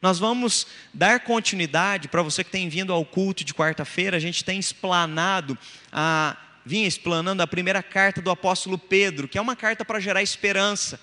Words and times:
Nós 0.00 0.20
vamos 0.20 0.64
dar 0.94 1.18
continuidade 1.18 2.06
para 2.06 2.22
você 2.22 2.44
que 2.44 2.52
tem 2.52 2.68
vindo 2.68 2.92
ao 2.92 3.04
culto 3.04 3.42
de 3.42 3.52
quarta-feira. 3.52 4.16
A 4.16 4.20
gente 4.20 4.44
tem 4.44 4.56
explanado, 4.56 5.58
a, 5.90 6.36
vinha 6.64 6.86
explanando 6.86 7.42
a 7.42 7.48
primeira 7.48 7.82
carta 7.82 8.22
do 8.22 8.30
apóstolo 8.30 8.78
Pedro, 8.78 9.26
que 9.26 9.36
é 9.36 9.40
uma 9.40 9.56
carta 9.56 9.84
para 9.84 9.98
gerar 9.98 10.22
esperança. 10.22 11.00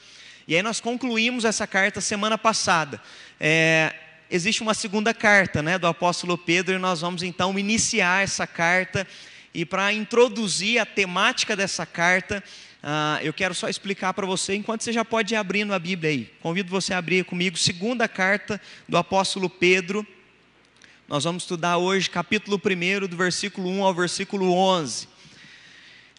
E 0.48 0.56
aí 0.56 0.64
nós 0.64 0.80
concluímos 0.80 1.44
essa 1.44 1.68
carta 1.68 2.00
semana 2.00 2.38
passada. 2.38 3.02
É, 3.38 3.94
existe 4.32 4.62
uma 4.62 4.74
segunda 4.74 5.14
carta 5.14 5.62
né, 5.62 5.78
do 5.78 5.88
apóstolo 5.88 6.38
Pedro 6.38 6.76
e 6.76 6.78
nós 6.78 7.02
vamos 7.02 7.22
então 7.22 7.60
iniciar 7.60 8.24
essa 8.24 8.48
carta. 8.48 9.06
E 9.54 9.66
para 9.66 9.92
introduzir 9.92 10.80
a 10.80 10.86
temática 10.86 11.54
dessa 11.54 11.86
carta, 11.86 12.42
ah, 12.88 13.18
eu 13.24 13.34
quero 13.34 13.56
só 13.56 13.68
explicar 13.68 14.14
para 14.14 14.28
você, 14.28 14.54
enquanto 14.54 14.84
você 14.84 14.94
já 14.94 15.04
pode 15.04 15.34
ir 15.34 15.38
abrindo 15.38 15.74
a 15.74 15.80
Bíblia 15.80 16.12
aí. 16.12 16.32
Convido 16.40 16.70
você 16.70 16.94
a 16.94 17.00
abrir 17.00 17.26
comigo, 17.26 17.58
segunda 17.58 18.08
carta 18.08 18.62
do 18.88 18.96
apóstolo 18.96 19.50
Pedro. 19.50 20.06
Nós 21.08 21.24
vamos 21.24 21.42
estudar 21.42 21.78
hoje 21.78 22.08
capítulo 22.08 22.62
1, 22.64 23.08
do 23.08 23.18
versículo 23.18 23.72
1 23.72 23.84
ao 23.84 23.92
versículo 23.92 24.54
11. 24.54 25.08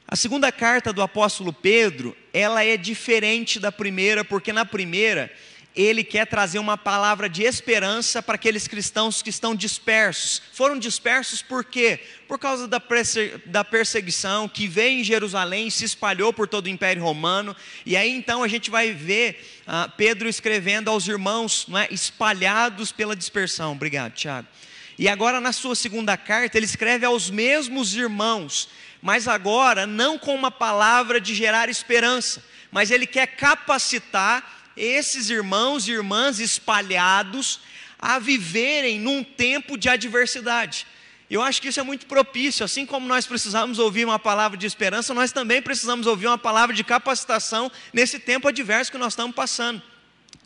A 0.08 0.16
segunda 0.16 0.50
carta 0.50 0.92
do 0.92 1.02
apóstolo 1.02 1.52
Pedro, 1.52 2.16
ela 2.34 2.64
é 2.64 2.76
diferente 2.76 3.60
da 3.60 3.70
primeira, 3.70 4.24
porque 4.24 4.52
na 4.52 4.64
primeira 4.64 5.32
ele 5.76 6.02
quer 6.02 6.26
trazer 6.26 6.58
uma 6.58 6.78
palavra 6.78 7.28
de 7.28 7.42
esperança 7.42 8.22
para 8.22 8.36
aqueles 8.36 8.66
cristãos 8.66 9.20
que 9.20 9.28
estão 9.28 9.54
dispersos. 9.54 10.40
Foram 10.54 10.78
dispersos 10.78 11.42
por 11.42 11.62
quê? 11.62 12.00
Por 12.26 12.38
causa 12.38 12.66
da, 12.66 13.62
perseguição 13.62 14.48
que 14.48 14.66
veio 14.66 15.00
em 15.00 15.04
Jerusalém, 15.04 15.68
se 15.68 15.84
espalhou 15.84 16.32
por 16.32 16.48
todo 16.48 16.64
o 16.64 16.70
Império 16.70 17.02
Romano. 17.02 17.54
E 17.84 17.94
aí 17.94 18.10
então 18.10 18.42
a 18.42 18.48
gente 18.48 18.70
vai 18.70 18.92
ver 18.92 19.62
ah, 19.66 19.86
Pedro 19.94 20.26
escrevendo 20.26 20.88
aos 20.88 21.06
irmãos 21.06 21.66
é, 21.74 21.92
espalhados 21.92 22.90
pela 22.90 23.14
dispersão. 23.14 23.72
Obrigado, 23.72 24.14
Tiago. 24.14 24.48
E 24.98 25.10
agora 25.10 25.42
na 25.42 25.52
sua 25.52 25.74
segunda 25.74 26.16
carta 26.16 26.56
ele 26.56 26.64
escreve 26.64 27.04
aos 27.04 27.28
mesmos 27.28 27.94
irmãos, 27.94 28.70
mas 29.02 29.28
agora 29.28 29.86
não 29.86 30.18
com 30.18 30.34
uma 30.34 30.50
palavra 30.50 31.20
de 31.20 31.34
gerar 31.34 31.68
esperança, 31.68 32.42
mas 32.72 32.90
ele 32.90 33.06
quer 33.06 33.26
capacitar 33.26 34.55
esses 34.76 35.30
irmãos 35.30 35.88
e 35.88 35.92
irmãs 35.92 36.38
espalhados 36.38 37.60
a 37.98 38.18
viverem 38.18 39.00
num 39.00 39.24
tempo 39.24 39.76
de 39.76 39.88
adversidade. 39.88 40.86
Eu 41.28 41.42
acho 41.42 41.60
que 41.60 41.68
isso 41.68 41.80
é 41.80 41.82
muito 41.82 42.06
propício, 42.06 42.64
assim 42.64 42.86
como 42.86 43.08
nós 43.08 43.26
precisamos 43.26 43.80
ouvir 43.80 44.04
uma 44.04 44.18
palavra 44.18 44.56
de 44.56 44.66
esperança, 44.66 45.12
nós 45.12 45.32
também 45.32 45.60
precisamos 45.60 46.06
ouvir 46.06 46.28
uma 46.28 46.38
palavra 46.38 46.74
de 46.74 46.84
capacitação 46.84 47.70
nesse 47.92 48.18
tempo 48.18 48.46
adverso 48.46 48.92
que 48.92 48.98
nós 48.98 49.12
estamos 49.12 49.34
passando. 49.34 49.82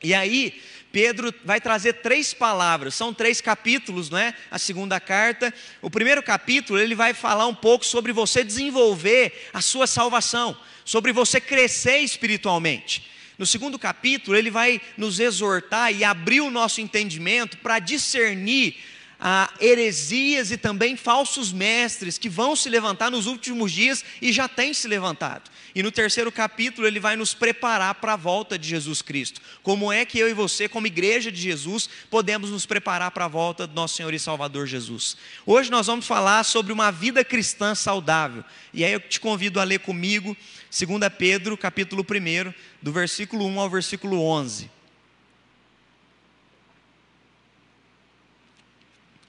E 0.03 0.15
aí, 0.15 0.59
Pedro 0.91 1.35
vai 1.45 1.61
trazer 1.61 1.95
três 1.95 2.33
palavras, 2.33 2.95
são 2.95 3.13
três 3.13 3.43
capítulos, 3.43 4.09
não 4.09 4.19
é? 4.19 4.35
A 4.51 4.59
segunda 4.59 4.99
carta. 4.99 5.53
O 5.83 5.91
primeiro 5.91 6.23
capítulo, 6.23 6.79
ele 6.79 6.95
vai 6.95 7.13
falar 7.13 7.47
um 7.47 7.55
pouco 7.55 7.85
sobre 7.85 8.11
você 8.11 8.43
desenvolver 8.43 9.51
a 9.53 9.61
sua 9.61 9.87
salvação, 9.87 10.57
sobre 10.85 11.13
você 11.13 11.41
crescer 11.41 11.99
espiritualmente. 11.99 13.11
No 13.41 13.47
segundo 13.47 13.79
capítulo, 13.79 14.37
ele 14.37 14.51
vai 14.51 14.83
nos 14.99 15.19
exortar 15.19 15.95
e 15.95 16.05
abrir 16.05 16.43
o 16.43 16.51
nosso 16.51 16.79
entendimento 16.83 17.57
para 17.57 17.79
discernir 17.79 18.77
ah, 19.19 19.51
heresias 19.59 20.51
e 20.51 20.59
também 20.59 20.95
falsos 20.95 21.51
mestres 21.51 22.19
que 22.19 22.29
vão 22.29 22.55
se 22.55 22.69
levantar 22.69 23.11
nos 23.11 23.27
últimos 23.27 23.73
dias 23.73 24.05
e 24.21 24.31
já 24.31 24.47
têm 24.47 24.75
se 24.75 24.87
levantado. 24.87 25.51
E 25.75 25.83
no 25.83 25.91
terceiro 25.91 26.31
capítulo 26.31 26.87
ele 26.87 27.01
vai 27.01 27.17
nos 27.17 27.33
preparar 27.33 27.95
para 27.95 28.13
a 28.13 28.17
volta 28.17 28.59
de 28.59 28.69
Jesus 28.69 29.01
Cristo. 29.01 29.41
Como 29.63 29.91
é 29.91 30.05
que 30.05 30.19
eu 30.19 30.29
e 30.29 30.35
você, 30.35 30.69
como 30.69 30.87
igreja 30.87 31.33
de 31.33 31.41
Jesus, 31.41 31.89
podemos 32.11 32.51
nos 32.51 32.67
preparar 32.67 33.11
para 33.11 33.25
a 33.25 33.29
volta 33.29 33.67
do 33.67 33.75
nosso 33.75 33.97
Senhor 33.97 34.13
e 34.13 34.19
Salvador 34.19 34.67
Jesus? 34.67 35.17
Hoje 35.47 35.71
nós 35.71 35.87
vamos 35.87 36.07
falar 36.07 36.45
sobre 36.45 36.75
uma 36.75 36.91
vida 36.91 37.25
cristã 37.25 37.75
saudável. 37.75 38.45
E 38.75 38.85
aí 38.85 38.93
eu 38.93 39.01
te 39.01 39.19
convido 39.19 39.59
a 39.59 39.65
ler 39.65 39.79
comigo 39.79 40.37
2 40.71 40.89
Pedro, 41.19 41.57
capítulo 41.57 42.03
1, 42.03 42.55
do 42.81 42.93
versículo 42.93 43.45
1 43.45 43.61
ao 43.61 43.69
versículo 43.69 44.23
11. 44.23 44.71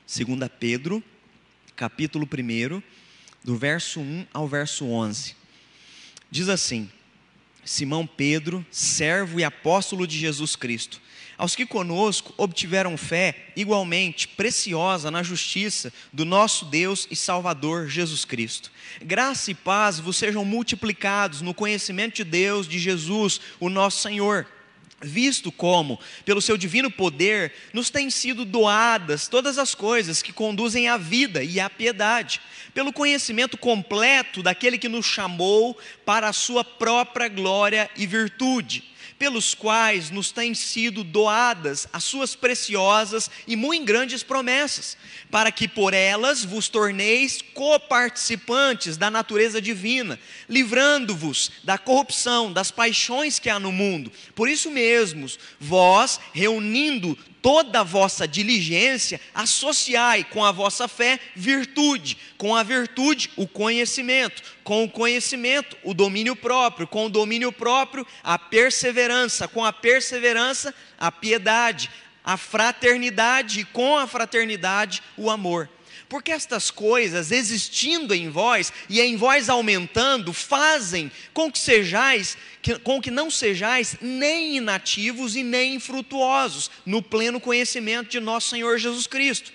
2 0.06 0.52
Pedro, 0.60 1.04
capítulo 1.76 2.28
1, 2.28 2.84
do 3.44 3.58
verso 3.58 4.00
1 4.00 4.28
ao 4.32 4.48
verso 4.48 4.86
11. 4.86 5.36
Diz 6.30 6.48
assim: 6.48 6.92
Simão 7.66 8.06
Pedro, 8.06 8.64
servo 8.70 9.40
e 9.40 9.44
apóstolo 9.44 10.06
de 10.06 10.20
Jesus 10.20 10.56
Cristo, 10.56 11.02
aos 11.42 11.56
que 11.56 11.66
conosco 11.66 12.36
obtiveram 12.38 12.96
fé 12.96 13.48
igualmente 13.56 14.28
preciosa 14.28 15.10
na 15.10 15.24
justiça 15.24 15.92
do 16.14 16.24
nosso 16.24 16.66
Deus 16.66 17.08
e 17.10 17.16
Salvador 17.16 17.88
Jesus 17.88 18.24
Cristo. 18.24 18.72
Graça 19.02 19.50
e 19.50 19.56
paz 19.56 20.00
vos 20.00 20.18
sejam 20.18 20.46
multiplicados 20.46 21.42
no 21.42 21.52
conhecimento 21.52 22.18
de 22.18 22.26
Deus, 22.26 22.68
de 22.68 22.78
Jesus, 22.78 23.42
o 23.60 23.70
nosso 23.70 24.04
Senhor 24.04 24.46
visto 25.04 25.52
como, 25.52 26.00
pelo 26.24 26.44
seu 26.44 26.56
divino 26.56 26.92
poder, 26.92 27.52
nos 27.74 27.90
têm 27.90 28.12
sido 28.12 28.46
doadas 28.46 29.28
todas 29.28 29.58
as 29.58 29.74
coisas 29.74 30.22
que 30.22 30.32
conduzem 30.32 30.90
à 30.90 30.96
vida 30.96 31.44
e 31.44 31.60
à 31.60 31.68
piedade, 31.68 32.40
pelo 32.72 32.94
conhecimento 32.94 33.58
completo 33.58 34.44
daquele 34.44 34.78
que 34.78 34.88
nos 34.88 35.08
chamou 35.08 35.76
para 36.06 36.30
a 36.30 36.34
sua 36.34 36.64
própria 36.64 37.28
glória 37.28 37.90
e 37.98 38.06
virtude 38.06 38.91
pelos 39.22 39.54
quais 39.54 40.10
nos 40.10 40.32
têm 40.32 40.56
sido 40.56 41.04
doadas 41.04 41.88
as 41.94 42.04
suas 42.04 42.36
preciosas 42.36 43.30
e 43.46 43.56
muito 43.56 43.86
grandes 43.86 44.24
promessas, 44.24 44.98
para 45.30 45.52
que 45.52 45.68
por 45.68 45.94
elas 45.94 46.44
vos 46.44 46.68
torneis 46.68 47.40
coparticipantes 47.54 48.98
da 48.98 49.12
natureza 49.12 49.62
divina, 49.62 50.20
livrando-vos 50.50 51.52
da 51.64 51.78
corrupção, 51.78 52.52
das 52.52 52.72
paixões 52.72 53.38
que 53.38 53.48
há 53.48 53.60
no 53.60 53.72
mundo. 53.72 54.12
Por 54.34 54.50
isso 54.50 54.72
mesmo, 54.72 55.28
vós, 55.60 56.20
reunindo 56.34 57.16
toda 57.42 57.80
a 57.80 57.84
vossa 57.84 58.28
diligência, 58.28 59.20
associai 59.34 60.24
com 60.24 60.46
a 60.46 60.52
vossa 60.52 60.88
fé 60.88 61.20
virtude, 61.36 62.18
com 62.38 62.56
a 62.56 62.64
virtude 62.64 63.32
o 63.36 63.48
conhecimento, 63.48 64.44
com 64.64 64.84
o 64.84 64.90
conhecimento 64.90 65.76
o 65.84 65.94
domínio 65.94 66.36
próprio, 66.36 66.88
com 66.88 67.06
o 67.06 67.10
domínio 67.10 67.52
próprio 67.52 68.06
a 68.24 68.38
perseverança, 68.38 69.48
com 69.48 69.66
a 69.66 69.74
perseverança 69.74 70.74
a 71.00 71.12
piedade, 71.12 71.90
a 72.24 72.38
fraternidade 72.38 73.62
e 73.62 73.66
com 73.66 73.98
a 73.98 74.06
fraternidade 74.06 75.02
o 75.18 75.30
amor. 75.30 75.68
Porque 76.12 76.34
estas 76.34 76.70
coisas, 76.70 77.32
existindo 77.32 78.14
em 78.14 78.30
vós 78.30 78.74
e 78.90 79.00
em 79.00 79.16
vós 79.16 79.48
aumentando, 79.48 80.34
fazem 80.34 81.10
com 81.34 81.50
que 81.50 81.58
sejais, 81.58 82.38
com 82.84 83.02
que 83.02 83.10
não 83.10 83.32
sejais 83.32 83.96
nem 84.02 84.58
inativos 84.58 85.38
e 85.38 85.42
nem 85.42 85.76
infrutuosos 85.76 86.70
no 86.86 87.02
pleno 87.02 87.40
conhecimento 87.40 88.10
de 88.10 88.20
nosso 88.20 88.50
Senhor 88.50 88.78
Jesus 88.78 89.08
Cristo. 89.08 89.54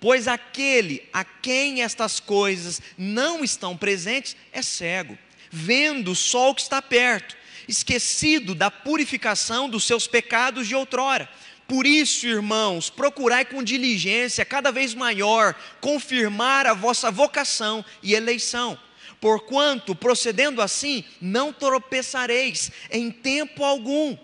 Pois 0.00 0.26
aquele 0.26 1.06
a 1.12 1.24
quem 1.24 1.82
estas 1.82 2.18
coisas 2.18 2.80
não 2.96 3.44
estão 3.44 3.76
presentes 3.76 4.34
é 4.50 4.62
cego, 4.62 5.18
vendo 5.50 6.14
só 6.14 6.48
o 6.48 6.54
que 6.54 6.62
está 6.62 6.80
perto, 6.80 7.36
esquecido 7.68 8.54
da 8.54 8.70
purificação 8.70 9.68
dos 9.68 9.84
seus 9.84 10.06
pecados 10.06 10.66
de 10.66 10.74
outrora 10.74 11.28
por 11.68 11.86
isso, 11.86 12.26
irmãos, 12.26 12.88
procurai 12.88 13.44
com 13.44 13.62
diligência 13.62 14.42
cada 14.42 14.72
vez 14.72 14.94
maior 14.94 15.54
confirmar 15.82 16.66
a 16.66 16.72
vossa 16.72 17.10
vocação 17.10 17.84
e 18.02 18.14
eleição. 18.14 18.78
Porquanto, 19.20 19.94
procedendo 19.94 20.62
assim, 20.62 21.04
não 21.20 21.52
tropeçareis 21.52 22.72
em 22.90 23.10
tempo 23.10 23.62
algum, 23.62 24.16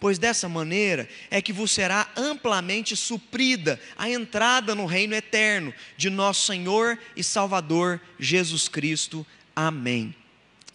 pois 0.00 0.18
dessa 0.18 0.48
maneira 0.48 1.08
é 1.30 1.40
que 1.40 1.52
vos 1.52 1.70
será 1.70 2.10
amplamente 2.16 2.96
suprida 2.96 3.80
a 3.96 4.10
entrada 4.10 4.74
no 4.74 4.84
reino 4.84 5.14
eterno 5.14 5.72
de 5.96 6.10
nosso 6.10 6.46
Senhor 6.46 6.98
e 7.14 7.22
Salvador 7.22 8.00
Jesus 8.18 8.66
Cristo. 8.66 9.24
Amém. 9.54 10.12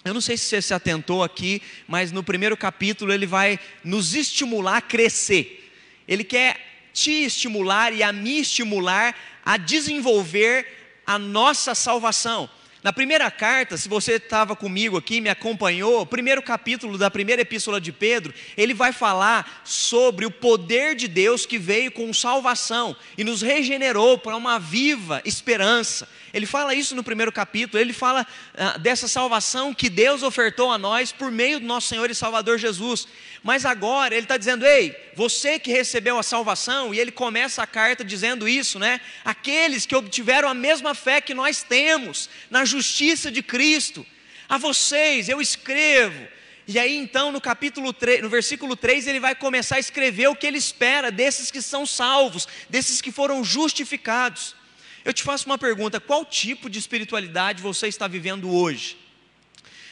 Eu 0.06 0.14
não 0.14 0.22
sei 0.22 0.38
se 0.38 0.46
você 0.46 0.62
se 0.62 0.74
atentou 0.74 1.22
aqui, 1.22 1.62
mas 1.86 2.14
no 2.14 2.24
primeiro 2.24 2.56
capítulo 2.56 3.12
ele 3.12 3.26
vai 3.26 3.60
nos 3.84 4.16
estimular 4.16 4.78
a 4.78 4.82
crescer. 4.82 5.63
Ele 6.08 6.24
quer 6.24 6.90
te 6.94 7.12
estimular 7.26 7.94
e 7.94 8.04
a 8.04 8.14
me 8.14 8.40
estimular 8.40 9.16
a 9.44 9.58
desenvolver 9.58 10.68
a 11.06 11.18
nossa 11.18 11.74
salvação. 11.74 12.50
Na 12.84 12.92
primeira 12.92 13.32
carta, 13.32 13.78
se 13.78 13.88
você 13.88 14.16
estava 14.16 14.58
comigo 14.58 14.98
aqui, 14.98 15.22
me 15.22 15.30
acompanhou, 15.30 16.06
primeiro 16.06 16.42
capítulo 16.42 16.98
da 16.98 17.10
primeira 17.10 17.42
epístola 17.42 17.80
de 17.80 17.94
Pedro, 17.94 18.34
ele 18.58 18.74
vai 18.74 18.92
falar 18.92 19.62
sobre 19.64 20.26
o 20.26 20.32
poder 20.32 20.94
de 20.94 21.08
Deus 21.08 21.46
que 21.46 21.58
veio 21.58 21.94
com 21.94 22.14
salvação 22.14 22.94
e 23.18 23.24
nos 23.24 23.42
regenerou 23.42 24.18
para 24.18 24.36
uma 24.36 24.60
viva 24.60 25.22
esperança. 25.24 26.10
Ele 26.34 26.46
fala 26.46 26.76
isso 26.76 26.94
no 26.94 27.06
primeiro 27.06 27.32
capítulo, 27.32 27.82
ele 27.82 27.94
fala 27.94 28.28
ah, 28.54 28.78
dessa 28.78 29.08
salvação 29.08 29.74
que 29.74 29.90
Deus 29.90 30.22
ofertou 30.22 30.70
a 30.70 30.78
nós 30.78 31.14
por 31.14 31.32
meio 31.32 31.62
do 31.62 31.66
nosso 31.66 31.88
Senhor 31.88 32.12
e 32.12 32.16
Salvador 32.16 32.58
Jesus. 32.58 33.08
Mas 33.44 33.66
agora 33.66 34.16
ele 34.16 34.24
está 34.24 34.38
dizendo: 34.38 34.66
ei, 34.66 34.96
você 35.14 35.60
que 35.60 35.72
recebeu 35.72 36.18
a 36.18 36.24
salvação, 36.24 36.94
e 36.94 37.00
ele 37.00 37.12
começa 37.12 37.62
a 37.62 37.68
carta 37.68 38.04
dizendo 38.04 38.48
isso, 38.48 38.80
né? 38.80 39.02
Aqueles 39.26 39.86
que 39.86 39.96
obtiveram 39.96 40.48
a 40.48 40.54
mesma 40.54 40.96
fé 40.96 41.20
que 41.20 41.34
nós 41.34 41.62
temos, 41.62 42.30
na 42.50 42.64
justiça 42.64 43.30
de 43.30 43.44
Cristo, 43.44 44.06
a 44.48 44.58
vocês 44.58 45.28
eu 45.28 45.42
escrevo. 45.42 46.26
E 46.66 46.80
aí 46.80 46.96
então 46.96 47.34
no 47.34 47.42
capítulo 47.42 47.92
3, 47.92 48.22
no 48.22 48.30
versículo 48.30 48.78
3, 48.78 49.08
ele 49.08 49.20
vai 49.20 49.36
começar 49.36 49.76
a 49.76 49.80
escrever 49.80 50.28
o 50.30 50.36
que 50.36 50.48
ele 50.48 50.58
espera 50.58 51.12
desses 51.12 51.52
que 51.52 51.62
são 51.62 51.86
salvos, 51.86 52.48
desses 52.70 53.02
que 53.02 53.12
foram 53.12 53.44
justificados. 53.44 54.56
Eu 55.04 55.12
te 55.12 55.22
faço 55.22 55.48
uma 55.48 55.58
pergunta: 55.58 56.00
qual 56.00 56.24
tipo 56.24 56.70
de 56.70 56.80
espiritualidade 56.80 57.62
você 57.62 57.90
está 57.90 58.08
vivendo 58.08 58.50
hoje? 58.50 58.98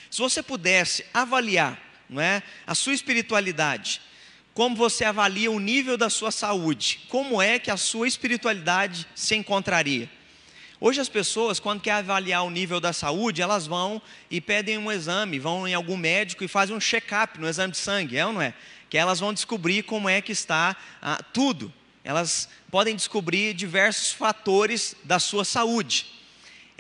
Se 0.09 0.19
você 0.19 0.41
pudesse 0.41 1.05
avaliar 1.13 1.90
não 2.11 2.21
é? 2.21 2.43
A 2.67 2.75
sua 2.75 2.93
espiritualidade. 2.93 4.01
Como 4.53 4.75
você 4.75 5.05
avalia 5.05 5.49
o 5.49 5.59
nível 5.59 5.97
da 5.97 6.09
sua 6.09 6.29
saúde? 6.29 6.99
Como 7.07 7.41
é 7.41 7.57
que 7.57 7.71
a 7.71 7.77
sua 7.77 8.05
espiritualidade 8.05 9.07
se 9.15 9.33
encontraria? 9.33 10.09
Hoje 10.77 10.99
as 10.99 11.07
pessoas, 11.07 11.59
quando 11.59 11.79
querem 11.79 11.99
avaliar 11.99 12.43
o 12.43 12.49
nível 12.49 12.81
da 12.81 12.91
saúde, 12.91 13.41
elas 13.41 13.65
vão 13.65 14.01
e 14.29 14.41
pedem 14.41 14.77
um 14.77 14.91
exame, 14.91 15.39
vão 15.39 15.65
em 15.65 15.73
algum 15.73 15.95
médico 15.95 16.43
e 16.43 16.49
fazem 16.49 16.75
um 16.75 16.81
check-up 16.81 17.39
no 17.39 17.47
exame 17.47 17.71
de 17.71 17.77
sangue, 17.77 18.17
é 18.17 18.25
ou 18.25 18.33
não 18.33 18.41
é? 18.41 18.53
Que 18.89 18.97
elas 18.97 19.19
vão 19.19 19.31
descobrir 19.31 19.83
como 19.83 20.09
é 20.09 20.19
que 20.21 20.33
está 20.33 20.75
ah, 21.01 21.23
tudo. 21.31 21.73
Elas 22.03 22.49
podem 22.69 22.95
descobrir 22.95 23.53
diversos 23.53 24.11
fatores 24.11 24.95
da 25.05 25.17
sua 25.17 25.45
saúde 25.45 26.20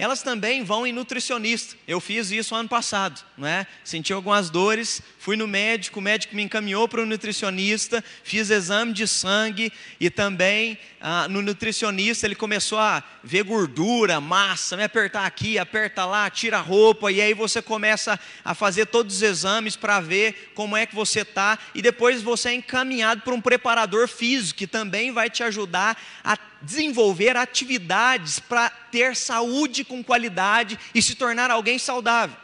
elas 0.01 0.23
também 0.23 0.63
vão 0.63 0.87
em 0.87 0.91
nutricionista. 0.91 1.75
Eu 1.87 2.01
fiz 2.01 2.31
isso 2.31 2.55
ano 2.55 2.67
passado, 2.67 3.21
né? 3.37 3.67
Senti 3.83 4.11
algumas 4.11 4.49
dores, 4.49 4.99
fui 5.19 5.37
no 5.37 5.47
médico, 5.47 5.99
o 5.99 6.01
médico 6.01 6.35
me 6.35 6.41
encaminhou 6.41 6.87
para 6.87 7.03
o 7.03 7.05
nutricionista, 7.05 8.03
fiz 8.23 8.49
exame 8.49 8.93
de 8.93 9.07
sangue 9.07 9.71
e 9.99 10.09
também 10.09 10.79
ah, 10.99 11.27
no 11.27 11.43
nutricionista 11.43 12.25
ele 12.25 12.33
começou 12.33 12.79
a 12.79 13.03
ver 13.23 13.43
gordura, 13.43 14.19
massa, 14.19 14.75
me 14.75 14.83
apertar 14.83 15.23
aqui, 15.23 15.59
aperta 15.59 16.03
lá, 16.03 16.27
tira 16.31 16.57
a 16.57 16.61
roupa 16.61 17.11
e 17.11 17.21
aí 17.21 17.35
você 17.35 17.61
começa 17.61 18.19
a 18.43 18.55
fazer 18.55 18.87
todos 18.87 19.17
os 19.17 19.21
exames 19.21 19.75
para 19.75 19.99
ver 19.99 20.51
como 20.55 20.75
é 20.75 20.87
que 20.87 20.95
você 20.95 21.21
está 21.21 21.59
e 21.75 21.81
depois 21.81 22.23
você 22.23 22.49
é 22.49 22.53
encaminhado 22.55 23.21
para 23.21 23.35
um 23.35 23.41
preparador 23.41 24.07
físico 24.07 24.57
que 24.57 24.65
também 24.65 25.11
vai 25.11 25.29
te 25.29 25.43
ajudar 25.43 25.95
a 26.23 26.35
desenvolver 26.61 27.35
atividades 27.35 28.39
para 28.39 28.69
ter 28.69 29.15
saúde 29.15 29.83
com 29.83 30.03
qualidade 30.03 30.77
e 30.93 31.01
se 31.01 31.15
tornar 31.15 31.49
alguém 31.49 31.79
saudável. 31.79 32.35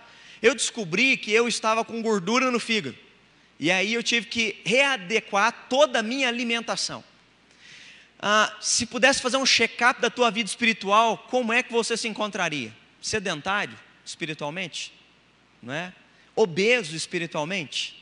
Eu 0.41 0.53
descobri 0.53 1.17
que 1.17 1.31
eu 1.31 1.47
estava 1.47 1.83
com 1.83 2.01
gordura 2.01 2.51
no 2.51 2.59
fígado. 2.59 2.97
E 3.59 3.71
aí 3.71 3.93
eu 3.93 4.03
tive 4.03 4.27
que 4.27 4.61
readequar 4.63 5.67
toda 5.67 5.99
a 5.99 6.03
minha 6.03 6.27
alimentação. 6.27 7.03
Ah, 8.19 8.55
se 8.59 8.85
pudesse 8.85 9.21
fazer 9.21 9.37
um 9.37 9.45
check-up 9.45 10.01
da 10.01 10.09
tua 10.09 10.31
vida 10.31 10.49
espiritual, 10.49 11.17
como 11.29 11.53
é 11.53 11.61
que 11.61 11.71
você 11.71 11.95
se 11.95 12.07
encontraria? 12.07 12.73
Sedentário 13.01 13.77
espiritualmente? 14.05 14.93
Não 15.61 15.73
é? 15.73 15.93
Obeso 16.35 16.95
espiritualmente? 16.95 17.96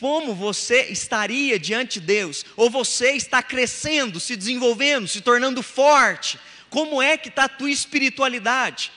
Como 0.00 0.34
você 0.34 0.82
estaria 0.84 1.58
diante 1.58 2.00
de 2.00 2.06
Deus, 2.06 2.44
ou 2.56 2.68
você 2.68 3.12
está 3.12 3.42
crescendo, 3.42 4.20
se 4.20 4.36
desenvolvendo, 4.36 5.08
se 5.08 5.20
tornando 5.20 5.62
forte, 5.62 6.38
como 6.68 7.00
é 7.00 7.16
que 7.16 7.28
está 7.28 7.44
a 7.44 7.48
tua 7.48 7.70
espiritualidade? 7.70 8.92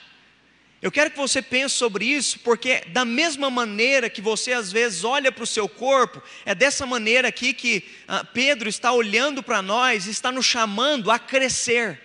Eu 0.82 0.90
quero 0.90 1.10
que 1.10 1.18
você 1.18 1.42
pense 1.42 1.74
sobre 1.74 2.06
isso, 2.06 2.38
porque 2.40 2.82
da 2.88 3.04
mesma 3.04 3.50
maneira 3.50 4.08
que 4.08 4.22
você 4.22 4.52
às 4.52 4.72
vezes 4.72 5.04
olha 5.04 5.30
para 5.30 5.44
o 5.44 5.46
seu 5.46 5.68
corpo, 5.68 6.22
é 6.44 6.54
dessa 6.54 6.86
maneira 6.86 7.28
aqui 7.28 7.52
que 7.52 7.84
ah, 8.08 8.24
Pedro 8.24 8.68
está 8.68 8.90
olhando 8.90 9.42
para 9.42 9.60
nós, 9.60 10.06
está 10.06 10.32
nos 10.32 10.46
chamando 10.46 11.10
a 11.10 11.18
crescer. 11.18 12.00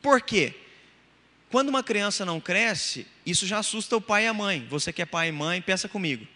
Por 0.00 0.22
quê? 0.22 0.54
Quando 1.50 1.68
uma 1.68 1.82
criança 1.82 2.24
não 2.24 2.40
cresce, 2.40 3.06
isso 3.24 3.46
já 3.46 3.58
assusta 3.58 3.96
o 3.96 4.00
pai 4.00 4.24
e 4.24 4.28
a 4.28 4.34
mãe. 4.34 4.66
Você 4.70 4.92
que 4.92 5.02
é 5.02 5.06
pai 5.06 5.28
e 5.28 5.32
mãe, 5.32 5.60
pensa 5.60 5.86
comigo. 5.86 6.26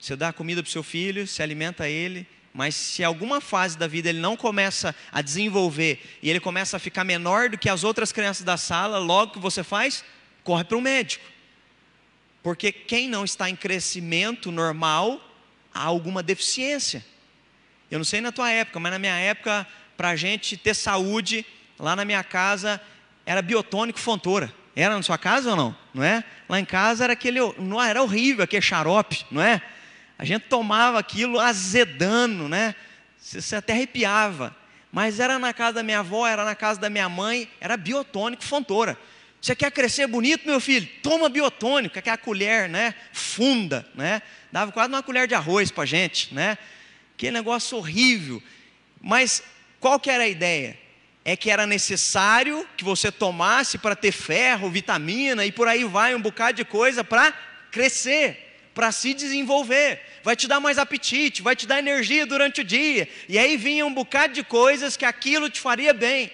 Você 0.00 0.16
dá 0.16 0.32
comida 0.32 0.62
para 0.62 0.68
o 0.68 0.72
seu 0.72 0.82
filho, 0.82 1.26
se 1.26 1.42
alimenta 1.42 1.86
ele, 1.86 2.26
mas 2.54 2.74
se 2.74 3.04
alguma 3.04 3.40
fase 3.40 3.76
da 3.76 3.86
vida 3.86 4.08
ele 4.08 4.18
não 4.18 4.36
começa 4.36 4.94
a 5.12 5.20
desenvolver 5.20 6.18
e 6.22 6.30
ele 6.30 6.40
começa 6.40 6.78
a 6.78 6.80
ficar 6.80 7.04
menor 7.04 7.50
do 7.50 7.58
que 7.58 7.68
as 7.68 7.84
outras 7.84 8.10
crianças 8.10 8.42
da 8.42 8.56
sala, 8.56 8.98
logo 8.98 9.32
que 9.34 9.38
você 9.38 9.62
faz, 9.62 10.02
corre 10.42 10.64
para 10.64 10.78
o 10.78 10.80
médico. 10.80 11.24
Porque 12.42 12.72
quem 12.72 13.08
não 13.08 13.24
está 13.24 13.50
em 13.50 13.54
crescimento 13.54 14.50
normal, 14.50 15.20
há 15.72 15.82
alguma 15.82 16.22
deficiência. 16.22 17.04
Eu 17.90 17.98
não 17.98 18.04
sei 18.04 18.22
na 18.22 18.32
tua 18.32 18.50
época, 18.50 18.80
mas 18.80 18.92
na 18.92 18.98
minha 18.98 19.16
época, 19.16 19.66
para 19.96 20.08
a 20.08 20.16
gente 20.16 20.56
ter 20.56 20.74
saúde, 20.74 21.44
lá 21.78 21.94
na 21.94 22.06
minha 22.06 22.24
casa, 22.24 22.80
era 23.26 23.42
biotônico 23.42 23.98
fontora. 23.98 24.52
Era 24.74 24.96
na 24.96 25.02
sua 25.02 25.18
casa 25.18 25.50
ou 25.50 25.56
não? 25.56 25.76
Não 25.92 26.02
é? 26.02 26.24
Lá 26.48 26.58
em 26.58 26.64
casa 26.64 27.04
era 27.04 27.12
aquele, 27.12 27.40
não 27.58 27.82
era 27.82 28.02
horrível, 28.02 28.42
aquele 28.42 28.62
xarope, 28.62 29.26
não 29.30 29.42
é? 29.42 29.60
A 30.20 30.24
gente 30.26 30.42
tomava 30.42 30.98
aquilo 30.98 31.40
azedando, 31.40 32.46
né? 32.46 32.74
Você 33.16 33.56
até 33.56 33.72
arrepiava. 33.72 34.54
Mas 34.92 35.18
era 35.18 35.38
na 35.38 35.54
casa 35.54 35.76
da 35.76 35.82
minha 35.82 36.00
avó, 36.00 36.26
era 36.26 36.44
na 36.44 36.54
casa 36.54 36.78
da 36.78 36.90
minha 36.90 37.08
mãe, 37.08 37.48
era 37.58 37.74
biotônico 37.74 38.44
fontora. 38.44 38.98
Você 39.40 39.56
quer 39.56 39.70
crescer 39.70 40.06
bonito, 40.06 40.46
meu 40.46 40.60
filho? 40.60 40.86
Toma 41.02 41.30
biotônico, 41.30 41.98
aquela 41.98 42.18
colher, 42.18 42.68
né? 42.68 42.94
Funda, 43.14 43.88
né? 43.94 44.20
Dava 44.52 44.70
quase 44.70 44.90
uma 44.90 45.02
colher 45.02 45.26
de 45.26 45.34
arroz 45.34 45.70
para 45.70 45.86
gente, 45.86 46.34
né? 46.34 46.58
Que 47.16 47.30
negócio 47.30 47.78
horrível. 47.78 48.42
Mas 49.00 49.42
qual 49.80 49.98
que 49.98 50.10
era 50.10 50.24
a 50.24 50.28
ideia? 50.28 50.78
É 51.24 51.34
que 51.34 51.50
era 51.50 51.66
necessário 51.66 52.68
que 52.76 52.84
você 52.84 53.10
tomasse 53.10 53.78
para 53.78 53.96
ter 53.96 54.12
ferro, 54.12 54.68
vitamina 54.68 55.46
e 55.46 55.50
por 55.50 55.66
aí 55.66 55.82
vai 55.82 56.14
um 56.14 56.20
bocado 56.20 56.58
de 56.58 56.64
coisa 56.66 57.02
para 57.02 57.32
crescer 57.70 58.49
para 58.74 58.92
se 58.92 59.14
desenvolver, 59.14 60.00
vai 60.22 60.36
te 60.36 60.46
dar 60.46 60.60
mais 60.60 60.78
apetite, 60.78 61.42
vai 61.42 61.56
te 61.56 61.66
dar 61.66 61.78
energia 61.78 62.24
durante 62.24 62.60
o 62.60 62.64
dia, 62.64 63.08
e 63.28 63.38
aí 63.38 63.56
vinha 63.56 63.84
um 63.84 63.92
bocado 63.92 64.34
de 64.34 64.42
coisas 64.42 64.96
que 64.96 65.04
aquilo 65.04 65.50
te 65.50 65.60
faria 65.60 65.92
bem. 65.92 66.30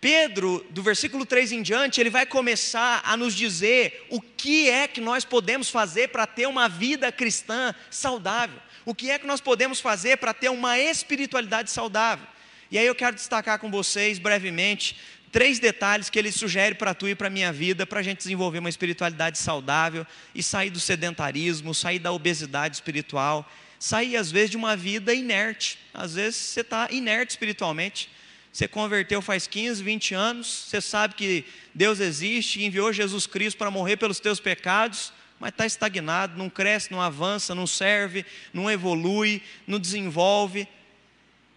Pedro, 0.00 0.66
do 0.68 0.82
versículo 0.82 1.24
3 1.24 1.52
em 1.52 1.62
diante, 1.62 1.98
ele 1.98 2.10
vai 2.10 2.26
começar 2.26 3.00
a 3.06 3.16
nos 3.16 3.34
dizer 3.34 4.06
o 4.10 4.20
que 4.20 4.68
é 4.68 4.86
que 4.86 5.00
nós 5.00 5.24
podemos 5.24 5.70
fazer 5.70 6.08
para 6.08 6.26
ter 6.26 6.46
uma 6.46 6.68
vida 6.68 7.10
cristã 7.10 7.74
saudável, 7.90 8.60
o 8.84 8.94
que 8.94 9.10
é 9.10 9.18
que 9.18 9.26
nós 9.26 9.40
podemos 9.40 9.80
fazer 9.80 10.18
para 10.18 10.34
ter 10.34 10.50
uma 10.50 10.78
espiritualidade 10.78 11.70
saudável. 11.70 12.26
E 12.70 12.76
aí 12.76 12.86
eu 12.86 12.94
quero 12.94 13.14
destacar 13.14 13.58
com 13.58 13.70
vocês 13.70 14.18
brevemente 14.18 14.96
três 15.34 15.58
detalhes 15.58 16.08
que 16.08 16.16
ele 16.16 16.30
sugere 16.30 16.76
para 16.76 16.94
tu 16.94 17.08
e 17.08 17.14
para 17.16 17.26
a 17.26 17.30
minha 17.30 17.52
vida, 17.52 17.84
para 17.84 17.98
a 17.98 18.02
gente 18.04 18.18
desenvolver 18.18 18.60
uma 18.60 18.68
espiritualidade 18.68 19.36
saudável 19.36 20.06
e 20.32 20.44
sair 20.44 20.70
do 20.70 20.78
sedentarismo, 20.78 21.74
sair 21.74 21.98
da 21.98 22.12
obesidade 22.12 22.76
espiritual, 22.76 23.50
sair 23.76 24.16
às 24.16 24.30
vezes 24.30 24.50
de 24.50 24.56
uma 24.56 24.76
vida 24.76 25.12
inerte. 25.12 25.76
Às 25.92 26.14
vezes 26.14 26.36
você 26.36 26.60
está 26.60 26.86
inerte 26.92 27.32
espiritualmente. 27.32 28.08
Você 28.52 28.68
converteu 28.68 29.20
faz 29.20 29.48
15, 29.48 29.82
20 29.82 30.14
anos, 30.14 30.66
você 30.68 30.80
sabe 30.80 31.16
que 31.16 31.44
Deus 31.74 31.98
existe 31.98 32.62
enviou 32.62 32.92
Jesus 32.92 33.26
Cristo 33.26 33.58
para 33.58 33.72
morrer 33.72 33.96
pelos 33.96 34.20
teus 34.20 34.38
pecados, 34.38 35.12
mas 35.40 35.50
está 35.50 35.66
estagnado, 35.66 36.38
não 36.38 36.48
cresce, 36.48 36.92
não 36.92 37.02
avança, 37.02 37.56
não 37.56 37.66
serve, 37.66 38.24
não 38.52 38.70
evolui, 38.70 39.42
não 39.66 39.80
desenvolve, 39.80 40.68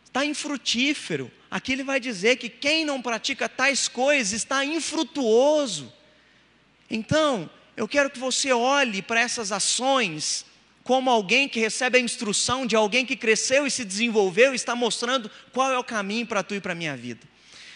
está 0.04 0.26
infrutífero. 0.26 1.32
Aqui 1.50 1.72
ele 1.72 1.84
vai 1.84 2.00
dizer 2.00 2.38
que 2.38 2.50
quem 2.50 2.84
não 2.84 3.02
pratica 3.02 3.48
tais 3.48 3.88
coisas 3.88 4.34
está 4.34 4.66
infrutuoso. 4.66 5.94
Então, 6.90 7.50
eu 7.76 7.88
quero 7.88 8.10
que 8.10 8.20
você 8.20 8.52
olhe 8.52 9.02
para 9.02 9.20
essas 9.20 9.52
ações 9.52 10.46
como 10.84 11.10
alguém 11.10 11.50
que 11.50 11.60
recebe 11.60 11.98
a 11.98 12.02
instrução 12.02 12.66
de 12.66 12.76
alguém 12.76 13.06
que 13.06 13.16
cresceu 13.16 13.68
e 13.68 13.72
se 13.72 13.84
desenvolveu 13.84 14.54
e 14.54 14.56
está 14.56 14.74
mostrando 14.74 15.30
qual 15.52 15.72
é 15.72 15.78
o 15.78 15.84
caminho 15.84 16.26
para 16.26 16.42
tu 16.42 16.56
e 16.56 16.62
para 16.62 16.72
a 16.72 16.76
minha 16.76 16.96
vida. 16.96 17.20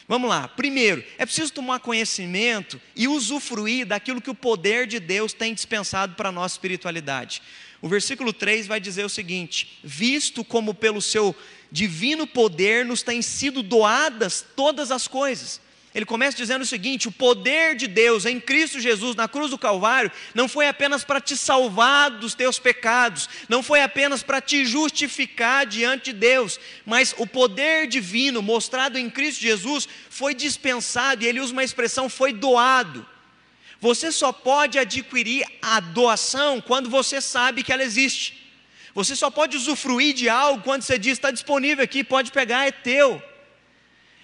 Vamos 0.07 0.29
lá. 0.29 0.47
Primeiro, 0.47 1.03
é 1.17 1.25
preciso 1.25 1.53
tomar 1.53 1.79
conhecimento 1.79 2.81
e 2.95 3.07
usufruir 3.07 3.85
daquilo 3.85 4.21
que 4.21 4.29
o 4.29 4.35
poder 4.35 4.87
de 4.87 4.99
Deus 4.99 5.33
tem 5.33 5.53
dispensado 5.53 6.15
para 6.15 6.29
a 6.29 6.31
nossa 6.31 6.55
espiritualidade. 6.55 7.41
O 7.81 7.87
versículo 7.87 8.31
3 8.31 8.67
vai 8.67 8.79
dizer 8.79 9.05
o 9.05 9.09
seguinte: 9.09 9.79
Visto 9.83 10.43
como 10.43 10.73
pelo 10.73 11.01
seu 11.01 11.35
divino 11.71 12.27
poder 12.27 12.85
nos 12.85 13.01
têm 13.01 13.21
sido 13.21 13.63
doadas 13.63 14.45
todas 14.55 14.91
as 14.91 15.07
coisas. 15.07 15.61
Ele 15.93 16.05
começa 16.05 16.37
dizendo 16.37 16.61
o 16.61 16.65
seguinte: 16.65 17.07
o 17.07 17.11
poder 17.11 17.75
de 17.75 17.87
Deus 17.87 18.25
em 18.25 18.39
Cristo 18.39 18.79
Jesus 18.79 19.15
na 19.15 19.27
cruz 19.27 19.51
do 19.51 19.57
Calvário 19.57 20.11
não 20.33 20.47
foi 20.47 20.67
apenas 20.67 21.03
para 21.03 21.19
te 21.19 21.35
salvar 21.35 22.11
dos 22.11 22.33
teus 22.33 22.57
pecados, 22.57 23.27
não 23.49 23.61
foi 23.61 23.81
apenas 23.81 24.23
para 24.23 24.39
te 24.39 24.65
justificar 24.65 25.65
diante 25.65 26.13
de 26.13 26.13
Deus, 26.13 26.59
mas 26.85 27.13
o 27.17 27.27
poder 27.27 27.87
divino 27.87 28.41
mostrado 28.41 28.97
em 28.97 29.09
Cristo 29.09 29.41
Jesus 29.41 29.87
foi 30.09 30.33
dispensado, 30.33 31.23
e 31.23 31.27
ele 31.27 31.41
usa 31.41 31.51
uma 31.51 31.63
expressão: 31.63 32.07
foi 32.07 32.31
doado. 32.31 33.05
Você 33.81 34.11
só 34.11 34.31
pode 34.31 34.77
adquirir 34.77 35.43
a 35.61 35.79
doação 35.79 36.61
quando 36.61 36.89
você 36.89 37.19
sabe 37.19 37.63
que 37.63 37.73
ela 37.73 37.83
existe. 37.83 38.40
Você 38.93 39.15
só 39.15 39.29
pode 39.29 39.55
usufruir 39.55 40.13
de 40.13 40.27
algo 40.27 40.63
quando 40.63 40.81
você 40.81 40.97
diz 40.97 41.13
está 41.13 41.31
disponível 41.31 41.83
aqui, 41.83 42.03
pode 42.03 42.31
pegar, 42.31 42.67
é 42.67 42.71
teu. 42.71 43.21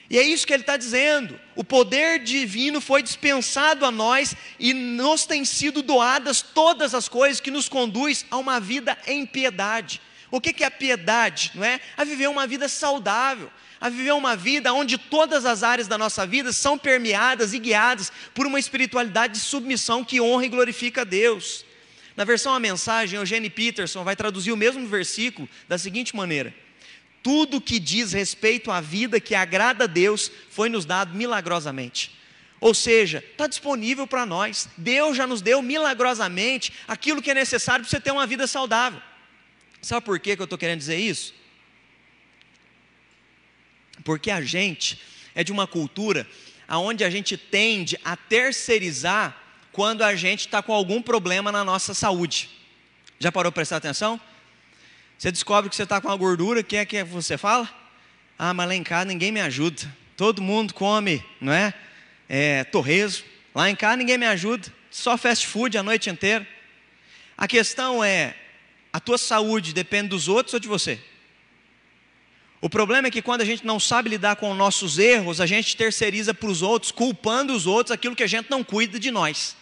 E 0.10 0.18
é 0.18 0.24
isso 0.24 0.48
que 0.48 0.54
ele 0.54 0.64
está 0.64 0.78
dizendo. 0.78 1.40
O 1.56 1.64
poder 1.64 2.20
divino 2.20 2.80
foi 2.80 3.04
dispensado 3.04 3.86
a 3.86 3.92
nós 3.92 4.36
e 4.60 4.74
nos 4.74 5.26
têm 5.26 5.44
sido 5.44 5.82
doadas 5.82 6.42
todas 6.42 6.94
as 6.94 7.10
coisas 7.10 7.42
que 7.42 7.52
nos 7.52 7.68
conduz 7.68 8.26
a 8.32 8.38
uma 8.38 8.60
vida 8.60 8.98
em 9.06 9.26
piedade. 9.26 10.02
O 10.32 10.40
que, 10.40 10.54
que 10.54 10.64
é 10.64 10.70
piedade? 10.70 11.52
Não 11.56 11.64
é? 11.64 11.80
A 11.98 12.04
viver 12.04 12.28
uma 12.28 12.48
vida 12.48 12.68
saudável, 12.68 13.52
a 13.80 13.90
viver 13.90 14.14
uma 14.14 14.36
vida 14.36 14.74
onde 14.74 14.98
todas 14.98 15.46
as 15.46 15.62
áreas 15.62 15.88
da 15.88 15.98
nossa 15.98 16.26
vida 16.26 16.52
são 16.54 16.78
permeadas 16.78 17.54
e 17.54 17.60
guiadas 17.60 18.12
por 18.34 18.46
uma 18.46 18.60
espiritualidade 18.60 19.34
de 19.34 19.40
submissão 19.40 20.04
que 20.04 20.22
honra 20.22 20.46
e 20.46 20.50
glorifica 20.50 21.02
a 21.02 21.06
Deus. 21.06 21.66
Na 22.18 22.24
versão 22.24 22.52
A 22.52 22.60
Mensagem, 22.60 23.20
Eugene 23.20 23.48
Peterson 23.48 24.04
vai 24.04 24.16
traduzir 24.16 24.52
o 24.52 24.58
mesmo 24.58 24.88
versículo 24.88 25.48
da 25.68 25.78
seguinte 25.78 26.16
maneira: 26.16 26.52
Tudo 27.22 27.62
que 27.62 27.80
diz 27.80 28.12
respeito 28.12 28.72
à 28.72 28.82
vida 28.82 29.20
que 29.20 29.36
agrada 29.36 29.84
a 29.84 29.88
Deus 29.88 30.32
foi 30.50 30.68
nos 30.68 30.84
dado 30.84 31.14
milagrosamente. 31.14 32.18
Ou 32.60 32.74
seja, 32.74 33.24
está 33.32 33.46
disponível 33.46 34.08
para 34.08 34.26
nós. 34.26 34.68
Deus 34.76 35.16
já 35.16 35.28
nos 35.28 35.44
deu 35.44 35.62
milagrosamente 35.62 36.74
aquilo 36.88 37.22
que 37.22 37.30
é 37.30 37.36
necessário 37.36 37.86
para 37.86 37.92
você 37.92 38.00
ter 38.00 38.10
uma 38.10 38.26
vida 38.26 38.48
saudável. 38.48 39.00
Sabe 39.80 40.04
por 40.04 40.20
que 40.20 40.32
eu 40.32 40.44
estou 40.44 40.58
querendo 40.58 40.80
dizer 40.80 40.98
isso? 40.98 41.36
Porque 44.04 44.32
a 44.32 44.42
gente 44.42 45.00
é 45.36 45.44
de 45.44 45.52
uma 45.52 45.68
cultura 45.68 46.28
onde 46.68 47.04
a 47.04 47.12
gente 47.12 47.38
tende 47.38 47.96
a 48.04 48.18
terceirizar 48.18 49.47
quando 49.78 50.02
a 50.02 50.16
gente 50.16 50.40
está 50.40 50.60
com 50.60 50.74
algum 50.74 51.04
problema 51.04 51.52
na 51.52 51.64
nossa 51.64 51.94
saúde. 51.94 52.50
Já 53.20 53.32
parou 53.32 53.52
para 53.52 53.58
prestar 53.58 53.78
atenção? 53.78 54.20
Você 55.16 55.32
descobre 55.32 55.70
que 55.70 55.76
você 55.76 55.84
está 55.84 56.02
com 56.02 56.08
uma 56.08 56.16
gordura, 56.16 56.62
o 56.62 56.64
que 56.64 56.78
é 56.78 56.84
que 56.84 57.04
você 57.04 57.38
fala? 57.38 57.70
Ah, 58.40 58.56
mas 58.56 58.68
lá 58.70 58.74
em 58.74 58.82
casa 58.82 59.06
ninguém 59.06 59.32
me 59.32 59.40
ajuda. 59.40 59.84
Todo 60.16 60.42
mundo 60.42 60.74
come, 60.74 61.24
não 61.40 61.54
é? 61.54 61.76
é 62.28 62.64
torresmo. 62.64 63.24
Lá 63.54 63.70
em 63.70 63.76
casa 63.76 63.98
ninguém 63.98 64.18
me 64.18 64.26
ajuda. 64.26 64.68
Só 64.90 65.16
fast 65.16 65.46
food 65.46 65.78
a 65.78 65.84
noite 65.84 66.10
inteira. 66.10 66.48
A 67.38 67.48
questão 67.48 68.04
é: 68.04 68.36
a 68.92 69.00
tua 69.00 69.20
saúde 69.20 69.76
depende 69.76 70.10
dos 70.10 70.28
outros 70.28 70.56
ou 70.56 70.60
de 70.60 70.68
você? 70.68 71.00
O 72.60 72.68
problema 72.68 73.10
é 73.10 73.12
que 73.12 73.22
quando 73.22 73.42
a 73.42 73.46
gente 73.46 73.64
não 73.64 73.80
sabe 73.80 74.10
lidar 74.10 74.38
com 74.38 74.56
nossos 74.56 74.98
erros, 74.98 75.40
a 75.40 75.46
gente 75.46 75.78
terceiriza 75.78 76.34
para 76.34 76.50
os 76.50 76.64
outros, 76.64 76.92
culpando 76.92 77.54
os 77.54 77.68
outros 77.68 77.92
aquilo 77.92 78.16
que 78.16 78.24
a 78.24 78.28
gente 78.28 78.50
não 78.50 78.64
cuida 78.64 79.00
de 79.00 79.12
nós. 79.12 79.56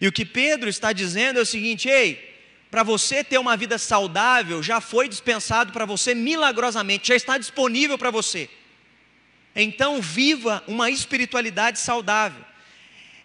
E 0.00 0.06
o 0.06 0.12
que 0.12 0.24
Pedro 0.24 0.68
está 0.68 0.92
dizendo 0.92 1.38
é 1.38 1.42
o 1.42 1.46
seguinte: 1.46 1.88
ei, 1.88 2.28
para 2.70 2.82
você 2.82 3.24
ter 3.24 3.38
uma 3.38 3.56
vida 3.56 3.78
saudável, 3.78 4.62
já 4.62 4.80
foi 4.80 5.08
dispensado 5.08 5.72
para 5.72 5.84
você 5.84 6.14
milagrosamente, 6.14 7.08
já 7.08 7.16
está 7.16 7.38
disponível 7.38 7.96
para 7.96 8.10
você. 8.10 8.48
Então, 9.56 10.00
viva 10.00 10.62
uma 10.68 10.90
espiritualidade 10.90 11.78
saudável. 11.80 12.44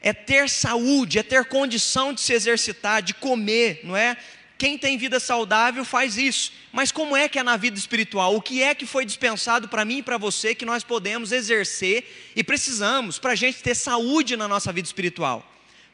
É 0.01 0.11
ter 0.11 0.49
saúde, 0.49 1.19
é 1.19 1.23
ter 1.23 1.45
condição 1.45 2.13
de 2.13 2.21
se 2.21 2.33
exercitar, 2.33 3.01
de 3.01 3.13
comer, 3.13 3.81
não 3.83 3.95
é? 3.95 4.17
Quem 4.57 4.77
tem 4.77 4.97
vida 4.97 5.19
saudável 5.19 5.83
faz 5.83 6.17
isso. 6.17 6.53
Mas 6.71 6.91
como 6.91 7.15
é 7.15 7.27
que 7.27 7.37
é 7.37 7.43
na 7.43 7.57
vida 7.57 7.77
espiritual? 7.77 8.35
O 8.35 8.41
que 8.41 8.63
é 8.63 8.73
que 8.73 8.85
foi 8.85 9.05
dispensado 9.05 9.67
para 9.67 9.83
mim 9.83 9.97
e 9.97 10.03
para 10.03 10.17
você 10.17 10.55
que 10.55 10.65
nós 10.65 10.83
podemos 10.83 11.31
exercer 11.31 12.31
e 12.35 12.43
precisamos 12.43 13.19
para 13.19 13.33
a 13.33 13.35
gente 13.35 13.61
ter 13.61 13.75
saúde 13.75 14.35
na 14.37 14.47
nossa 14.47 14.71
vida 14.71 14.87
espiritual? 14.87 15.45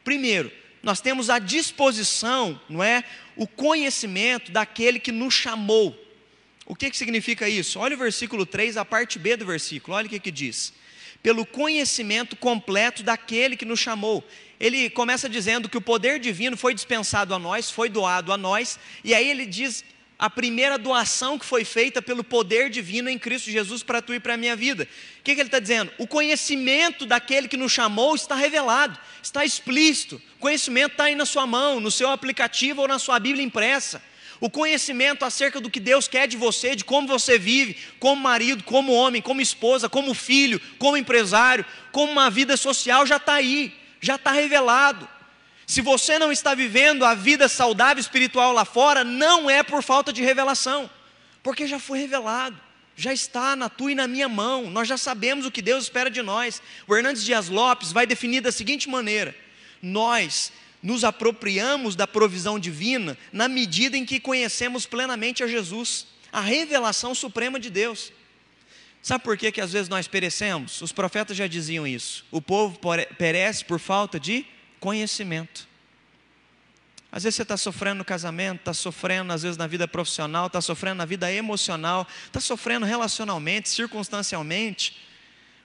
Primeiro, 0.04 0.52
nós 0.82 1.02
temos 1.02 1.30
a 1.30 1.40
disposição, 1.40 2.60
não 2.70 2.84
é? 2.84 3.04
O 3.36 3.46
conhecimento 3.46 4.52
daquele 4.52 5.00
que 5.00 5.12
nos 5.12 5.34
chamou. 5.34 5.98
O 6.66 6.76
que, 6.76 6.90
que 6.90 6.98
significa 6.98 7.50
isso? 7.50 7.80
Olha 7.80 7.96
o 7.96 8.00
versículo 8.00 8.46
3, 8.46 8.78
a 8.78 8.86
parte 8.86 9.18
B 9.18 9.36
do 9.36 9.46
versículo, 9.46 9.98
olha 9.98 10.08
o 10.08 10.10
que, 10.10 10.20
que 10.20 10.32
diz. 10.32 10.74
Pelo 11.22 11.46
conhecimento 11.46 12.36
completo 12.36 13.04
daquele 13.04 13.58
que 13.58 13.66
nos 13.66 13.80
chamou. 13.80 14.24
Ele 14.60 14.90
começa 14.90 15.28
dizendo 15.28 15.68
que 15.68 15.78
o 15.78 15.82
poder 15.82 16.20
divino 16.20 16.56
foi 16.56 16.74
dispensado 16.74 17.34
a 17.34 17.40
nós, 17.40 17.72
foi 17.72 17.90
doado 17.90 18.32
a 18.32 18.38
nós, 18.38 18.80
e 19.04 19.14
aí 19.16 19.30
ele 19.30 19.46
diz 19.46 19.84
a 20.20 20.30
primeira 20.30 20.78
doação 20.78 21.40
que 21.40 21.46
foi 21.46 21.64
feita 21.64 22.02
pelo 22.02 22.26
poder 22.26 22.70
divino 22.70 23.10
em 23.10 23.18
Cristo 23.18 23.50
Jesus 23.50 23.82
para 23.82 24.02
tu 24.02 24.14
e 24.14 24.20
para 24.20 24.34
a 24.34 24.38
minha 24.38 24.54
vida. 24.54 24.84
O 24.84 25.24
que, 25.24 25.34
que 25.34 25.40
ele 25.40 25.48
está 25.48 25.60
dizendo? 25.60 25.90
O 25.98 26.06
conhecimento 26.06 27.06
daquele 27.06 27.48
que 27.48 27.56
nos 27.56 27.72
chamou 27.72 28.14
está 28.16 28.36
revelado, 28.36 29.00
está 29.24 29.46
explícito. 29.46 30.22
O 30.36 30.40
conhecimento 30.40 30.92
está 30.92 31.06
aí 31.06 31.16
na 31.16 31.26
sua 31.26 31.48
mão, 31.48 31.80
no 31.80 31.90
seu 31.90 32.12
aplicativo 32.12 32.82
ou 32.82 32.88
na 32.88 33.00
sua 33.00 33.18
Bíblia 33.18 33.46
impressa. 33.46 34.04
O 34.42 34.50
conhecimento 34.50 35.24
acerca 35.24 35.62
do 35.62 35.70
que 35.70 35.80
Deus 35.80 36.10
quer 36.10 36.28
de 36.28 36.36
você, 36.36 36.76
de 36.76 36.84
como 36.84 37.08
você 37.08 37.40
vive, 37.40 37.78
como 37.98 38.22
marido, 38.22 38.64
como 38.64 38.92
homem, 38.92 39.22
como 39.22 39.40
esposa, 39.40 39.88
como 39.88 40.14
filho, 40.14 40.60
como 40.78 40.98
empresário, 40.98 41.66
como 41.94 42.12
uma 42.12 42.30
vida 42.30 42.58
social, 42.58 43.06
já 43.06 43.18
está 43.18 43.36
aí, 43.36 43.74
já 44.02 44.16
está 44.16 44.34
revelado. 44.34 45.08
Se 45.70 45.82
você 45.82 46.18
não 46.18 46.32
está 46.32 46.56
vivendo 46.56 47.06
a 47.06 47.14
vida 47.14 47.48
saudável 47.48 48.02
espiritual 48.02 48.52
lá 48.52 48.66
fora, 48.66 49.04
não 49.04 49.48
é 49.48 49.62
por 49.62 49.84
falta 49.84 50.12
de 50.12 50.24
revelação, 50.24 50.90
porque 51.44 51.68
já 51.68 51.78
foi 51.78 52.00
revelado, 52.00 52.60
já 52.96 53.14
está 53.14 53.56
na 53.56 53.70
tua 53.70 53.92
e 53.92 53.96
na 53.96 54.08
minha 54.08 54.28
mão, 54.28 54.68
nós 54.72 54.88
já 54.88 54.98
sabemos 54.98 55.46
o 55.46 55.52
que 55.52 55.62
Deus 55.62 55.84
espera 55.84 56.10
de 56.10 56.24
nós. 56.24 56.60
O 56.88 56.96
Hernandes 56.96 57.24
Dias 57.24 57.50
Lopes 57.50 57.92
vai 57.92 58.08
definir 58.08 58.42
da 58.42 58.52
seguinte 58.52 58.90
maneira: 58.90 59.36
nós 59.80 60.52
nos 60.82 61.04
apropriamos 61.04 61.96
da 61.96 62.08
provisão 62.08 62.58
divina 62.58 63.16
na 63.32 63.48
medida 63.48 63.96
em 63.96 64.08
que 64.08 64.20
conhecemos 64.20 64.88
plenamente 64.88 65.44
a 65.44 65.48
Jesus, 65.48 66.08
a 66.32 66.42
revelação 66.42 67.14
suprema 67.14 67.60
de 67.60 67.70
Deus. 67.70 68.12
Sabe 69.04 69.24
por 69.24 69.38
que, 69.38 69.52
que 69.52 69.62
às 69.62 69.72
vezes 69.72 69.88
nós 69.88 70.08
perecemos? 70.08 70.82
Os 70.82 70.92
profetas 70.92 71.38
já 71.38 71.46
diziam 71.46 71.86
isso. 71.86 72.26
O 72.32 72.42
povo 72.42 72.80
perece 73.20 73.64
por 73.64 73.80
falta 73.80 74.20
de 74.20 74.48
conhecimento. 74.80 75.68
Às 77.12 77.24
vezes 77.24 77.38
você 77.38 77.42
está 77.42 77.58
sofrendo 77.58 78.00
no 78.00 78.06
casamento, 78.06 78.60
está 78.60 78.74
sofrendo 78.74 79.34
às 79.34 79.42
vezes 79.42 79.58
na 79.58 79.66
vida 79.66 79.88
profissional, 79.88 80.48
está 80.48 80.62
sofrendo 80.62 80.96
na 80.96 81.06
vida 81.06 81.32
emocional, 81.32 82.08
está 82.26 82.40
sofrendo 82.40 82.86
relacionalmente, 82.86 83.70
circunstancialmente, 83.70 85.00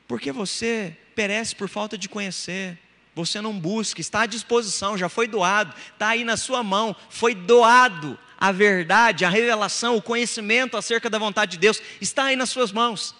porque 0.08 0.32
você 0.32 0.96
perece 1.14 1.54
por 1.54 1.68
falta 1.68 1.98
de 1.98 2.08
conhecer. 2.08 2.78
Você 3.14 3.40
não 3.40 3.58
busca, 3.58 4.00
está 4.00 4.22
à 4.22 4.26
disposição, 4.26 4.98
já 4.98 5.08
foi 5.08 5.28
doado, 5.28 5.72
está 5.92 6.08
aí 6.08 6.24
na 6.24 6.36
sua 6.36 6.64
mão, 6.64 6.96
foi 7.08 7.34
doado 7.34 8.18
a 8.38 8.50
verdade, 8.50 9.24
a 9.24 9.28
revelação, 9.28 9.96
o 9.96 10.02
conhecimento 10.02 10.76
acerca 10.76 11.08
da 11.08 11.18
vontade 11.18 11.52
de 11.52 11.58
Deus, 11.58 11.80
está 12.00 12.24
aí 12.24 12.36
nas 12.36 12.50
suas 12.50 12.72
mãos. 12.72 13.14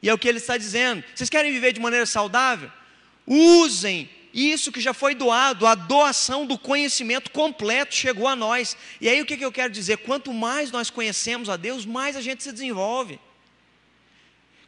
E 0.00 0.08
é 0.08 0.14
o 0.14 0.18
que 0.18 0.28
ele 0.28 0.38
está 0.38 0.56
dizendo. 0.56 1.02
Vocês 1.14 1.28
querem 1.28 1.52
viver 1.52 1.72
de 1.72 1.80
maneira 1.80 2.06
saudável? 2.06 2.70
Usem 3.26 4.08
isso 4.32 4.72
que 4.72 4.80
já 4.80 4.94
foi 4.94 5.14
doado, 5.14 5.66
a 5.66 5.74
doação 5.74 6.46
do 6.46 6.58
conhecimento 6.58 7.30
completo 7.30 7.94
chegou 7.94 8.26
a 8.26 8.34
nós. 8.34 8.76
E 9.00 9.08
aí 9.08 9.20
o 9.20 9.26
que, 9.26 9.42
eu 9.44 9.52
quero 9.52 9.72
dizer? 9.72 9.98
Quanto 9.98 10.32
mais 10.32 10.70
nós 10.70 10.88
conhecemos 10.88 11.50
a 11.50 11.56
Deus, 11.56 11.84
mais 11.84 12.16
a 12.16 12.20
gente 12.20 12.42
se 12.42 12.50
desenvolve. 12.50 13.20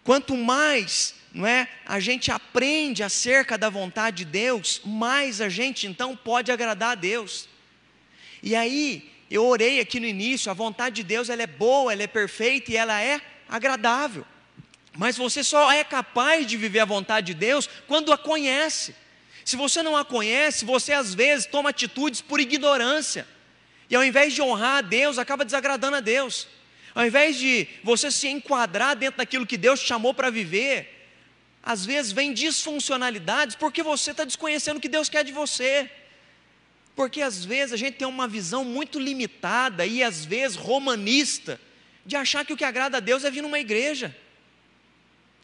Quanto 0.02 0.36
mais 0.36 1.14
não 1.32 1.46
é, 1.46 1.68
a 1.84 1.98
gente 1.98 2.30
aprende 2.30 3.02
acerca 3.02 3.58
da 3.58 3.68
vontade 3.68 4.18
de 4.18 4.24
Deus, 4.26 4.80
mais 4.84 5.40
a 5.40 5.48
gente 5.48 5.86
então 5.86 6.14
pode 6.14 6.52
agradar 6.52 6.92
a 6.92 6.94
Deus. 6.94 7.48
E 8.42 8.54
aí, 8.54 9.10
eu 9.30 9.44
orei 9.44 9.80
aqui 9.80 9.98
no 9.98 10.06
início, 10.06 10.50
a 10.50 10.54
vontade 10.54 10.96
de 10.96 11.02
Deus 11.02 11.28
ela 11.28 11.42
é 11.42 11.46
boa, 11.46 11.92
ela 11.92 12.02
é 12.02 12.06
perfeita 12.06 12.70
e 12.70 12.76
ela 12.76 13.02
é 13.02 13.20
agradável. 13.48 14.24
Mas 14.96 15.16
você 15.16 15.42
só 15.42 15.72
é 15.72 15.82
capaz 15.82 16.46
de 16.46 16.56
viver 16.56 16.80
a 16.80 16.84
vontade 16.84 17.28
de 17.28 17.34
Deus 17.34 17.68
quando 17.88 18.12
a 18.12 18.18
conhece. 18.18 18.94
Se 19.44 19.56
você 19.56 19.82
não 19.82 19.96
a 19.96 20.04
conhece, 20.04 20.64
você 20.64 20.92
às 20.92 21.14
vezes 21.14 21.46
toma 21.46 21.70
atitudes 21.70 22.20
por 22.22 22.40
ignorância. 22.40 23.26
E 23.90 23.94
ao 23.94 24.02
invés 24.02 24.32
de 24.32 24.40
honrar 24.40 24.78
a 24.78 24.80
Deus, 24.80 25.18
acaba 25.18 25.44
desagradando 25.44 25.96
a 25.96 26.00
Deus. 26.00 26.48
Ao 26.94 27.04
invés 27.04 27.36
de 27.36 27.68
você 27.82 28.10
se 28.10 28.28
enquadrar 28.28 28.96
dentro 28.96 29.18
daquilo 29.18 29.46
que 29.46 29.58
Deus 29.58 29.80
te 29.80 29.86
chamou 29.86 30.14
para 30.14 30.30
viver, 30.30 31.08
às 31.62 31.84
vezes 31.84 32.12
vem 32.12 32.32
disfuncionalidades 32.32 33.56
porque 33.56 33.82
você 33.82 34.12
está 34.12 34.24
desconhecendo 34.24 34.78
o 34.78 34.80
que 34.80 34.88
Deus 34.88 35.08
quer 35.08 35.24
de 35.24 35.32
você. 35.32 35.90
Porque 36.96 37.20
às 37.20 37.44
vezes 37.44 37.72
a 37.72 37.76
gente 37.76 37.96
tem 37.96 38.08
uma 38.08 38.28
visão 38.28 38.64
muito 38.64 38.98
limitada 38.98 39.84
e 39.84 40.02
às 40.02 40.24
vezes 40.24 40.56
romanista 40.56 41.60
de 42.06 42.16
achar 42.16 42.44
que 42.44 42.52
o 42.52 42.56
que 42.56 42.64
agrada 42.64 42.96
a 42.96 43.00
Deus 43.00 43.24
é 43.24 43.30
vir 43.30 43.42
numa 43.42 43.58
igreja 43.58 44.14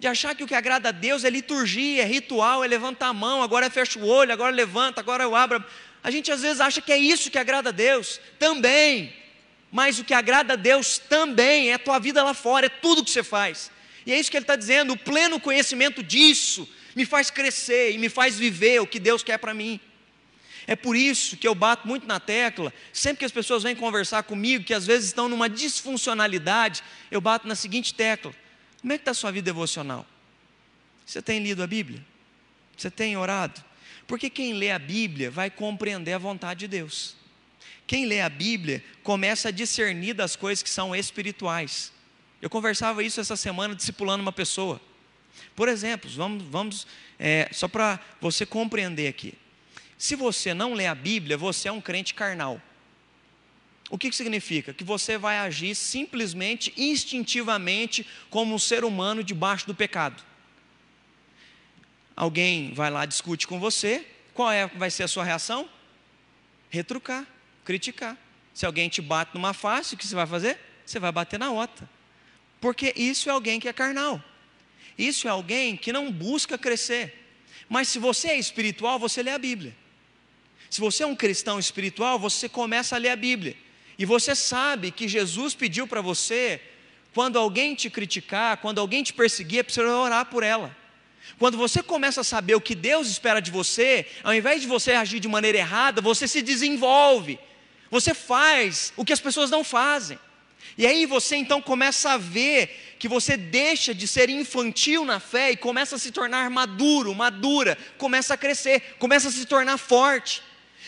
de 0.00 0.06
achar 0.06 0.34
que 0.34 0.42
o 0.42 0.46
que 0.46 0.54
agrada 0.54 0.88
a 0.88 0.92
Deus 0.92 1.24
é 1.24 1.30
liturgia, 1.30 2.02
é 2.02 2.06
ritual, 2.06 2.64
é 2.64 2.66
levantar 2.66 3.08
a 3.08 3.12
mão, 3.12 3.42
agora 3.42 3.66
eu 3.66 3.70
fecho 3.70 4.00
o 4.00 4.06
olho, 4.06 4.32
agora 4.32 4.50
levanta, 4.50 4.98
agora 4.98 5.22
eu 5.22 5.36
abro. 5.36 5.62
A 6.02 6.10
gente 6.10 6.32
às 6.32 6.40
vezes 6.40 6.58
acha 6.58 6.80
que 6.80 6.90
é 6.90 6.96
isso 6.96 7.30
que 7.30 7.36
agrada 7.36 7.68
a 7.68 7.72
Deus, 7.72 8.18
também. 8.38 9.14
Mas 9.70 9.98
o 9.98 10.04
que 10.04 10.14
agrada 10.14 10.54
a 10.54 10.56
Deus 10.56 10.96
também 10.96 11.68
é 11.68 11.74
a 11.74 11.78
tua 11.78 11.98
vida 11.98 12.22
lá 12.22 12.32
fora, 12.32 12.64
é 12.64 12.68
tudo 12.70 13.04
que 13.04 13.10
você 13.10 13.22
faz. 13.22 13.70
E 14.06 14.12
é 14.12 14.18
isso 14.18 14.30
que 14.30 14.38
ele 14.38 14.44
está 14.44 14.56
dizendo: 14.56 14.94
o 14.94 14.96
pleno 14.96 15.38
conhecimento 15.38 16.02
disso 16.02 16.66
me 16.96 17.04
faz 17.04 17.30
crescer 17.30 17.92
e 17.92 17.98
me 17.98 18.08
faz 18.08 18.38
viver 18.38 18.80
o 18.80 18.86
que 18.86 18.98
Deus 18.98 19.22
quer 19.22 19.36
para 19.36 19.52
mim. 19.52 19.78
É 20.66 20.74
por 20.74 20.96
isso 20.96 21.36
que 21.36 21.46
eu 21.46 21.54
bato 21.54 21.86
muito 21.86 22.06
na 22.06 22.18
tecla, 22.18 22.72
sempre 22.90 23.18
que 23.18 23.24
as 23.26 23.32
pessoas 23.32 23.64
vêm 23.64 23.76
conversar 23.76 24.22
comigo, 24.22 24.64
que 24.64 24.72
às 24.72 24.86
vezes 24.86 25.08
estão 25.08 25.28
numa 25.28 25.48
disfuncionalidade, 25.48 26.82
eu 27.10 27.20
bato 27.20 27.46
na 27.46 27.54
seguinte 27.54 27.92
tecla: 27.92 28.32
como 28.80 28.92
é 28.92 28.98
que 28.98 29.02
está 29.02 29.10
a 29.10 29.14
sua 29.14 29.30
vida 29.30 29.44
devocional? 29.44 30.06
Você 31.04 31.20
tem 31.20 31.42
lido 31.42 31.62
a 31.62 31.66
Bíblia? 31.66 32.04
Você 32.76 32.90
tem 32.90 33.16
orado? 33.16 33.62
Porque 34.06 34.30
quem 34.30 34.54
lê 34.54 34.70
a 34.70 34.78
Bíblia 34.78 35.30
vai 35.30 35.50
compreender 35.50 36.12
a 36.12 36.18
vontade 36.18 36.60
de 36.60 36.68
Deus. 36.68 37.16
Quem 37.86 38.06
lê 38.06 38.20
a 38.20 38.28
Bíblia 38.28 38.82
começa 39.02 39.48
a 39.48 39.50
discernir 39.52 40.14
das 40.14 40.36
coisas 40.36 40.62
que 40.62 40.70
são 40.70 40.94
espirituais. 40.94 41.92
Eu 42.40 42.48
conversava 42.48 43.02
isso 43.02 43.20
essa 43.20 43.36
semana 43.36 43.74
discipulando 43.74 44.22
uma 44.22 44.32
pessoa. 44.32 44.80
Por 45.54 45.68
exemplo, 45.68 46.08
vamos, 46.10 46.44
vamos 46.44 46.86
é, 47.18 47.48
só 47.52 47.68
para 47.68 48.00
você 48.20 48.46
compreender 48.46 49.08
aqui. 49.08 49.34
Se 49.98 50.16
você 50.16 50.54
não 50.54 50.72
lê 50.72 50.86
a 50.86 50.94
Bíblia, 50.94 51.36
você 51.36 51.68
é 51.68 51.72
um 51.72 51.80
crente 51.80 52.14
carnal. 52.14 52.60
O 53.90 53.98
que, 53.98 54.08
que 54.08 54.16
significa? 54.16 54.72
Que 54.72 54.84
você 54.84 55.18
vai 55.18 55.36
agir 55.38 55.74
simplesmente, 55.74 56.72
instintivamente, 56.76 58.06
como 58.30 58.54
um 58.54 58.58
ser 58.58 58.84
humano 58.84 59.22
debaixo 59.22 59.66
do 59.66 59.74
pecado. 59.74 60.22
Alguém 62.16 62.72
vai 62.72 62.90
lá, 62.90 63.04
discute 63.04 63.46
com 63.46 63.58
você, 63.58 64.06
qual 64.32 64.50
é, 64.50 64.66
vai 64.68 64.90
ser 64.90 65.02
a 65.02 65.08
sua 65.08 65.24
reação? 65.24 65.68
Retrucar 66.70 67.26
criticar. 67.70 68.16
Se 68.52 68.66
alguém 68.66 68.88
te 68.88 69.00
bate 69.00 69.32
numa 69.34 69.54
face, 69.54 69.94
o 69.94 69.96
que 69.96 70.06
você 70.06 70.14
vai 70.14 70.26
fazer? 70.26 70.58
Você 70.84 70.98
vai 70.98 71.12
bater 71.12 71.38
na 71.38 71.50
outra. 71.50 71.88
Porque 72.60 72.92
isso 72.96 73.28
é 73.28 73.32
alguém 73.32 73.60
que 73.60 73.68
é 73.68 73.72
carnal. 73.72 74.22
Isso 74.98 75.28
é 75.28 75.30
alguém 75.30 75.76
que 75.76 75.92
não 75.92 76.10
busca 76.10 76.58
crescer. 76.58 77.32
Mas 77.68 77.88
se 77.88 77.98
você 77.98 78.28
é 78.28 78.38
espiritual, 78.38 78.98
você 78.98 79.22
lê 79.22 79.30
a 79.30 79.38
Bíblia. 79.38 79.74
Se 80.68 80.80
você 80.80 81.04
é 81.04 81.06
um 81.06 81.14
cristão 81.14 81.58
espiritual, 81.58 82.18
você 82.18 82.48
começa 82.48 82.96
a 82.96 82.98
ler 82.98 83.10
a 83.10 83.16
Bíblia. 83.16 83.56
E 84.00 84.04
você 84.04 84.34
sabe 84.34 84.90
que 84.90 85.06
Jesus 85.06 85.54
pediu 85.54 85.86
para 85.86 86.00
você, 86.00 86.60
quando 87.14 87.38
alguém 87.38 87.76
te 87.76 87.88
criticar, 87.88 88.56
quando 88.56 88.80
alguém 88.80 89.04
te 89.04 89.12
perseguir, 89.12 89.60
é 89.60 89.62
você 89.62 89.80
orar 89.80 90.26
por 90.26 90.42
ela. 90.42 90.76
Quando 91.38 91.56
você 91.56 91.84
começa 91.84 92.22
a 92.22 92.24
saber 92.24 92.56
o 92.56 92.60
que 92.60 92.74
Deus 92.74 93.06
espera 93.08 93.40
de 93.40 93.52
você, 93.52 94.04
ao 94.24 94.34
invés 94.34 94.60
de 94.60 94.66
você 94.66 94.90
agir 94.92 95.20
de 95.20 95.28
maneira 95.28 95.58
errada, 95.58 96.00
você 96.00 96.26
se 96.26 96.42
desenvolve 96.42 97.38
você 97.90 98.14
faz 98.14 98.92
o 98.96 99.04
que 99.04 99.12
as 99.12 99.20
pessoas 99.20 99.50
não 99.50 99.64
fazem. 99.64 100.18
E 100.78 100.86
aí 100.86 101.04
você 101.04 101.36
então 101.36 101.60
começa 101.60 102.12
a 102.12 102.16
ver 102.16 102.96
que 102.98 103.08
você 103.08 103.36
deixa 103.36 103.92
de 103.92 104.06
ser 104.06 104.30
infantil 104.30 105.04
na 105.04 105.18
fé 105.18 105.50
e 105.50 105.56
começa 105.56 105.96
a 105.96 105.98
se 105.98 106.12
tornar 106.12 106.48
maduro, 106.48 107.14
madura, 107.14 107.76
começa 107.98 108.34
a 108.34 108.36
crescer, 108.36 108.94
começa 108.98 109.28
a 109.28 109.32
se 109.32 109.44
tornar 109.46 109.76
forte. 109.78 110.42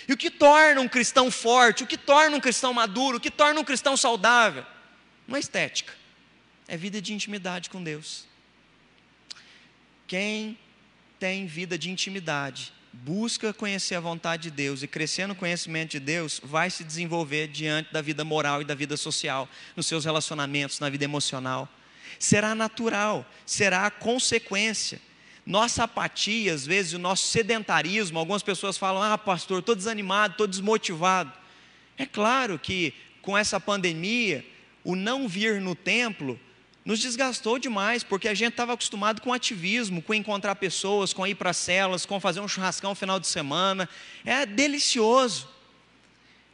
E 0.09 0.13
o 0.13 0.17
que 0.17 0.31
torna 0.31 0.81
um 0.81 0.89
cristão 0.89 1.31
forte, 1.31 1.85
o 1.85 1.87
que 1.87 1.97
torna 1.97 2.37
um 2.37 2.41
cristão 2.41 2.73
maduro, 2.73 3.19
o 3.19 3.21
que 3.21 3.31
torna 3.31 3.61
um 3.61 3.65
cristão 3.65 3.97
saudável? 3.97 4.65
Não 5.27 5.37
é 5.37 5.41
estética, 5.41 5.93
é 6.67 6.77
vida 6.77 7.01
de 7.01 7.13
intimidade 7.13 7.71
com 7.71 7.83
Deus. 7.83 8.27
Quem 10.07 10.59
tem 11.19 11.47
vida 11.47 11.79
de 11.79 11.91
intimidade 11.91 12.73
busca 12.93 13.53
conhecer 13.53 13.95
a 13.95 14.01
vontade 14.01 14.45
de 14.45 14.51
Deus 14.51 14.83
e 14.83 14.87
crescer 14.87 15.27
no 15.27 15.35
conhecimento 15.35 15.93
de 15.93 16.01
Deus, 16.01 16.41
vai 16.45 16.69
se 16.69 16.85
desenvolver 16.85 17.49
diante 17.49 17.93
da 17.93 18.03
vida 18.03 18.25
moral 18.25 18.61
e 18.61 18.65
da 18.65 18.75
vida 18.75 18.97
social, 18.97 19.49
nos 19.75 19.87
seus 19.87 20.05
relacionamentos, 20.05 20.79
na 20.79 20.91
vida 20.91 21.05
emocional. 21.05 21.69
Será 22.19 22.55
natural, 22.55 23.27
será 23.47 23.91
consequência. 23.91 25.01
Nossa 25.45 25.85
apatia, 25.85 26.55
às 26.55 26.65
vezes, 26.65 26.93
o 26.93 26.99
nosso 26.99 27.27
sedentarismo, 27.27 28.19
algumas 28.19 28.43
pessoas 28.43 28.79
falam: 28.79 29.03
ah, 29.03 29.19
pastor, 29.19 29.59
estou 29.59 29.75
desanimado, 29.75 30.33
estou 30.33 30.47
desmotivado. 30.47 31.33
É 31.99 32.07
claro 32.07 32.59
que 32.59 32.95
com 33.21 33.37
essa 33.37 33.61
pandemia, 33.61 34.45
o 34.85 34.95
não 34.97 35.29
vir 35.29 35.61
no 35.61 35.75
templo 35.75 36.39
nos 36.85 36.99
desgastou 36.99 37.59
demais, 37.59 38.03
porque 38.03 38.29
a 38.29 38.35
gente 38.35 38.53
estava 38.53 38.73
acostumado 38.73 39.21
com 39.23 39.33
ativismo, 39.33 40.03
com 40.03 40.13
encontrar 40.13 40.57
pessoas, 40.57 41.13
com 41.13 41.25
ir 41.27 41.37
para 41.37 41.53
celas, 41.53 42.05
com 42.05 42.19
fazer 42.19 42.41
um 42.41 42.49
churrascão 42.49 42.91
no 42.91 42.97
final 42.97 43.21
de 43.21 43.29
semana. 43.29 43.89
É 44.25 44.45
delicioso. 44.45 45.49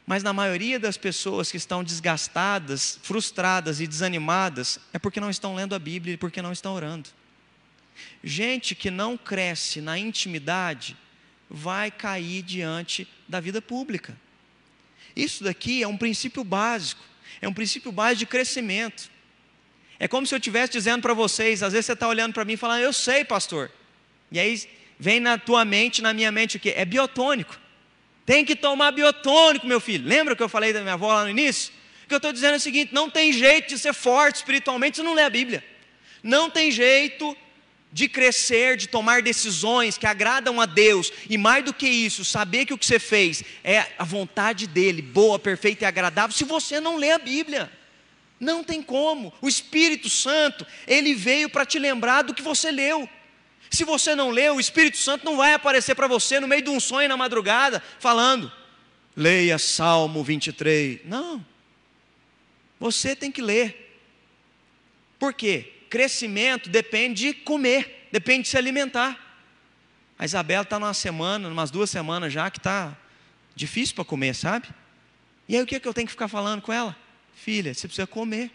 Mas 0.05 0.23
na 0.23 0.33
maioria 0.33 0.79
das 0.79 0.97
pessoas 0.97 1.51
que 1.51 1.57
estão 1.57 1.83
desgastadas, 1.83 2.99
frustradas 3.03 3.79
e 3.79 3.87
desanimadas, 3.87 4.79
é 4.93 4.99
porque 4.99 5.19
não 5.19 5.29
estão 5.29 5.55
lendo 5.55 5.75
a 5.75 5.79
Bíblia 5.79 6.13
e 6.13 6.17
porque 6.17 6.41
não 6.41 6.51
estão 6.51 6.73
orando. 6.73 7.09
Gente 8.23 8.75
que 8.75 8.91
não 8.91 9.17
cresce 9.17 9.81
na 9.81 9.97
intimidade 9.97 10.95
vai 11.49 11.89
cair 11.89 12.41
diante 12.41 13.07
da 13.27 13.39
vida 13.39 13.61
pública. 13.61 14.15
Isso 15.15 15.43
daqui 15.43 15.81
é 15.81 15.87
um 15.87 15.97
princípio 15.97 16.43
básico, 16.43 17.01
é 17.41 17.47
um 17.47 17.53
princípio 17.53 17.91
básico 17.91 18.19
de 18.19 18.25
crescimento. 18.27 19.09
É 19.99 20.07
como 20.07 20.25
se 20.25 20.33
eu 20.33 20.37
estivesse 20.37 20.73
dizendo 20.73 21.01
para 21.01 21.13
vocês, 21.13 21.61
às 21.61 21.73
vezes 21.73 21.87
você 21.87 21.93
está 21.93 22.07
olhando 22.07 22.33
para 22.33 22.45
mim 22.45 22.53
e 22.53 22.57
falando, 22.57 22.81
eu 22.81 22.93
sei, 22.93 23.25
pastor. 23.25 23.71
E 24.31 24.39
aí 24.39 24.61
vem 24.97 25.19
na 25.19 25.37
tua 25.37 25.65
mente, 25.65 26.01
na 26.01 26.13
minha 26.13 26.31
mente 26.31 26.57
o 26.57 26.59
quê? 26.59 26.73
É 26.75 26.85
biotônico. 26.85 27.59
Tem 28.25 28.45
que 28.45 28.55
tomar 28.55 28.91
biotônico, 28.91 29.65
meu 29.65 29.79
filho. 29.79 30.07
Lembra 30.07 30.35
que 30.35 30.43
eu 30.43 30.47
falei 30.47 30.71
da 30.71 30.81
minha 30.81 30.93
avó 30.93 31.13
lá 31.13 31.23
no 31.23 31.29
início? 31.29 31.73
O 32.05 32.07
que 32.07 32.13
eu 32.13 32.17
estou 32.17 32.31
dizendo 32.31 32.53
é 32.53 32.57
o 32.57 32.59
seguinte: 32.59 32.93
não 32.93 33.09
tem 33.09 33.33
jeito 33.33 33.69
de 33.69 33.79
ser 33.79 33.93
forte 33.93 34.35
espiritualmente 34.35 34.97
se 34.97 35.03
não 35.03 35.13
lê 35.13 35.23
a 35.23 35.29
Bíblia. 35.29 35.63
Não 36.21 36.49
tem 36.49 36.71
jeito 36.71 37.35
de 37.91 38.07
crescer, 38.07 38.77
de 38.77 38.87
tomar 38.87 39.21
decisões 39.21 39.97
que 39.97 40.05
agradam 40.05 40.61
a 40.61 40.65
Deus, 40.65 41.11
e 41.29 41.37
mais 41.37 41.63
do 41.63 41.73
que 41.73 41.87
isso, 41.87 42.23
saber 42.23 42.65
que 42.65 42.73
o 42.73 42.77
que 42.77 42.85
você 42.85 42.99
fez 42.99 43.43
é 43.63 43.85
a 43.97 44.03
vontade 44.03 44.67
dEle, 44.67 45.01
boa, 45.01 45.39
perfeita 45.39 45.85
e 45.85 45.87
agradável, 45.87 46.35
se 46.35 46.43
você 46.43 46.79
não 46.79 46.97
lê 46.97 47.11
a 47.11 47.19
Bíblia. 47.19 47.71
Não 48.39 48.63
tem 48.63 48.81
como. 48.81 49.33
O 49.41 49.49
Espírito 49.49 50.09
Santo, 50.09 50.65
ele 50.87 51.13
veio 51.13 51.49
para 51.49 51.65
te 51.65 51.77
lembrar 51.77 52.21
do 52.21 52.33
que 52.33 52.41
você 52.41 52.71
leu. 52.71 53.09
Se 53.69 53.83
você 53.83 54.15
não 54.15 54.29
leu, 54.29 54.55
o 54.55 54.59
Espírito 54.59 54.97
Santo 54.97 55.25
não 55.25 55.35
vai 55.35 55.53
aparecer 55.53 55.93
para 55.93 56.07
você 56.07 56.39
no 56.39 56.47
meio 56.47 56.61
de 56.61 56.69
um 56.69 56.79
sonho 56.79 57.09
na 57.09 57.17
madrugada, 57.17 57.83
falando: 57.99 58.49
leia 59.15 59.59
Salmo 59.59 60.23
23. 60.23 61.01
Não. 61.03 61.45
Você 62.79 63.13
tem 63.13 63.29
que 63.29 63.41
ler. 63.41 63.97
Por 65.19 65.33
quê? 65.33 65.78
Crescimento 65.89 66.69
depende 66.69 67.27
de 67.27 67.33
comer, 67.33 68.07
depende 68.11 68.43
de 68.43 68.49
se 68.49 68.57
alimentar. 68.57 69.17
A 70.17 70.25
Isabela 70.25 70.63
está 70.63 70.77
numa 70.79 70.93
semana, 70.93 71.47
umas 71.47 71.71
duas 71.71 71.89
semanas 71.89 72.31
já, 72.31 72.49
que 72.51 72.59
está 72.59 72.95
difícil 73.55 73.95
para 73.95 74.05
comer, 74.05 74.35
sabe? 74.35 74.67
E 75.47 75.55
aí 75.55 75.63
o 75.63 75.65
que, 75.65 75.75
é 75.75 75.79
que 75.79 75.87
eu 75.87 75.93
tenho 75.93 76.05
que 76.05 76.11
ficar 76.11 76.27
falando 76.27 76.61
com 76.61 76.71
ela? 76.71 76.95
Filha, 77.33 77.73
você 77.73 77.87
precisa 77.87 78.05
comer. 78.05 78.51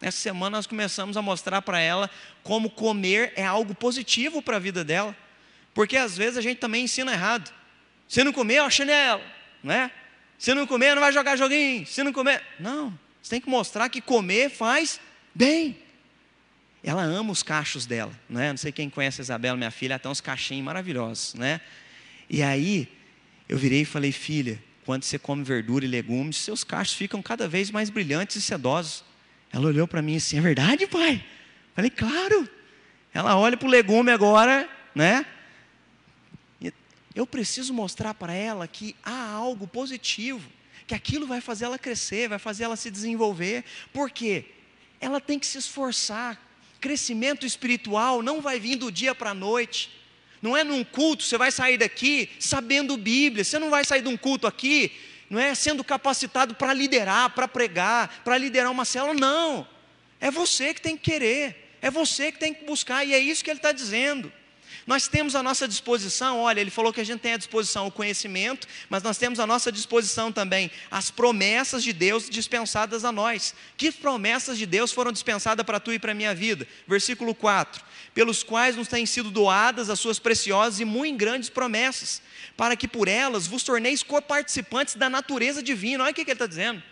Essa 0.00 0.18
semana 0.18 0.56
nós 0.56 0.66
começamos 0.66 1.16
a 1.16 1.22
mostrar 1.22 1.62
para 1.62 1.78
ela 1.80 2.10
como 2.42 2.68
comer 2.68 3.32
é 3.36 3.44
algo 3.44 3.74
positivo 3.74 4.42
para 4.42 4.56
a 4.56 4.58
vida 4.58 4.82
dela. 4.82 5.16
Porque 5.72 5.96
às 5.96 6.16
vezes 6.16 6.36
a 6.36 6.40
gente 6.40 6.58
também 6.58 6.84
ensina 6.84 7.12
errado. 7.12 7.52
Se 8.08 8.24
não 8.24 8.32
comer, 8.32 8.60
ó, 8.60 8.68
chinelo, 8.68 9.22
né? 9.62 9.90
Se 10.38 10.52
não 10.52 10.66
comer, 10.66 10.94
não 10.94 11.00
vai 11.00 11.12
jogar 11.12 11.36
joguinho. 11.36 11.86
Se 11.86 12.02
não 12.02 12.12
comer. 12.12 12.42
Não, 12.58 12.98
você 13.22 13.30
tem 13.30 13.40
que 13.40 13.48
mostrar 13.48 13.88
que 13.88 14.00
comer 14.00 14.50
faz 14.50 15.00
bem. 15.34 15.83
Ela 16.84 17.02
ama 17.02 17.32
os 17.32 17.42
cachos 17.42 17.86
dela, 17.86 18.12
né? 18.28 18.50
Não 18.50 18.58
sei 18.58 18.70
quem 18.70 18.90
conhece 18.90 19.20
a 19.20 19.24
Isabela, 19.24 19.56
minha 19.56 19.70
filha, 19.70 19.96
até 19.96 20.06
uns 20.08 20.20
cachinhos 20.20 20.64
maravilhosos, 20.64 21.32
né? 21.34 21.60
E 22.28 22.42
aí, 22.42 22.86
eu 23.48 23.56
virei 23.56 23.80
e 23.80 23.84
falei, 23.86 24.12
filha, 24.12 24.62
quando 24.84 25.02
você 25.02 25.18
come 25.18 25.42
verdura 25.42 25.84
e 25.84 25.88
legumes, 25.88 26.36
seus 26.36 26.62
cachos 26.62 26.94
ficam 26.94 27.22
cada 27.22 27.48
vez 27.48 27.70
mais 27.70 27.88
brilhantes 27.88 28.36
e 28.36 28.42
sedosos. 28.42 29.02
Ela 29.50 29.66
olhou 29.66 29.88
para 29.88 30.02
mim 30.02 30.16
assim: 30.16 30.36
é 30.36 30.40
verdade, 30.42 30.86
pai? 30.86 31.24
Falei, 31.74 31.90
claro. 31.90 32.48
Ela 33.14 33.36
olha 33.36 33.56
para 33.56 33.66
o 33.66 33.70
legume 33.70 34.10
agora, 34.10 34.68
né? 34.94 35.24
Eu 37.14 37.26
preciso 37.26 37.72
mostrar 37.72 38.12
para 38.12 38.34
ela 38.34 38.66
que 38.66 38.96
há 39.02 39.30
algo 39.30 39.68
positivo, 39.68 40.50
que 40.84 40.94
aquilo 40.94 41.26
vai 41.26 41.40
fazer 41.40 41.64
ela 41.64 41.78
crescer, 41.78 42.28
vai 42.28 42.40
fazer 42.40 42.64
ela 42.64 42.74
se 42.74 42.90
desenvolver. 42.90 43.64
Por 43.92 44.10
quê? 44.10 44.46
Ela 45.00 45.20
tem 45.20 45.38
que 45.38 45.46
se 45.46 45.56
esforçar. 45.56 46.43
Crescimento 46.84 47.46
espiritual 47.46 48.22
não 48.22 48.42
vai 48.42 48.60
vir 48.60 48.76
do 48.76 48.92
dia 48.92 49.14
para 49.14 49.30
a 49.30 49.34
noite. 49.34 49.88
Não 50.42 50.54
é 50.54 50.62
num 50.62 50.84
culto, 50.84 51.22
você 51.22 51.38
vai 51.38 51.50
sair 51.50 51.78
daqui 51.78 52.28
sabendo 52.38 52.94
Bíblia. 52.98 53.42
Você 53.42 53.58
não 53.58 53.70
vai 53.70 53.86
sair 53.86 54.02
de 54.02 54.08
um 54.08 54.18
culto 54.18 54.46
aqui, 54.46 54.92
não 55.30 55.40
é 55.40 55.54
sendo 55.54 55.82
capacitado 55.82 56.54
para 56.54 56.74
liderar, 56.74 57.30
para 57.30 57.48
pregar, 57.48 58.20
para 58.22 58.36
liderar 58.36 58.70
uma 58.70 58.84
célula. 58.84 59.14
Não. 59.14 59.66
É 60.20 60.30
você 60.30 60.74
que 60.74 60.82
tem 60.82 60.94
que 60.94 61.10
querer. 61.10 61.74
É 61.80 61.90
você 61.90 62.30
que 62.30 62.38
tem 62.38 62.52
que 62.52 62.66
buscar. 62.66 63.02
E 63.02 63.14
é 63.14 63.18
isso 63.18 63.42
que 63.42 63.48
ele 63.48 63.60
está 63.60 63.72
dizendo. 63.72 64.30
Nós 64.86 65.08
temos 65.08 65.34
à 65.34 65.42
nossa 65.42 65.66
disposição, 65.66 66.40
olha, 66.40 66.60
ele 66.60 66.70
falou 66.70 66.92
que 66.92 67.00
a 67.00 67.04
gente 67.04 67.20
tem 67.20 67.32
à 67.32 67.36
disposição 67.36 67.86
o 67.86 67.90
conhecimento, 67.90 68.66
mas 68.90 69.02
nós 69.02 69.16
temos 69.16 69.40
à 69.40 69.46
nossa 69.46 69.72
disposição 69.72 70.30
também 70.30 70.70
as 70.90 71.10
promessas 71.10 71.82
de 71.82 71.92
Deus 71.92 72.28
dispensadas 72.28 73.04
a 73.04 73.10
nós. 73.10 73.54
Que 73.76 73.90
promessas 73.90 74.58
de 74.58 74.66
Deus 74.66 74.92
foram 74.92 75.10
dispensadas 75.10 75.64
para 75.64 75.80
tu 75.80 75.92
e 75.92 75.98
para 75.98 76.12
a 76.12 76.14
minha 76.14 76.34
vida? 76.34 76.66
Versículo 76.86 77.34
4: 77.34 77.82
pelos 78.14 78.42
quais 78.42 78.76
nos 78.76 78.88
têm 78.88 79.04
sido 79.04 79.30
doadas 79.30 79.90
as 79.90 79.98
suas 79.98 80.18
preciosas 80.18 80.78
e 80.80 80.84
muito 80.84 81.18
grandes 81.18 81.50
promessas, 81.50 82.22
para 82.56 82.76
que 82.76 82.86
por 82.86 83.08
elas 83.08 83.46
vos 83.46 83.64
torneis 83.64 84.02
coparticipantes 84.02 84.94
da 84.94 85.10
natureza 85.10 85.62
divina. 85.62 86.04
Olha 86.04 86.12
o 86.12 86.14
que 86.14 86.20
ele 86.20 86.32
está 86.32 86.46
dizendo. 86.46 86.82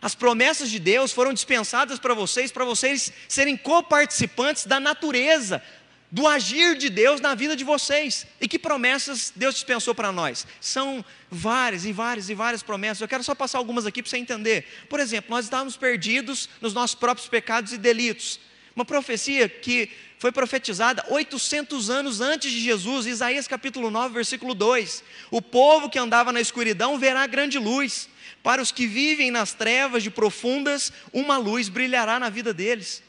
As 0.00 0.14
promessas 0.14 0.70
de 0.70 0.78
Deus 0.78 1.10
foram 1.10 1.32
dispensadas 1.32 1.98
para 1.98 2.14
vocês, 2.14 2.52
para 2.52 2.64
vocês 2.64 3.12
serem 3.26 3.56
coparticipantes 3.56 4.64
da 4.64 4.78
natureza, 4.78 5.60
do 6.10 6.26
agir 6.26 6.76
de 6.76 6.88
Deus 6.88 7.20
na 7.20 7.34
vida 7.34 7.54
de 7.54 7.64
vocês. 7.64 8.26
E 8.40 8.48
que 8.48 8.58
promessas 8.58 9.32
Deus 9.34 9.54
dispensou 9.54 9.94
para 9.94 10.10
nós? 10.10 10.46
São 10.60 11.04
várias 11.30 11.84
e 11.84 11.92
várias 11.92 12.30
e 12.30 12.34
várias 12.34 12.62
promessas. 12.62 13.00
Eu 13.00 13.08
quero 13.08 13.22
só 13.22 13.34
passar 13.34 13.58
algumas 13.58 13.86
aqui 13.86 14.02
para 14.02 14.10
você 14.10 14.18
entender. 14.18 14.66
Por 14.88 15.00
exemplo, 15.00 15.30
nós 15.30 15.44
estávamos 15.44 15.76
perdidos 15.76 16.48
nos 16.60 16.72
nossos 16.72 16.94
próprios 16.94 17.28
pecados 17.28 17.72
e 17.72 17.78
delitos. 17.78 18.40
Uma 18.74 18.84
profecia 18.84 19.48
que 19.48 19.90
foi 20.18 20.32
profetizada 20.32 21.04
800 21.08 21.90
anos 21.90 22.20
antes 22.20 22.50
de 22.50 22.60
Jesus, 22.60 23.06
Isaías 23.06 23.46
capítulo 23.46 23.90
9, 23.90 24.14
versículo 24.14 24.54
2. 24.54 25.02
O 25.30 25.42
povo 25.42 25.90
que 25.90 25.98
andava 25.98 26.32
na 26.32 26.40
escuridão 26.40 26.98
verá 26.98 27.26
grande 27.26 27.58
luz. 27.58 28.08
Para 28.42 28.62
os 28.62 28.72
que 28.72 28.86
vivem 28.86 29.30
nas 29.30 29.52
trevas 29.52 30.02
de 30.02 30.10
profundas, 30.10 30.92
uma 31.12 31.36
luz 31.36 31.68
brilhará 31.68 32.18
na 32.18 32.30
vida 32.30 32.54
deles. 32.54 33.02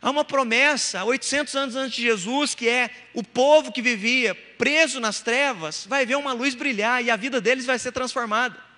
Há 0.00 0.10
uma 0.10 0.24
promessa, 0.24 1.02
800 1.04 1.56
anos 1.56 1.76
antes 1.76 1.96
de 1.96 2.02
Jesus, 2.02 2.54
que 2.54 2.68
é 2.68 2.90
o 3.12 3.22
povo 3.22 3.72
que 3.72 3.82
vivia 3.82 4.34
preso 4.56 5.00
nas 5.00 5.20
trevas 5.20 5.86
vai 5.88 6.04
ver 6.04 6.16
uma 6.16 6.32
luz 6.32 6.54
brilhar 6.54 7.02
e 7.02 7.10
a 7.10 7.16
vida 7.16 7.40
deles 7.40 7.64
vai 7.64 7.78
ser 7.78 7.92
transformada. 7.92 8.68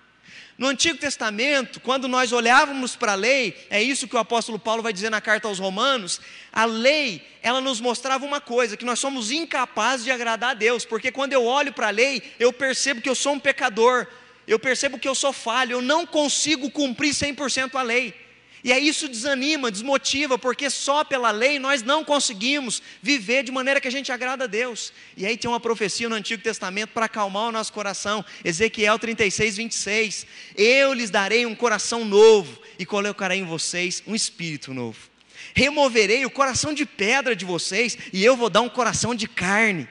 No 0.57 0.67
Antigo 0.67 0.99
Testamento, 0.99 1.79
quando 1.79 2.07
nós 2.07 2.31
olhávamos 2.31 2.95
para 2.95 3.13
a 3.13 3.15
lei, 3.15 3.57
é 3.69 3.81
isso 3.81 4.07
que 4.07 4.15
o 4.15 4.19
apóstolo 4.19 4.59
Paulo 4.59 4.83
vai 4.83 4.93
dizer 4.93 5.09
na 5.09 5.19
carta 5.19 5.47
aos 5.47 5.57
Romanos, 5.57 6.21
a 6.51 6.65
lei, 6.65 7.27
ela 7.41 7.59
nos 7.59 7.81
mostrava 7.81 8.25
uma 8.25 8.39
coisa, 8.39 8.77
que 8.77 8.85
nós 8.85 8.99
somos 8.99 9.31
incapazes 9.31 10.05
de 10.05 10.11
agradar 10.11 10.51
a 10.51 10.53
Deus, 10.53 10.85
porque 10.85 11.11
quando 11.11 11.33
eu 11.33 11.45
olho 11.45 11.73
para 11.73 11.87
a 11.87 11.91
lei, 11.91 12.21
eu 12.39 12.53
percebo 12.53 13.01
que 13.01 13.09
eu 13.09 13.15
sou 13.15 13.33
um 13.33 13.39
pecador, 13.39 14.05
eu 14.47 14.59
percebo 14.59 14.99
que 14.99 15.07
eu 15.07 15.15
sou 15.15 15.33
falho, 15.33 15.73
eu 15.73 15.81
não 15.81 16.05
consigo 16.05 16.69
cumprir 16.69 17.13
100% 17.13 17.73
a 17.73 17.81
lei. 17.81 18.13
E 18.63 18.71
aí 18.71 18.87
isso 18.87 19.07
desanima, 19.07 19.71
desmotiva, 19.71 20.37
porque 20.37 20.69
só 20.69 21.03
pela 21.03 21.31
lei 21.31 21.57
nós 21.57 21.81
não 21.81 22.03
conseguimos 22.03 22.81
viver 23.01 23.43
de 23.43 23.51
maneira 23.51 23.81
que 23.81 23.87
a 23.87 23.91
gente 23.91 24.11
agrada 24.11 24.43
a 24.43 24.47
Deus. 24.47 24.93
E 25.17 25.25
aí 25.25 25.35
tem 25.35 25.49
uma 25.49 25.59
profecia 25.59 26.07
no 26.07 26.15
Antigo 26.15 26.43
Testamento 26.43 26.91
para 26.91 27.05
acalmar 27.07 27.49
o 27.49 27.51
nosso 27.51 27.73
coração, 27.73 28.23
Ezequiel 28.43 28.99
36, 28.99 29.57
26. 29.57 30.27
Eu 30.55 30.93
lhes 30.93 31.09
darei 31.09 31.45
um 31.45 31.55
coração 31.55 32.05
novo 32.05 32.61
e 32.77 32.85
colocarei 32.85 33.39
em 33.39 33.45
vocês 33.45 34.03
um 34.05 34.13
espírito 34.13 34.73
novo. 34.73 35.09
Removerei 35.55 36.23
o 36.25 36.29
coração 36.29 36.73
de 36.73 36.85
pedra 36.85 37.35
de 37.35 37.45
vocês 37.45 37.97
e 38.13 38.23
eu 38.23 38.37
vou 38.37 38.49
dar 38.49 38.61
um 38.61 38.69
coração 38.69 39.15
de 39.15 39.27
carne. 39.27 39.87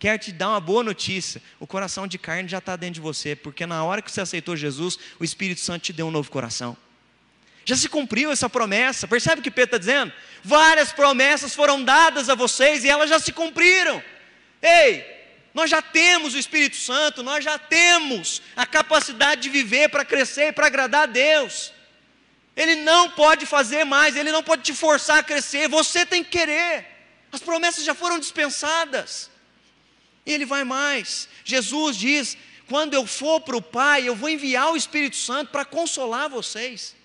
Quero 0.00 0.18
te 0.18 0.32
dar 0.32 0.48
uma 0.48 0.60
boa 0.60 0.82
notícia: 0.82 1.40
o 1.60 1.66
coração 1.66 2.06
de 2.06 2.18
carne 2.18 2.48
já 2.48 2.58
está 2.58 2.74
dentro 2.74 2.94
de 2.94 3.00
você, 3.00 3.36
porque 3.36 3.66
na 3.66 3.84
hora 3.84 4.02
que 4.02 4.10
você 4.10 4.20
aceitou 4.20 4.56
Jesus, 4.56 4.98
o 5.20 5.24
Espírito 5.24 5.60
Santo 5.60 5.82
te 5.82 5.92
deu 5.92 6.08
um 6.08 6.10
novo 6.10 6.30
coração. 6.30 6.76
Já 7.70 7.76
se 7.76 7.88
cumpriu 7.88 8.32
essa 8.32 8.50
promessa. 8.50 9.06
Percebe 9.06 9.38
o 9.38 9.44
que 9.44 9.50
Pedro 9.50 9.76
está 9.76 9.78
dizendo? 9.78 10.12
Várias 10.42 10.90
promessas 10.90 11.54
foram 11.54 11.84
dadas 11.84 12.28
a 12.28 12.34
vocês 12.34 12.82
e 12.82 12.88
elas 12.88 13.08
já 13.08 13.20
se 13.20 13.30
cumpriram. 13.32 14.02
Ei, 14.60 15.06
nós 15.54 15.70
já 15.70 15.80
temos 15.80 16.34
o 16.34 16.38
Espírito 16.38 16.74
Santo, 16.74 17.22
nós 17.22 17.44
já 17.44 17.56
temos 17.60 18.42
a 18.56 18.66
capacidade 18.66 19.42
de 19.42 19.48
viver 19.48 19.88
para 19.88 20.04
crescer 20.04 20.48
e 20.48 20.52
para 20.52 20.66
agradar 20.66 21.04
a 21.04 21.06
Deus. 21.06 21.72
Ele 22.56 22.74
não 22.74 23.08
pode 23.12 23.46
fazer 23.46 23.84
mais, 23.84 24.16
ele 24.16 24.32
não 24.32 24.42
pode 24.42 24.62
te 24.62 24.74
forçar 24.74 25.20
a 25.20 25.22
crescer, 25.22 25.68
você 25.68 26.04
tem 26.04 26.24
que 26.24 26.30
querer. 26.30 26.84
As 27.30 27.40
promessas 27.40 27.84
já 27.84 27.94
foram 27.94 28.18
dispensadas. 28.18 29.30
E 30.26 30.32
ele 30.32 30.44
vai 30.44 30.64
mais. 30.64 31.28
Jesus 31.44 31.96
diz: 31.96 32.36
quando 32.68 32.94
eu 32.94 33.06
for 33.06 33.40
para 33.40 33.56
o 33.56 33.62
Pai, 33.62 34.08
eu 34.08 34.16
vou 34.16 34.28
enviar 34.28 34.72
o 34.72 34.76
Espírito 34.76 35.14
Santo 35.14 35.52
para 35.52 35.64
consolar 35.64 36.28
vocês. 36.28 36.98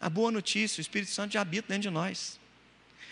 A 0.00 0.08
boa 0.08 0.30
notícia, 0.30 0.80
o 0.80 0.82
Espírito 0.82 1.10
Santo 1.10 1.32
já 1.32 1.40
habita 1.40 1.68
dentro 1.68 1.82
de 1.82 1.90
nós. 1.90 2.38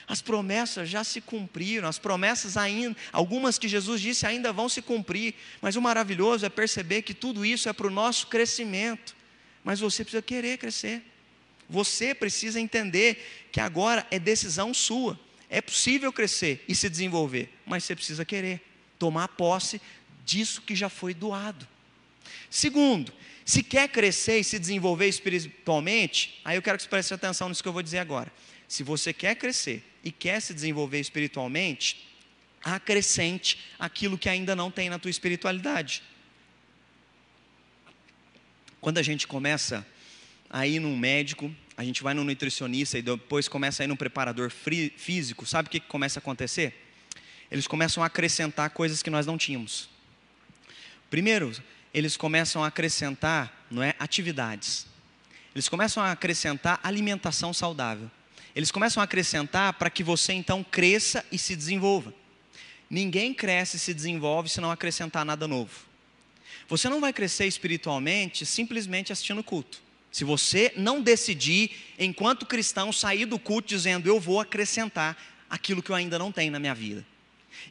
As 0.08 0.22
promessas 0.22 0.88
já 0.88 1.02
se 1.02 1.20
cumpriram, 1.20 1.88
as 1.88 1.98
promessas 1.98 2.56
ainda, 2.56 2.96
algumas 3.12 3.58
que 3.58 3.66
Jesus 3.66 4.00
disse 4.00 4.24
ainda 4.24 4.52
vão 4.52 4.68
se 4.68 4.80
cumprir, 4.80 5.34
mas 5.60 5.74
o 5.74 5.82
maravilhoso 5.82 6.46
é 6.46 6.48
perceber 6.48 7.02
que 7.02 7.12
tudo 7.12 7.44
isso 7.44 7.68
é 7.68 7.72
para 7.72 7.88
o 7.88 7.90
nosso 7.90 8.28
crescimento. 8.28 9.16
Mas 9.64 9.80
você 9.80 10.04
precisa 10.04 10.22
querer 10.22 10.58
crescer. 10.58 11.02
Você 11.68 12.14
precisa 12.14 12.60
entender 12.60 13.48
que 13.50 13.60
agora 13.60 14.06
é 14.10 14.18
decisão 14.18 14.72
sua. 14.72 15.18
É 15.50 15.60
possível 15.60 16.12
crescer 16.12 16.64
e 16.68 16.74
se 16.74 16.88
desenvolver, 16.88 17.52
mas 17.64 17.82
você 17.82 17.96
precisa 17.96 18.24
querer 18.24 18.60
tomar 18.98 19.28
posse 19.28 19.80
disso 20.24 20.62
que 20.62 20.74
já 20.74 20.88
foi 20.88 21.14
doado. 21.14 21.66
Segundo, 22.48 23.12
se 23.46 23.62
quer 23.62 23.88
crescer 23.88 24.40
e 24.40 24.44
se 24.44 24.58
desenvolver 24.58 25.06
espiritualmente, 25.06 26.40
aí 26.44 26.56
eu 26.58 26.62
quero 26.62 26.76
que 26.76 26.82
você 26.82 26.88
preste 26.88 27.14
atenção 27.14 27.48
nisso 27.48 27.62
que 27.62 27.68
eu 27.68 27.72
vou 27.72 27.80
dizer 27.80 28.00
agora. 28.00 28.30
Se 28.66 28.82
você 28.82 29.12
quer 29.12 29.36
crescer 29.36 29.84
e 30.02 30.10
quer 30.10 30.40
se 30.40 30.52
desenvolver 30.52 30.98
espiritualmente, 30.98 32.08
acrescente 32.64 33.60
aquilo 33.78 34.18
que 34.18 34.28
ainda 34.28 34.56
não 34.56 34.68
tem 34.68 34.90
na 34.90 34.98
tua 34.98 35.12
espiritualidade. 35.12 36.02
Quando 38.80 38.98
a 38.98 39.02
gente 39.02 39.28
começa 39.28 39.86
a 40.50 40.66
ir 40.66 40.80
num 40.80 40.96
médico, 40.96 41.54
a 41.76 41.84
gente 41.84 42.02
vai 42.02 42.14
num 42.14 42.24
nutricionista 42.24 42.98
e 42.98 43.02
depois 43.02 43.46
começa 43.46 43.80
a 43.80 43.84
ir 43.84 43.86
num 43.86 43.94
preparador 43.94 44.50
físico, 44.50 45.46
sabe 45.46 45.68
o 45.68 45.70
que 45.70 45.78
começa 45.78 46.18
a 46.18 46.20
acontecer? 46.20 46.74
Eles 47.48 47.68
começam 47.68 48.02
a 48.02 48.06
acrescentar 48.06 48.70
coisas 48.70 49.04
que 49.04 49.10
nós 49.10 49.24
não 49.24 49.38
tínhamos. 49.38 49.88
Primeiro, 51.08 51.52
eles 51.96 52.14
começam 52.14 52.62
a 52.62 52.66
acrescentar, 52.66 53.64
não 53.70 53.82
é, 53.82 53.94
atividades. 53.98 54.86
Eles 55.54 55.66
começam 55.66 56.02
a 56.02 56.12
acrescentar 56.12 56.78
alimentação 56.82 57.54
saudável. 57.54 58.10
Eles 58.54 58.70
começam 58.70 59.00
a 59.00 59.04
acrescentar 59.04 59.72
para 59.72 59.88
que 59.88 60.04
você 60.04 60.34
então 60.34 60.62
cresça 60.62 61.24
e 61.32 61.38
se 61.38 61.56
desenvolva. 61.56 62.12
Ninguém 62.90 63.32
cresce 63.32 63.78
e 63.78 63.80
se 63.80 63.94
desenvolve 63.94 64.50
se 64.50 64.60
não 64.60 64.70
acrescentar 64.70 65.24
nada 65.24 65.48
novo. 65.48 65.72
Você 66.68 66.86
não 66.90 67.00
vai 67.00 67.14
crescer 67.14 67.46
espiritualmente 67.46 68.44
simplesmente 68.44 69.10
assistindo 69.10 69.42
culto. 69.42 69.80
Se 70.12 70.22
você 70.22 70.74
não 70.76 71.00
decidir, 71.00 71.94
enquanto 71.98 72.44
cristão, 72.44 72.92
sair 72.92 73.24
do 73.24 73.38
culto 73.38 73.68
dizendo 73.68 74.06
eu 74.06 74.20
vou 74.20 74.38
acrescentar 74.38 75.16
aquilo 75.48 75.82
que 75.82 75.88
eu 75.88 75.96
ainda 75.96 76.18
não 76.18 76.30
tenho 76.30 76.52
na 76.52 76.58
minha 76.60 76.74
vida. 76.74 77.06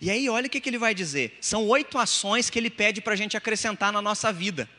E 0.02 0.10
aí, 0.10 0.30
olha 0.30 0.48
o 0.48 0.50
que, 0.50 0.60
que 0.60 0.70
ele 0.70 0.78
vai 0.78 0.94
dizer: 0.94 1.38
são 1.40 1.68
oito 1.68 1.98
ações 1.98 2.50
que 2.50 2.60
ele 2.60 2.70
pede 2.70 3.02
para 3.02 3.14
a 3.14 3.16
gente 3.16 3.38
acrescentar 3.38 3.92
na 3.92 4.02
nossa 4.02 4.32
vida. 4.32 4.70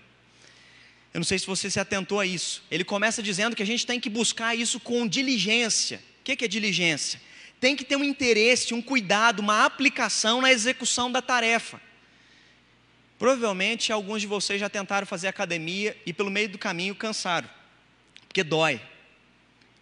Eu 1.13 1.21
não 1.21 1.25
sei 1.25 1.39
se 1.39 1.47
você 1.47 1.71
se 1.71 1.81
atentou 1.81 2.21
a 2.21 2.27
isso. 2.27 2.63
Ele 2.71 2.85
começa 2.85 3.23
dizendo 3.23 3.57
que 3.57 3.63
a 3.63 3.67
gente 3.67 3.87
tem 3.87 3.99
que 3.99 4.11
buscar 4.11 4.55
isso 4.55 4.79
com 4.79 5.07
diligência. 5.09 5.99
O 6.21 6.25
que, 6.25 6.37
que 6.37 6.45
é 6.45 6.49
diligência? 6.49 7.21
Tem 7.59 7.75
que 7.75 7.85
ter 7.85 7.97
um 7.97 8.05
interesse, 8.05 8.75
um 8.75 8.83
cuidado, 8.83 9.41
uma 9.41 9.65
aplicação 9.65 10.43
na 10.43 10.53
execução 10.53 11.11
da 11.11 11.23
tarefa. 11.23 11.81
Provavelmente 13.19 13.93
alguns 13.93 14.21
de 14.21 14.27
vocês 14.27 14.61
já 14.61 14.69
tentaram 14.69 15.07
fazer 15.07 15.29
academia 15.29 15.97
e 16.05 16.13
pelo 16.13 16.31
meio 16.31 16.51
do 16.51 16.59
caminho 16.59 16.95
cansaram, 16.95 17.49
porque 18.29 18.45
dói. 18.45 18.81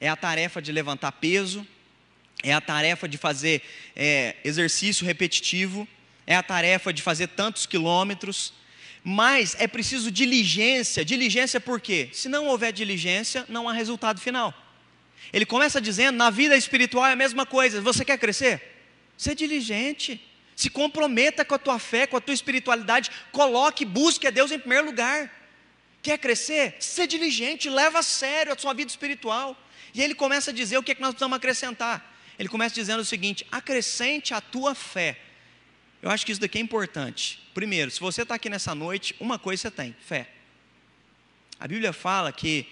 É 0.01 0.09
a 0.09 0.15
tarefa 0.15 0.63
de 0.63 0.71
levantar 0.71 1.11
peso, 1.13 1.67
é 2.45 2.53
a 2.53 2.61
tarefa 2.61 3.09
de 3.09 3.17
fazer 3.17 3.63
é, 3.97 4.37
exercício 4.45 5.07
repetitivo, 5.07 5.89
é 6.27 6.37
a 6.37 6.43
tarefa 6.43 6.93
de 6.93 7.01
fazer 7.01 7.29
tantos 7.29 7.65
quilômetros, 7.65 8.53
mas 9.03 9.57
é 9.59 9.67
preciso 9.67 10.11
diligência. 10.11 11.05
Diligência 11.05 11.59
por 11.59 11.81
quê? 11.81 12.11
Se 12.13 12.29
não 12.29 12.47
houver 12.47 12.73
diligência, 12.73 13.47
não 13.49 13.69
há 13.69 13.73
resultado 13.73 14.21
final. 14.21 14.55
Ele 15.33 15.47
começa 15.47 15.81
dizendo: 15.81 16.17
na 16.17 16.31
vida 16.31 16.55
espiritual 16.57 17.07
é 17.07 17.13
a 17.13 17.17
mesma 17.17 17.47
coisa. 17.47 17.81
Você 17.81 18.05
quer 18.05 18.19
crescer? 18.19 18.63
Ser 19.17 19.35
diligente. 19.35 20.21
Se 20.55 20.71
comprometa 20.71 21.45
com 21.45 21.55
a 21.55 21.59
tua 21.59 21.79
fé, 21.79 22.07
com 22.07 22.17
a 22.17 22.21
tua 22.21 22.35
espiritualidade. 22.35 23.11
Coloque, 23.33 23.85
busque 23.85 24.27
a 24.27 24.31
Deus 24.31 24.53
em 24.53 24.59
primeiro 24.59 24.87
lugar. 24.87 25.31
Quer 26.03 26.19
crescer? 26.19 26.77
Ser 26.79 27.07
diligente, 27.07 27.69
leva 27.69 28.01
a 28.01 28.03
sério 28.03 28.53
a 28.53 28.59
sua 28.59 28.75
vida 28.75 28.91
espiritual. 28.91 29.57
E 29.95 30.03
ele 30.03 30.15
começa 30.15 30.51
a 30.51 30.55
dizer 30.55 30.77
o 30.77 30.83
que, 30.83 30.93
é 30.93 30.95
que 30.95 31.01
nós 31.01 31.11
precisamos 31.11 31.37
acrescentar 31.37 32.14
ele 32.39 32.49
começa 32.49 32.75
dizendo 32.75 33.01
o 33.01 33.05
seguinte: 33.05 33.47
acrescente 33.51 34.35
a 34.35 34.41
tua 34.41 34.75
fé. 34.75 35.19
Eu 36.03 36.11
acho 36.11 36.27
que 36.27 36.33
isso 36.33 36.41
daqui 36.41 36.59
é 36.59 36.61
importante. 36.61 37.43
Primeiro, 37.55 37.91
se 37.91 38.01
você 38.01 38.23
está 38.23 38.35
aqui 38.35 38.51
nessa 38.51 38.75
noite, 38.75 39.15
uma 39.21 39.39
coisa 39.39 39.63
você 39.63 39.71
tem: 39.71 39.97
fé. 40.01 40.29
A 41.59 41.69
Bíblia 41.69 41.93
fala 41.93 42.33
que, 42.33 42.67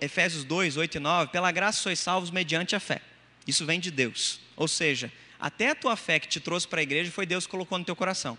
Efésios 0.00 0.44
2, 0.44 0.76
8 0.76 0.96
e 0.96 1.00
9, 1.00 1.32
pela 1.32 1.50
graça 1.52 1.80
sois 1.80 1.98
salvos 1.98 2.30
mediante 2.30 2.74
a 2.74 2.80
fé. 2.80 3.00
Isso 3.46 3.64
vem 3.64 3.78
de 3.78 3.90
Deus. 3.90 4.40
Ou 4.56 4.66
seja, 4.66 5.12
até 5.38 5.70
a 5.70 5.74
tua 5.74 5.96
fé 5.96 6.18
que 6.18 6.26
te 6.26 6.40
trouxe 6.40 6.66
para 6.66 6.80
a 6.80 6.82
igreja 6.82 7.10
foi 7.10 7.24
Deus 7.24 7.46
que 7.46 7.50
colocou 7.50 7.78
no 7.78 7.84
teu 7.84 7.94
coração. 7.94 8.38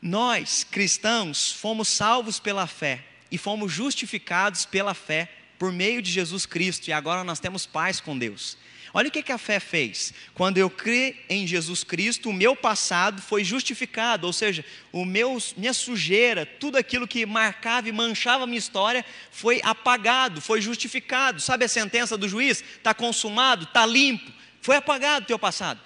Nós, 0.00 0.64
cristãos, 0.64 1.52
fomos 1.52 1.88
salvos 1.88 2.38
pela 2.38 2.66
fé 2.66 3.04
e 3.30 3.36
fomos 3.36 3.72
justificados 3.72 4.64
pela 4.64 4.94
fé 4.94 5.28
por 5.58 5.72
meio 5.72 6.00
de 6.00 6.10
Jesus 6.10 6.46
Cristo, 6.46 6.88
e 6.88 6.92
agora 6.92 7.22
nós 7.22 7.38
temos 7.38 7.66
paz 7.66 8.00
com 8.00 8.16
Deus. 8.16 8.56
Olha 8.92 9.08
o 9.08 9.10
que, 9.10 9.30
a 9.30 9.38
fé 9.38 9.60
fez. 9.60 10.12
Quando 10.34 10.58
eu 10.58 10.68
criei 10.68 11.24
em 11.28 11.46
Jesus 11.46 11.84
Cristo, 11.84 12.28
o 12.28 12.32
meu 12.32 12.56
passado 12.56 13.22
foi 13.22 13.44
justificado, 13.44 14.26
ou 14.26 14.32
seja, 14.32 14.64
o 14.90 15.04
meu, 15.04 15.38
minha 15.56 15.72
sujeira, 15.72 16.44
tudo 16.44 16.76
aquilo 16.76 17.06
que 17.06 17.24
marcava 17.24 17.88
e 17.88 17.92
manchava 17.92 18.44
a 18.44 18.46
minha 18.46 18.58
história, 18.58 19.04
foi 19.30 19.60
apagado, 19.62 20.40
foi 20.40 20.60
justificado. 20.60 21.40
Sabe 21.40 21.64
a 21.64 21.68
sentença 21.68 22.16
do 22.16 22.28
juiz? 22.28 22.64
Está 22.76 22.92
consumado, 22.92 23.64
está 23.64 23.86
limpo, 23.86 24.30
foi 24.60 24.76
apagado 24.76 25.24
o 25.24 25.26
teu 25.28 25.38
passado. 25.38 25.80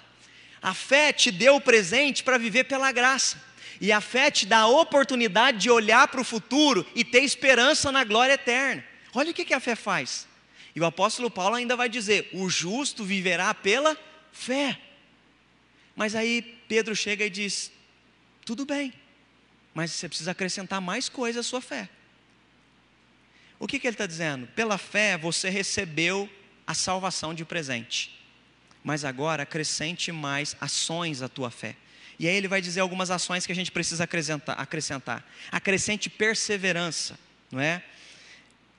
A 0.59 0.73
fé 0.73 1.13
te 1.13 1.29
deu 1.29 1.57
o 1.57 1.61
presente 1.61 2.23
para 2.23 2.39
viver 2.39 2.63
pela 2.63 2.91
graça. 2.91 3.39
E 3.79 3.91
a 3.91 4.01
fé 4.01 4.31
te 4.31 4.47
dá 4.47 4.59
a 4.59 4.67
oportunidade 4.67 5.59
de 5.59 5.69
olhar 5.69 6.07
para 6.07 6.21
o 6.21 6.23
futuro 6.23 6.85
e 6.95 7.03
ter 7.03 7.23
esperança 7.23 7.91
na 7.91 8.03
glória 8.03 8.33
eterna. 8.33 8.83
Olha 9.13 9.29
o 9.29 9.33
que 9.33 9.53
a 9.53 9.59
fé 9.59 9.75
faz. 9.75 10.27
E 10.75 10.81
o 10.81 10.85
apóstolo 10.85 11.31
Paulo 11.31 11.55
ainda 11.55 11.75
vai 11.75 11.87
dizer: 11.87 12.29
o 12.33 12.49
justo 12.49 13.03
viverá 13.03 13.53
pela 13.53 13.97
fé. 14.31 14.79
Mas 15.95 16.13
aí 16.13 16.41
Pedro 16.67 16.95
chega 16.95 17.25
e 17.25 17.29
diz: 17.29 17.71
tudo 18.43 18.65
bem, 18.65 18.93
mas 19.73 19.91
você 19.91 20.09
precisa 20.09 20.31
acrescentar 20.31 20.81
mais 20.81 21.07
coisa 21.07 21.39
à 21.39 21.43
sua 21.43 21.61
fé. 21.61 21.89
O 23.57 23.67
que, 23.67 23.79
que 23.79 23.87
ele 23.87 23.93
está 23.93 24.05
dizendo? 24.05 24.47
Pela 24.47 24.77
fé 24.77 25.17
você 25.17 25.49
recebeu 25.49 26.29
a 26.67 26.73
salvação 26.73 27.33
de 27.33 27.45
presente, 27.45 28.19
mas 28.83 29.05
agora 29.05 29.43
acrescente 29.43 30.11
mais 30.11 30.57
ações 30.59 31.21
à 31.21 31.29
tua 31.29 31.49
fé. 31.49 31.77
E 32.19 32.27
aí 32.27 32.35
ele 32.35 32.47
vai 32.47 32.61
dizer 32.61 32.81
algumas 32.81 33.11
ações 33.11 33.45
que 33.45 33.51
a 33.51 33.55
gente 33.55 33.71
precisa 33.71 34.03
acrescentar. 34.03 34.59
acrescentar. 34.59 35.25
Acrescente 35.51 36.09
perseverança, 36.09 37.17
não 37.51 37.59
é? 37.59 37.83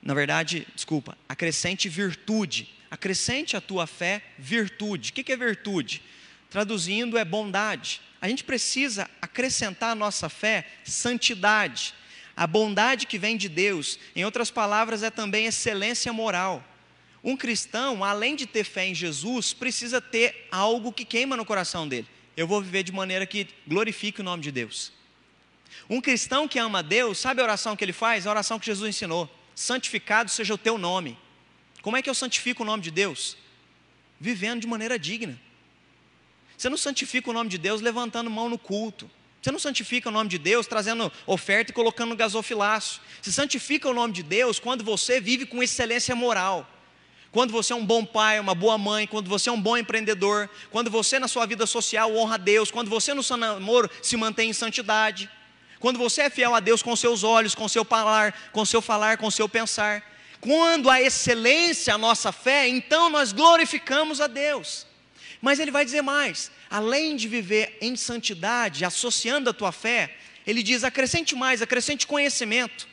Na 0.01 0.13
verdade, 0.13 0.67
desculpa, 0.73 1.17
acrescente 1.27 1.89
virtude. 1.89 2.69
Acrescente 2.89 3.57
a 3.57 3.61
tua 3.61 3.85
fé 3.85 4.23
virtude. 4.37 5.11
O 5.11 5.13
que 5.13 5.31
é 5.31 5.37
virtude? 5.37 6.01
Traduzindo, 6.49 7.17
é 7.17 7.25
bondade. 7.25 8.01
A 8.21 8.29
gente 8.29 8.43
precisa 8.43 9.09
acrescentar 9.21 9.91
à 9.91 9.95
nossa 9.95 10.29
fé 10.29 10.65
santidade. 10.83 11.93
A 12.35 12.47
bondade 12.47 13.05
que 13.05 13.17
vem 13.17 13.35
de 13.35 13.49
Deus, 13.49 13.99
em 14.15 14.23
outras 14.23 14.49
palavras, 14.49 15.03
é 15.03 15.09
também 15.09 15.45
excelência 15.45 16.13
moral. 16.13 16.63
Um 17.23 17.35
cristão, 17.35 18.03
além 18.03 18.35
de 18.35 18.45
ter 18.45 18.63
fé 18.63 18.87
em 18.87 18.95
Jesus, 18.95 19.53
precisa 19.53 19.99
ter 19.99 20.47
algo 20.51 20.93
que 20.93 21.03
queima 21.03 21.35
no 21.35 21.43
coração 21.43 21.87
dele. 21.87 22.07
Eu 22.37 22.47
vou 22.47 22.61
viver 22.61 22.83
de 22.83 22.91
maneira 22.91 23.25
que 23.25 23.47
glorifique 23.67 24.21
o 24.21 24.23
nome 24.23 24.43
de 24.43 24.51
Deus. 24.51 24.93
Um 25.89 25.99
cristão 25.99 26.47
que 26.47 26.59
ama 26.59 26.81
Deus, 26.81 27.17
sabe 27.17 27.41
a 27.41 27.43
oração 27.43 27.75
que 27.75 27.83
ele 27.83 27.93
faz? 27.93 28.25
A 28.25 28.29
oração 28.29 28.59
que 28.59 28.65
Jesus 28.65 28.89
ensinou 28.89 29.29
santificado 29.57 30.29
seja 30.29 30.53
o 30.53 30.57
teu 30.57 30.77
nome. 30.77 31.17
Como 31.81 31.97
é 31.97 32.01
que 32.01 32.09
eu 32.09 32.13
santifico 32.13 32.61
o 32.61 32.65
nome 32.65 32.83
de 32.83 32.91
Deus? 32.91 33.35
Vivendo 34.19 34.61
de 34.61 34.67
maneira 34.67 34.99
digna. 34.99 35.39
Você 36.55 36.69
não 36.69 36.77
santifica 36.77 37.31
o 37.31 37.33
nome 37.33 37.49
de 37.49 37.57
Deus 37.57 37.81
levantando 37.81 38.29
mão 38.29 38.47
no 38.47 38.59
culto. 38.59 39.09
Você 39.41 39.51
não 39.51 39.57
santifica 39.57 40.09
o 40.09 40.11
nome 40.11 40.29
de 40.29 40.37
Deus 40.37 40.67
trazendo 40.67 41.11
oferta 41.25 41.71
e 41.71 41.73
colocando 41.73 42.09
no 42.09 42.15
gasofilaço. 42.15 43.01
Você 43.19 43.31
santifica 43.31 43.89
o 43.89 43.95
nome 43.95 44.13
de 44.13 44.21
Deus 44.21 44.59
quando 44.59 44.83
você 44.83 45.19
vive 45.19 45.45
com 45.47 45.63
excelência 45.63 46.15
moral. 46.15 46.69
Quando 47.31 47.51
você 47.51 47.73
é 47.73 47.75
um 47.75 47.85
bom 47.85 48.05
pai, 48.05 48.39
uma 48.39 48.53
boa 48.53 48.77
mãe, 48.77 49.07
quando 49.07 49.27
você 49.27 49.49
é 49.49 49.51
um 49.51 49.61
bom 49.61 49.75
empreendedor, 49.75 50.47
quando 50.69 50.91
você 50.91 51.17
na 51.17 51.27
sua 51.27 51.47
vida 51.47 51.65
social 51.65 52.15
honra 52.15 52.35
a 52.35 52.37
Deus, 52.37 52.69
quando 52.69 52.89
você 52.89 53.13
no 53.13 53.23
seu 53.23 53.37
namoro 53.37 53.89
se 54.03 54.15
mantém 54.15 54.51
em 54.51 54.53
santidade. 54.53 55.29
Quando 55.79 55.99
você 55.99 56.23
é 56.23 56.29
fiel 56.29 56.55
a 56.55 56.59
Deus 56.59 56.81
com 56.81 56.95
seus 56.95 57.23
olhos, 57.23 57.53
com 57.53 57.67
seu 57.67 57.85
falar, 57.85 58.33
com 58.51 58.65
seu 58.65 58.81
falar, 58.81 59.17
com 59.17 59.29
seu 59.29 59.47
pensar. 59.47 60.03
Quando 60.39 60.89
a 60.89 61.01
excelência 61.01 61.93
a 61.93 61.97
nossa 61.97 62.31
fé, 62.31 62.67
então 62.67 63.09
nós 63.09 63.31
glorificamos 63.31 64.21
a 64.21 64.27
Deus. 64.27 64.85
Mas 65.41 65.59
ele 65.59 65.71
vai 65.71 65.85
dizer 65.85 66.01
mais: 66.01 66.51
além 66.69 67.15
de 67.15 67.27
viver 67.27 67.77
em 67.81 67.95
santidade, 67.95 68.85
associando 68.85 69.49
a 69.49 69.53
tua 69.53 69.71
fé, 69.71 70.15
ele 70.45 70.63
diz: 70.63 70.83
acrescente 70.83 71.35
mais, 71.35 71.61
acrescente 71.61 72.07
conhecimento. 72.07 72.87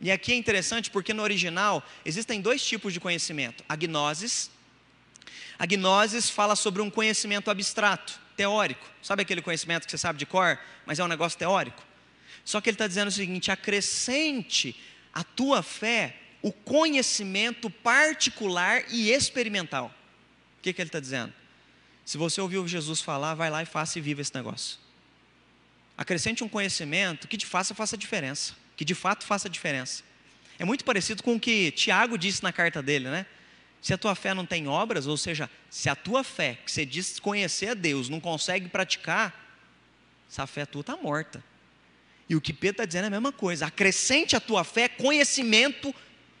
E 0.00 0.10
aqui 0.10 0.32
é 0.32 0.36
interessante 0.36 0.90
porque 0.90 1.12
no 1.12 1.22
original 1.22 1.86
existem 2.04 2.40
dois 2.40 2.64
tipos 2.64 2.92
de 2.92 3.00
conhecimento: 3.00 3.62
a 3.68 3.76
gnosis. 3.76 4.50
A 5.58 5.66
gnosis 5.66 6.30
fala 6.30 6.56
sobre 6.56 6.80
um 6.80 6.88
conhecimento 6.88 7.50
abstrato, 7.50 8.18
teórico. 8.34 8.86
Sabe 9.02 9.20
aquele 9.20 9.42
conhecimento 9.42 9.84
que 9.84 9.90
você 9.90 9.98
sabe 9.98 10.18
de 10.18 10.24
cor, 10.24 10.58
mas 10.86 10.98
é 10.98 11.04
um 11.04 11.08
negócio 11.08 11.38
teórico? 11.38 11.89
Só 12.50 12.60
que 12.60 12.68
ele 12.68 12.74
está 12.74 12.88
dizendo 12.88 13.06
o 13.06 13.12
seguinte: 13.12 13.48
acrescente 13.48 14.74
a 15.12 15.22
tua 15.22 15.62
fé 15.62 16.16
o 16.42 16.50
conhecimento 16.50 17.70
particular 17.70 18.82
e 18.88 19.12
experimental. 19.12 19.94
O 20.58 20.62
que, 20.62 20.72
que 20.72 20.82
ele 20.82 20.88
está 20.88 20.98
dizendo? 20.98 21.32
Se 22.04 22.18
você 22.18 22.40
ouviu 22.40 22.66
Jesus 22.66 23.00
falar, 23.00 23.34
vai 23.34 23.50
lá 23.50 23.62
e 23.62 23.66
faça 23.66 24.00
e 24.00 24.02
viva 24.02 24.20
esse 24.20 24.34
negócio. 24.34 24.78
Acrescente 25.96 26.42
um 26.42 26.48
conhecimento 26.48 27.28
que 27.28 27.36
de 27.36 27.46
fato 27.46 27.72
faça 27.72 27.96
diferença. 27.96 28.56
Que 28.76 28.84
de 28.84 28.96
fato 28.96 29.24
faça 29.24 29.48
diferença. 29.48 30.02
É 30.58 30.64
muito 30.64 30.84
parecido 30.84 31.22
com 31.22 31.36
o 31.36 31.40
que 31.40 31.70
Tiago 31.70 32.18
disse 32.18 32.42
na 32.42 32.52
carta 32.52 32.82
dele, 32.82 33.08
né? 33.10 33.26
Se 33.80 33.94
a 33.94 33.98
tua 33.98 34.16
fé 34.16 34.34
não 34.34 34.44
tem 34.44 34.66
obras, 34.66 35.06
ou 35.06 35.16
seja, 35.16 35.48
se 35.70 35.88
a 35.88 35.94
tua 35.94 36.24
fé, 36.24 36.58
que 36.64 36.72
você 36.72 36.84
diz 36.84 37.20
conhecer 37.20 37.68
a 37.68 37.74
Deus, 37.74 38.08
não 38.08 38.18
consegue 38.18 38.68
praticar, 38.68 39.48
essa 40.28 40.48
fé 40.48 40.66
tua 40.66 40.80
está 40.80 40.96
morta. 40.96 41.44
E 42.30 42.36
o 42.36 42.40
que 42.40 42.52
Pedro 42.52 42.74
está 42.74 42.84
dizendo 42.84 43.04
é 43.04 43.06
a 43.08 43.10
mesma 43.10 43.32
coisa. 43.32 43.66
Acrescente 43.66 44.36
à 44.36 44.40
tua 44.40 44.62
fé 44.62 44.88
conhecimento 44.88 45.92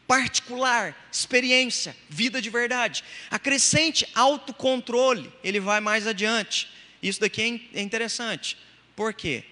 particular, 0.06 0.96
experiência, 1.10 1.96
vida 2.08 2.40
de 2.40 2.48
verdade. 2.48 3.02
Acrescente 3.28 4.06
autocontrole. 4.14 5.32
Ele 5.42 5.58
vai 5.58 5.80
mais 5.80 6.06
adiante. 6.06 6.70
Isso 7.02 7.20
daqui 7.20 7.68
é, 7.74 7.80
é 7.80 7.82
interessante. 7.82 8.56
Por 8.94 9.12
quê? 9.12 9.42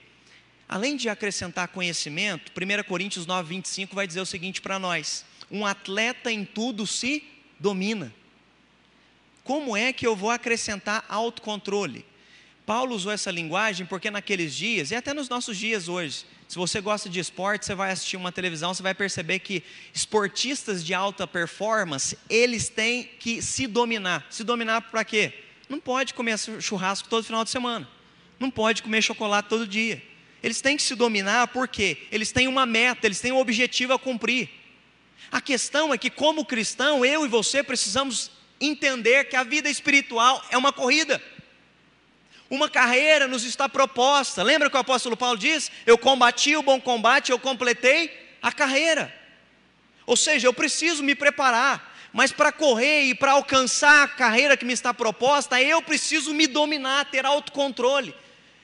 Além 0.69 0.97
de 0.97 1.09
acrescentar 1.09 1.67
conhecimento, 1.69 2.53
1 2.53 2.85
Coríntios 2.85 3.27
9, 3.27 3.49
25 3.49 3.97
vai 3.97 4.07
dizer 4.07 4.21
o 4.21 4.27
seguinte 4.27 4.61
para 4.61 4.79
nós: 4.79 5.25
um 5.51 5.67
atleta 5.67 6.31
em 6.31 6.45
tudo 6.45 6.87
se 6.87 7.25
domina. 7.59 8.15
Como 9.43 9.77
é 9.77 9.93
que 9.93 10.07
eu 10.07 10.15
vou 10.15 10.31
acrescentar 10.31 11.05
autocontrole? 11.09 12.07
Paulo 12.69 12.95
usou 12.95 13.11
essa 13.11 13.31
linguagem 13.31 13.87
porque 13.87 14.11
naqueles 14.11 14.55
dias, 14.55 14.91
e 14.91 14.95
até 14.95 15.15
nos 15.15 15.27
nossos 15.27 15.57
dias 15.57 15.89
hoje, 15.89 16.27
se 16.47 16.57
você 16.57 16.83
gosta 16.83 17.09
de 17.09 17.19
esporte, 17.19 17.65
você 17.65 17.75
vai 17.75 17.91
assistir 17.91 18.19
uma 18.19 18.31
televisão, 18.31 18.75
você 18.75 18.83
vai 18.83 18.93
perceber 18.93 19.39
que 19.39 19.65
esportistas 19.95 20.85
de 20.85 20.93
alta 20.93 21.27
performance, 21.27 22.19
eles 22.29 22.69
têm 22.69 23.05
que 23.05 23.41
se 23.41 23.67
dominar. 23.67 24.27
Se 24.29 24.45
dominar 24.45 24.83
para 24.83 25.03
quê? 25.03 25.33
Não 25.67 25.81
pode 25.81 26.13
comer 26.13 26.39
churrasco 26.61 27.09
todo 27.09 27.25
final 27.25 27.43
de 27.43 27.49
semana. 27.49 27.89
Não 28.39 28.51
pode 28.51 28.83
comer 28.83 29.01
chocolate 29.01 29.49
todo 29.49 29.67
dia. 29.67 30.03
Eles 30.43 30.61
têm 30.61 30.77
que 30.77 30.83
se 30.83 30.95
dominar 30.95 31.49
porque 31.49 31.97
eles 32.13 32.33
têm 32.33 32.49
uma 32.49 32.67
meta, 32.67 33.07
eles 33.07 33.19
têm 33.19 33.33
um 33.33 33.39
objetivo 33.39 33.95
a 33.95 33.99
cumprir. 33.99 34.51
A 35.33 35.41
questão 35.41 35.95
é 35.95 35.97
que, 35.97 36.11
como 36.11 36.45
cristão, 36.45 37.03
eu 37.03 37.25
e 37.25 37.29
você 37.29 37.63
precisamos 37.63 38.31
entender 38.61 39.25
que 39.25 39.37
a 39.37 39.43
vida 39.43 39.71
espiritual 39.71 40.45
é 40.51 40.59
uma 40.59 40.71
corrida. 40.71 41.19
Uma 42.51 42.69
carreira 42.69 43.29
nos 43.29 43.45
está 43.45 43.69
proposta. 43.69 44.43
Lembra 44.43 44.71
que 44.71 44.77
o 44.77 44.81
apóstolo 44.81 45.17
Paulo 45.17 45.37
diz? 45.37 45.71
Eu 45.85 45.99
combati 45.99 46.57
o 46.57 46.63
bom 46.63 46.81
combate, 46.81 47.31
eu 47.31 47.39
completei 47.39 48.11
a 48.41 48.51
carreira. 48.51 49.15
Ou 50.07 50.17
seja, 50.17 50.47
eu 50.47 50.55
preciso 50.55 51.03
me 51.03 51.15
preparar, 51.15 51.95
mas 52.11 52.33
para 52.33 52.51
correr 52.51 53.03
e 53.03 53.15
para 53.15 53.33
alcançar 53.33 54.05
a 54.05 54.09
carreira 54.09 54.57
que 54.57 54.65
me 54.65 54.73
está 54.73 54.95
proposta, 54.95 55.61
eu 55.61 55.83
preciso 55.83 56.33
me 56.33 56.47
dominar, 56.47 57.11
ter 57.11 57.27
autocontrole. 57.27 58.15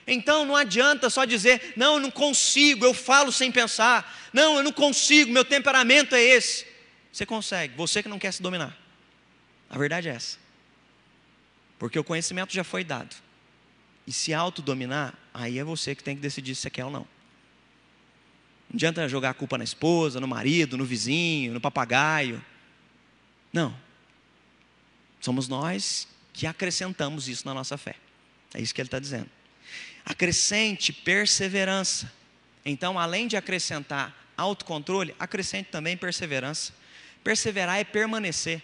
Então 0.07 0.47
não 0.47 0.57
adianta 0.57 1.11
só 1.11 1.27
dizer, 1.27 1.75
não, 1.77 1.95
eu 1.95 2.01
não 2.01 2.11
consigo, 2.11 2.87
eu 2.87 2.95
falo 2.95 3.31
sem 3.31 3.53
pensar, 3.53 4.19
não, 4.33 4.57
eu 4.57 4.63
não 4.63 4.73
consigo, 4.73 5.31
meu 5.31 5.45
temperamento 5.45 6.15
é 6.15 6.23
esse. 6.23 6.67
Você 7.13 7.27
consegue, 7.27 7.77
você 7.77 8.03
que 8.03 8.09
não 8.09 8.19
quer 8.19 8.33
se 8.33 8.41
dominar. 8.41 8.75
A 9.69 9.77
verdade 9.77 10.09
é 10.09 10.13
essa. 10.13 10.39
Porque 11.79 11.99
o 11.99 12.05
conhecimento 12.05 12.55
já 12.55 12.65
foi 12.65 12.83
dado 12.83 13.24
e 14.07 14.13
se 14.13 14.35
autodominar, 14.35 15.15
aí 15.33 15.59
é 15.59 15.65
você 15.65 15.95
que 15.95 16.05
tem 16.05 16.15
que 16.15 16.23
decidir 16.23 16.55
se 16.55 16.63
você 16.63 16.71
quer 16.71 16.85
ou 16.85 16.91
não. 16.91 17.07
Não 18.69 18.77
adianta 18.77 19.09
jogar 19.09 19.31
a 19.31 19.35
culpa 19.35 19.57
na 19.57 19.65
esposa, 19.65 20.21
no 20.21 20.29
marido, 20.29 20.77
no 20.77 20.85
vizinho, 20.85 21.55
no 21.55 21.61
papagaio. 21.61 22.45
Não. 23.53 23.77
Somos 25.21 25.49
nós 25.49 26.09
que 26.33 26.47
acrescentamos 26.47 27.29
isso 27.29 27.47
na 27.47 27.55
nossa 27.55 27.79
fé. 27.79 27.95
É 28.53 28.61
isso 28.61 28.75
que 28.75 28.81
ele 28.81 28.89
está 28.89 28.99
dizendo. 28.99 29.31
Acrescente 30.05 30.93
perseverança. 30.93 32.13
Então, 32.65 32.99
além 32.99 33.27
de 33.27 33.37
acrescentar 33.37 34.15
autocontrole, 34.37 35.15
acrescente 35.19 35.69
também 35.71 35.97
perseverança. 35.97 36.73
Perseverar 37.23 37.79
é 37.79 37.85
permanecer. 37.85 38.63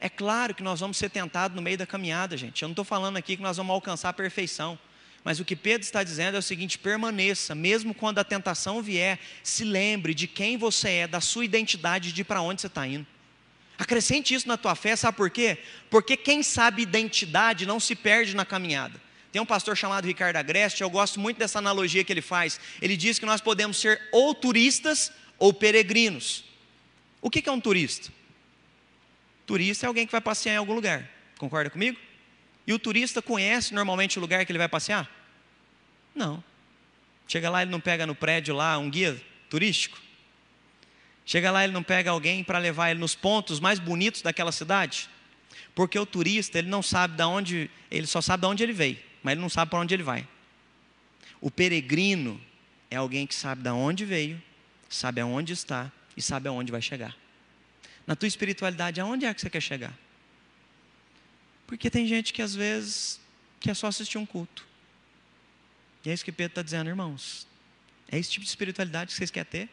É 0.00 0.08
claro 0.08 0.54
que 0.54 0.62
nós 0.62 0.80
vamos 0.80 0.96
ser 0.96 1.10
tentados 1.10 1.54
no 1.56 1.62
meio 1.62 1.78
da 1.78 1.86
caminhada, 1.86 2.36
gente. 2.36 2.62
Eu 2.62 2.68
não 2.68 2.72
estou 2.72 2.84
falando 2.84 3.16
aqui 3.16 3.36
que 3.36 3.42
nós 3.42 3.56
vamos 3.56 3.72
alcançar 3.72 4.10
a 4.10 4.12
perfeição. 4.12 4.78
Mas 5.24 5.40
o 5.40 5.44
que 5.44 5.56
Pedro 5.56 5.82
está 5.82 6.04
dizendo 6.04 6.34
é 6.36 6.38
o 6.38 6.42
seguinte: 6.42 6.78
permaneça, 6.78 7.54
mesmo 7.54 7.94
quando 7.94 8.18
a 8.18 8.24
tentação 8.24 8.82
vier, 8.82 9.18
se 9.42 9.64
lembre 9.64 10.12
de 10.12 10.26
quem 10.26 10.58
você 10.58 10.90
é, 10.90 11.06
da 11.06 11.20
sua 11.20 11.44
identidade, 11.44 12.12
de 12.12 12.22
para 12.22 12.42
onde 12.42 12.60
você 12.60 12.66
está 12.66 12.86
indo. 12.86 13.06
Acrescente 13.78 14.34
isso 14.34 14.46
na 14.46 14.56
tua 14.56 14.74
fé, 14.74 14.94
sabe 14.94 15.16
por 15.16 15.30
quê? 15.30 15.58
Porque 15.90 16.16
quem 16.16 16.42
sabe 16.42 16.82
identidade 16.82 17.66
não 17.66 17.80
se 17.80 17.96
perde 17.96 18.36
na 18.36 18.44
caminhada. 18.44 19.00
Tem 19.32 19.42
um 19.42 19.46
pastor 19.46 19.76
chamado 19.76 20.04
Ricardo 20.04 20.36
Agreste, 20.36 20.82
eu 20.82 20.90
gosto 20.90 21.18
muito 21.18 21.38
dessa 21.38 21.58
analogia 21.58 22.04
que 22.04 22.12
ele 22.12 22.22
faz. 22.22 22.60
Ele 22.80 22.96
diz 22.96 23.18
que 23.18 23.26
nós 23.26 23.40
podemos 23.40 23.78
ser 23.78 24.00
ou 24.12 24.32
turistas 24.32 25.10
ou 25.40 25.52
peregrinos. 25.52 26.44
O 27.20 27.28
que 27.28 27.48
é 27.48 27.50
um 27.50 27.60
turista? 27.60 28.12
Turista 29.46 29.86
é 29.86 29.88
alguém 29.88 30.06
que 30.06 30.12
vai 30.12 30.20
passear 30.20 30.54
em 30.54 30.56
algum 30.56 30.74
lugar, 30.74 31.08
concorda 31.38 31.70
comigo? 31.70 31.98
E 32.66 32.72
o 32.72 32.78
turista 32.78 33.20
conhece 33.20 33.74
normalmente 33.74 34.18
o 34.18 34.20
lugar 34.20 34.44
que 34.44 34.52
ele 34.52 34.58
vai 34.58 34.68
passear? 34.68 35.10
Não. 36.14 36.42
Chega 37.28 37.50
lá, 37.50 37.62
ele 37.62 37.70
não 37.70 37.80
pega 37.80 38.06
no 38.06 38.14
prédio 38.14 38.54
lá 38.54 38.78
um 38.78 38.88
guia 38.88 39.20
turístico? 39.50 39.98
Chega 41.26 41.50
lá, 41.50 41.64
ele 41.64 41.72
não 41.72 41.82
pega 41.82 42.10
alguém 42.10 42.44
para 42.44 42.58
levar 42.58 42.90
ele 42.90 43.00
nos 43.00 43.14
pontos 43.14 43.60
mais 43.60 43.78
bonitos 43.78 44.22
daquela 44.22 44.52
cidade? 44.52 45.08
Porque 45.74 45.98
o 45.98 46.06
turista, 46.06 46.58
ele 46.58 46.68
não 46.68 46.82
sabe 46.82 47.16
de 47.16 47.22
onde, 47.24 47.70
ele 47.90 48.06
só 48.06 48.20
sabe 48.20 48.42
de 48.42 48.46
onde 48.46 48.62
ele 48.62 48.72
veio, 48.72 48.98
mas 49.22 49.32
ele 49.32 49.40
não 49.40 49.48
sabe 49.48 49.70
para 49.70 49.80
onde 49.80 49.94
ele 49.94 50.02
vai. 50.02 50.26
O 51.40 51.50
peregrino 51.50 52.40
é 52.90 52.96
alguém 52.96 53.26
que 53.26 53.34
sabe 53.34 53.62
de 53.62 53.70
onde 53.70 54.04
veio, 54.04 54.40
sabe 54.88 55.20
aonde 55.20 55.52
está 55.52 55.90
e 56.16 56.22
sabe 56.22 56.48
aonde 56.48 56.70
vai 56.70 56.80
chegar. 56.80 57.14
Na 58.06 58.14
tua 58.14 58.26
espiritualidade, 58.26 59.00
aonde 59.00 59.24
é 59.24 59.32
que 59.32 59.40
você 59.40 59.50
quer 59.50 59.60
chegar? 59.60 59.96
Porque 61.66 61.90
tem 61.90 62.06
gente 62.06 62.32
que 62.32 62.42
às 62.42 62.54
vezes 62.54 63.20
quer 63.60 63.74
só 63.74 63.86
assistir 63.86 64.18
um 64.18 64.26
culto. 64.26 64.66
E 66.04 66.10
é 66.10 66.12
isso 66.12 66.24
que 66.24 66.32
Pedro 66.32 66.52
está 66.52 66.62
dizendo, 66.62 66.88
irmãos. 66.88 67.46
É 68.08 68.18
esse 68.18 68.30
tipo 68.30 68.44
de 68.44 68.50
espiritualidade 68.50 69.10
que 69.10 69.16
vocês 69.16 69.30
querem 69.30 69.50
ter? 69.50 69.68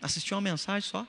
Assistir 0.00 0.34
uma 0.34 0.40
mensagem 0.40 0.88
só? 0.88 1.06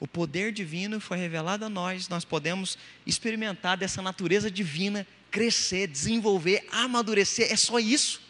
O 0.00 0.06
poder 0.06 0.52
divino 0.52 1.00
foi 1.00 1.18
revelado 1.18 1.64
a 1.64 1.68
nós, 1.68 2.08
nós 2.08 2.24
podemos 2.24 2.78
experimentar 3.06 3.76
dessa 3.76 4.00
natureza 4.00 4.50
divina, 4.50 5.06
crescer, 5.30 5.88
desenvolver, 5.88 6.66
amadurecer, 6.70 7.52
é 7.52 7.56
só 7.56 7.78
isso. 7.78 8.20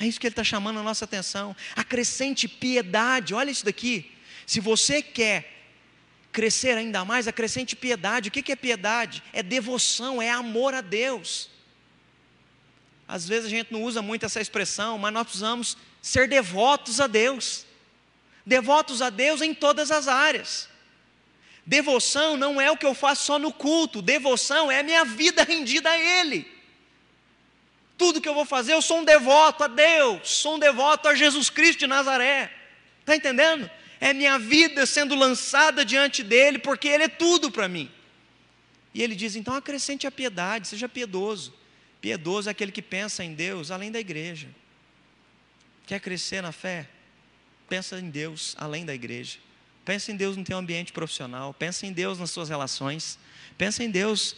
É 0.00 0.06
isso 0.06 0.18
que 0.18 0.26
ele 0.26 0.32
está 0.32 0.42
chamando 0.42 0.78
a 0.78 0.82
nossa 0.82 1.04
atenção. 1.04 1.54
Acrescente 1.76 2.48
piedade, 2.48 3.34
olha 3.34 3.50
isso 3.50 3.64
daqui. 3.64 4.10
Se 4.46 4.60
você 4.60 5.02
quer 5.02 5.54
crescer 6.34 6.76
ainda 6.76 7.04
mais, 7.04 7.28
acrescente 7.28 7.76
piedade. 7.76 8.28
O 8.28 8.32
que 8.32 8.50
é 8.50 8.56
piedade? 8.56 9.22
É 9.32 9.42
devoção, 9.42 10.20
é 10.20 10.28
amor 10.28 10.74
a 10.74 10.80
Deus. 10.80 11.48
Às 13.06 13.28
vezes 13.28 13.46
a 13.46 13.50
gente 13.50 13.72
não 13.72 13.84
usa 13.84 14.02
muito 14.02 14.26
essa 14.26 14.40
expressão, 14.40 14.98
mas 14.98 15.14
nós 15.14 15.22
precisamos 15.22 15.76
ser 16.02 16.26
devotos 16.28 17.00
a 17.00 17.06
Deus. 17.06 17.64
Devotos 18.44 19.00
a 19.00 19.10
Deus 19.10 19.40
em 19.40 19.54
todas 19.54 19.92
as 19.92 20.08
áreas. 20.08 20.68
Devoção 21.64 22.36
não 22.36 22.60
é 22.60 22.70
o 22.70 22.76
que 22.76 22.84
eu 22.84 22.94
faço 22.94 23.24
só 23.24 23.38
no 23.38 23.52
culto, 23.52 24.02
devoção 24.02 24.70
é 24.70 24.80
a 24.80 24.82
minha 24.82 25.04
vida 25.04 25.44
rendida 25.44 25.88
a 25.88 25.98
Ele. 25.98 26.52
Tudo 27.96 28.20
que 28.20 28.28
eu 28.28 28.34
vou 28.34 28.44
fazer, 28.44 28.72
eu 28.72 28.82
sou 28.82 28.98
um 28.98 29.04
devoto 29.04 29.64
a 29.64 29.68
Deus, 29.68 30.28
sou 30.28 30.56
um 30.56 30.58
devoto 30.58 31.08
a 31.08 31.14
Jesus 31.14 31.48
Cristo 31.48 31.78
de 31.78 31.86
Nazaré. 31.86 32.52
Está 33.00 33.14
entendendo? 33.14 33.70
É 34.04 34.12
minha 34.12 34.38
vida 34.38 34.84
sendo 34.84 35.14
lançada 35.14 35.82
diante 35.82 36.22
dele, 36.22 36.58
porque 36.58 36.86
Ele 36.88 37.04
é 37.04 37.08
tudo 37.08 37.50
para 37.50 37.66
mim. 37.66 37.90
E 38.92 39.02
ele 39.02 39.14
diz: 39.14 39.34
então 39.34 39.54
acrescente 39.54 40.06
a 40.06 40.10
piedade, 40.10 40.68
seja 40.68 40.86
piedoso. 40.86 41.54
Piedoso 42.02 42.50
é 42.50 42.52
aquele 42.52 42.70
que 42.70 42.82
pensa 42.82 43.24
em 43.24 43.32
Deus 43.32 43.70
além 43.70 43.90
da 43.90 43.98
igreja. 43.98 44.46
Quer 45.86 46.00
crescer 46.00 46.42
na 46.42 46.52
fé? 46.52 46.86
Pensa 47.66 47.98
em 47.98 48.10
Deus 48.10 48.54
além 48.58 48.84
da 48.84 48.94
igreja. 48.94 49.38
Pensa 49.86 50.12
em 50.12 50.16
Deus 50.16 50.36
no 50.36 50.44
teu 50.44 50.58
ambiente 50.58 50.92
profissional. 50.92 51.54
Pensa 51.54 51.86
em 51.86 51.92
Deus 51.92 52.18
nas 52.18 52.30
suas 52.30 52.50
relações. 52.50 53.18
Pensa 53.56 53.82
em 53.82 53.90
Deus. 53.90 54.36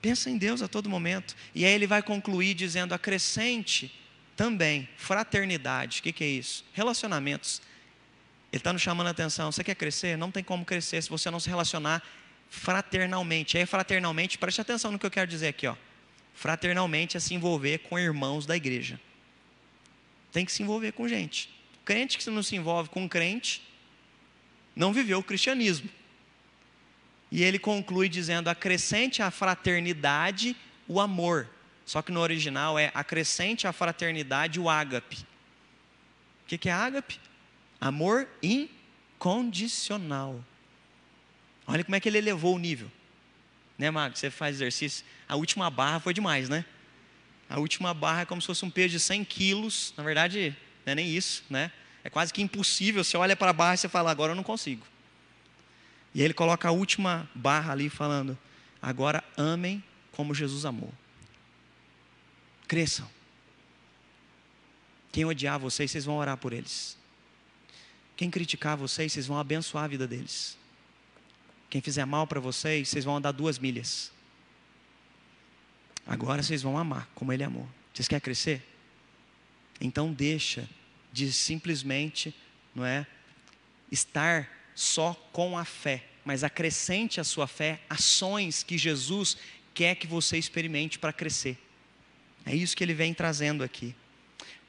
Pensa 0.00 0.30
em 0.30 0.38
Deus 0.38 0.62
a 0.62 0.68
todo 0.68 0.88
momento. 0.88 1.34
E 1.52 1.64
aí 1.64 1.72
ele 1.72 1.88
vai 1.88 2.00
concluir 2.00 2.54
dizendo: 2.54 2.94
acrescente 2.94 3.92
também 4.36 4.88
fraternidade. 4.96 5.98
O 5.98 6.02
que, 6.04 6.12
que 6.12 6.22
é 6.22 6.28
isso? 6.28 6.64
Relacionamentos. 6.72 7.60
Ele 8.52 8.60
está 8.60 8.72
nos 8.72 8.82
chamando 8.82 9.06
a 9.06 9.10
atenção. 9.10 9.50
Você 9.50 9.64
quer 9.64 9.74
crescer? 9.74 10.16
Não 10.16 10.30
tem 10.30 10.44
como 10.44 10.64
crescer 10.64 11.02
se 11.02 11.08
você 11.08 11.30
não 11.30 11.40
se 11.40 11.48
relacionar 11.48 12.02
fraternalmente. 12.50 13.56
Aí, 13.56 13.64
fraternalmente, 13.64 14.36
preste 14.36 14.60
atenção 14.60 14.92
no 14.92 14.98
que 14.98 15.06
eu 15.06 15.10
quero 15.10 15.30
dizer 15.30 15.48
aqui. 15.48 15.66
Ó. 15.66 15.74
Fraternalmente 16.34 17.16
é 17.16 17.20
se 17.20 17.34
envolver 17.34 17.78
com 17.78 17.98
irmãos 17.98 18.44
da 18.44 18.54
igreja 18.54 19.00
tem 20.32 20.46
que 20.46 20.50
se 20.50 20.62
envolver 20.62 20.92
com 20.92 21.06
gente. 21.06 21.50
Crente 21.84 22.18
que 22.18 22.30
não 22.30 22.42
se 22.42 22.56
envolve 22.56 22.88
com 22.88 23.08
crente, 23.08 23.62
não 24.74 24.92
viveu 24.92 25.18
o 25.18 25.22
cristianismo. 25.22 25.88
E 27.30 27.42
ele 27.42 27.58
conclui 27.58 28.08
dizendo: 28.08 28.48
acrescente 28.48 29.22
à 29.22 29.30
fraternidade 29.30 30.56
o 30.88 30.98
amor. 30.98 31.48
Só 31.84 32.00
que 32.00 32.12
no 32.12 32.20
original 32.20 32.78
é 32.78 32.90
acrescente 32.94 33.66
à 33.66 33.72
fraternidade 33.72 34.58
o 34.58 34.70
ágape. 34.70 35.18
O 36.42 36.46
que 36.46 36.68
é 36.68 36.72
ágape? 36.72 37.20
Amor 37.82 38.28
incondicional. 38.40 40.42
Olha 41.66 41.82
como 41.82 41.96
é 41.96 42.00
que 42.00 42.08
ele 42.08 42.18
elevou 42.18 42.54
o 42.54 42.58
nível. 42.58 42.88
Né, 43.76 43.90
Mago? 43.90 44.16
Você 44.16 44.30
faz 44.30 44.54
exercício. 44.54 45.04
A 45.28 45.34
última 45.34 45.68
barra 45.68 45.98
foi 45.98 46.14
demais, 46.14 46.48
né? 46.48 46.64
A 47.50 47.58
última 47.58 47.92
barra 47.92 48.20
é 48.20 48.24
como 48.24 48.40
se 48.40 48.46
fosse 48.46 48.64
um 48.64 48.70
peso 48.70 48.90
de 48.90 49.00
100 49.00 49.24
quilos. 49.24 49.92
Na 49.96 50.04
verdade, 50.04 50.56
não 50.86 50.92
é 50.92 50.94
nem 50.94 51.08
isso, 51.08 51.42
né? 51.50 51.72
É 52.04 52.08
quase 52.08 52.32
que 52.32 52.40
impossível. 52.40 53.02
Você 53.02 53.16
olha 53.16 53.34
para 53.34 53.50
a 53.50 53.52
barra 53.52 53.74
e 53.74 53.78
você 53.78 53.88
fala, 53.88 54.12
agora 54.12 54.30
eu 54.30 54.36
não 54.36 54.44
consigo. 54.44 54.86
E 56.14 56.20
aí 56.20 56.24
ele 56.24 56.34
coloca 56.34 56.68
a 56.68 56.70
última 56.70 57.28
barra 57.34 57.72
ali 57.72 57.88
falando, 57.88 58.38
agora 58.80 59.24
amem 59.36 59.82
como 60.12 60.32
Jesus 60.32 60.64
amou. 60.64 60.94
Cresçam. 62.68 63.10
Quem 65.10 65.24
odiar 65.24 65.58
vocês, 65.58 65.90
vocês 65.90 66.04
vão 66.04 66.18
orar 66.18 66.36
por 66.36 66.52
eles. 66.52 67.01
Quem 68.22 68.30
criticar 68.30 68.76
vocês, 68.76 69.12
vocês 69.12 69.26
vão 69.26 69.36
abençoar 69.36 69.82
a 69.82 69.88
vida 69.88 70.06
deles. 70.06 70.56
Quem 71.68 71.80
fizer 71.80 72.04
mal 72.04 72.24
para 72.24 72.38
vocês, 72.38 72.88
vocês 72.88 73.04
vão 73.04 73.16
andar 73.16 73.32
duas 73.32 73.58
milhas. 73.58 74.12
Agora 76.06 76.40
vocês 76.40 76.62
vão 76.62 76.78
amar 76.78 77.10
como 77.16 77.32
ele 77.32 77.42
amou. 77.42 77.68
Vocês 77.92 78.06
querem 78.06 78.20
crescer? 78.20 78.62
Então 79.80 80.12
deixa 80.12 80.68
de 81.12 81.32
simplesmente, 81.32 82.32
não 82.72 82.86
é, 82.86 83.04
estar 83.90 84.48
só 84.72 85.14
com 85.32 85.58
a 85.58 85.64
fé, 85.64 86.04
mas 86.24 86.44
acrescente 86.44 87.20
a 87.20 87.24
sua 87.24 87.48
fé 87.48 87.80
ações 87.90 88.62
que 88.62 88.78
Jesus 88.78 89.36
quer 89.74 89.96
que 89.96 90.06
você 90.06 90.38
experimente 90.38 90.96
para 90.96 91.12
crescer. 91.12 91.58
É 92.46 92.54
isso 92.54 92.76
que 92.76 92.84
ele 92.84 92.94
vem 92.94 93.12
trazendo 93.12 93.64
aqui. 93.64 93.92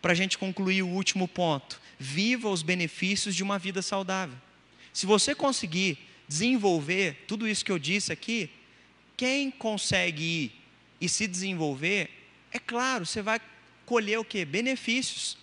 Para 0.04 0.12
a 0.12 0.16
gente 0.16 0.38
concluir 0.38 0.84
o 0.84 0.90
último 0.90 1.30
ponto, 1.30 1.80
viva 1.98 2.50
os 2.50 2.62
benefícios 2.62 3.34
de 3.34 3.42
uma 3.42 3.58
vida 3.58 3.82
saudável. 3.82 4.36
Se 4.92 5.06
você 5.06 5.34
conseguir 5.34 5.98
desenvolver 6.28 7.24
tudo 7.26 7.48
isso 7.48 7.64
que 7.64 7.72
eu 7.72 7.80
disse 7.80 8.12
aqui, 8.12 8.50
quem 9.16 9.50
consegue 9.50 10.22
ir 10.22 10.52
e 11.00 11.08
se 11.08 11.26
desenvolver, 11.26 12.10
é 12.52 12.60
claro, 12.60 13.06
você 13.06 13.22
vai 13.22 13.40
colher 13.86 14.20
o 14.20 14.26
que? 14.26 14.44
Benefícios. 14.44 15.38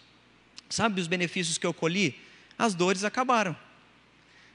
Sabe 0.69 1.01
os 1.01 1.07
benefícios 1.07 1.57
que 1.57 1.67
eu 1.67 1.73
colhi? 1.73 2.21
As 2.59 2.75
dores 2.75 3.03
acabaram. 3.03 3.57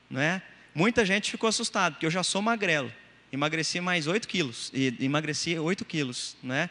Não 0.08 0.22
é? 0.22 0.40
Muita 0.76 1.04
gente 1.04 1.32
ficou 1.32 1.50
assustada, 1.50 1.96
porque 1.96 2.06
eu 2.06 2.12
já 2.12 2.22
sou 2.22 2.44
magrelo. 2.44 2.94
Emagreci 3.32 3.82
mais 3.82 4.06
8 4.06 4.28
quilos. 4.28 4.70
E 4.72 4.96
emagreci 5.00 5.58
8 5.58 5.84
quilos. 5.84 6.38
Né? 6.44 6.70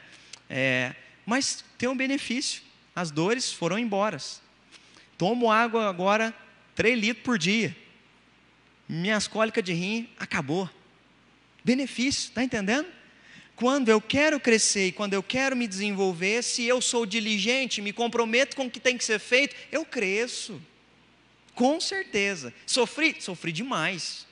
É, 0.48 0.94
mas 1.26 1.64
tem 1.76 1.88
um 1.88 1.96
benefício. 1.96 2.62
As 2.94 3.10
dores 3.10 3.52
foram 3.52 3.78
embora. 3.78 4.18
Tomo 5.18 5.50
água 5.50 5.88
agora 5.88 6.34
3 6.74 6.98
litros 6.98 7.24
por 7.24 7.38
dia. 7.38 7.76
Minhas 8.88 9.26
cólicas 9.26 9.64
de 9.64 9.72
rim 9.72 10.08
acabou. 10.18 10.68
Benefício, 11.64 12.28
está 12.28 12.44
entendendo? 12.44 12.86
Quando 13.56 13.88
eu 13.88 14.00
quero 14.00 14.40
crescer 14.40 14.88
e 14.88 14.92
quando 14.92 15.14
eu 15.14 15.22
quero 15.22 15.56
me 15.56 15.66
desenvolver, 15.66 16.42
se 16.42 16.64
eu 16.64 16.80
sou 16.80 17.06
diligente, 17.06 17.80
me 17.80 17.92
comprometo 17.92 18.56
com 18.56 18.66
o 18.66 18.70
que 18.70 18.80
tem 18.80 18.98
que 18.98 19.04
ser 19.04 19.18
feito, 19.18 19.54
eu 19.70 19.84
cresço. 19.84 20.60
Com 21.54 21.80
certeza. 21.80 22.52
Sofri? 22.66 23.16
Sofri 23.20 23.52
demais. 23.52 24.26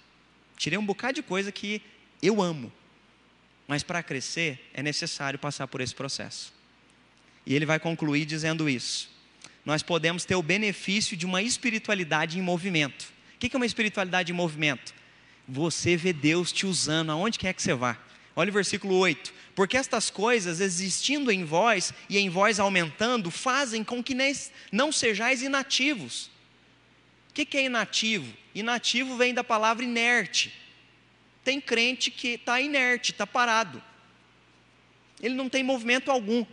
Tirei 0.56 0.78
um 0.78 0.84
bocado 0.84 1.14
de 1.14 1.22
coisa 1.22 1.52
que 1.52 1.80
eu 2.20 2.42
amo. 2.42 2.72
Mas 3.66 3.82
para 3.82 4.02
crescer 4.02 4.68
é 4.74 4.82
necessário 4.82 5.38
passar 5.38 5.68
por 5.68 5.80
esse 5.80 5.94
processo. 5.94 6.52
E 7.44 7.54
ele 7.54 7.66
vai 7.66 7.78
concluir 7.78 8.24
dizendo 8.24 8.68
isso. 8.68 9.10
Nós 9.64 9.82
podemos 9.82 10.24
ter 10.24 10.34
o 10.34 10.42
benefício 10.42 11.16
de 11.16 11.26
uma 11.26 11.42
espiritualidade 11.42 12.38
em 12.38 12.42
movimento. 12.42 13.12
O 13.34 13.38
que 13.38 13.54
é 13.54 13.56
uma 13.56 13.66
espiritualidade 13.66 14.32
em 14.32 14.34
movimento? 14.34 14.94
Você 15.48 15.96
vê 15.96 16.12
Deus 16.12 16.52
te 16.52 16.66
usando 16.66 17.10
aonde 17.10 17.38
quer 17.38 17.52
que 17.52 17.62
você 17.62 17.74
vá. 17.74 17.98
Olha 18.34 18.50
o 18.50 18.52
versículo 18.52 18.96
8. 18.96 19.32
Porque 19.54 19.76
estas 19.76 20.08
coisas, 20.08 20.60
existindo 20.60 21.30
em 21.30 21.44
vós 21.44 21.92
e 22.08 22.16
em 22.18 22.30
vós 22.30 22.58
aumentando, 22.58 23.30
fazem 23.30 23.84
com 23.84 24.02
que 24.02 24.16
não 24.70 24.90
sejais 24.90 25.42
inativos. 25.42 26.30
O 27.28 27.34
que 27.34 27.56
é 27.56 27.64
inativo? 27.64 28.32
Inativo 28.54 29.16
vem 29.16 29.34
da 29.34 29.44
palavra 29.44 29.84
inerte. 29.84 30.52
Tem 31.44 31.60
crente 31.60 32.10
que 32.10 32.28
está 32.28 32.60
inerte, 32.60 33.12
está 33.12 33.26
parado. 33.26 33.82
Ele 35.20 35.34
não 35.34 35.48
tem 35.48 35.62
movimento 35.62 36.10
algum. 36.10 36.46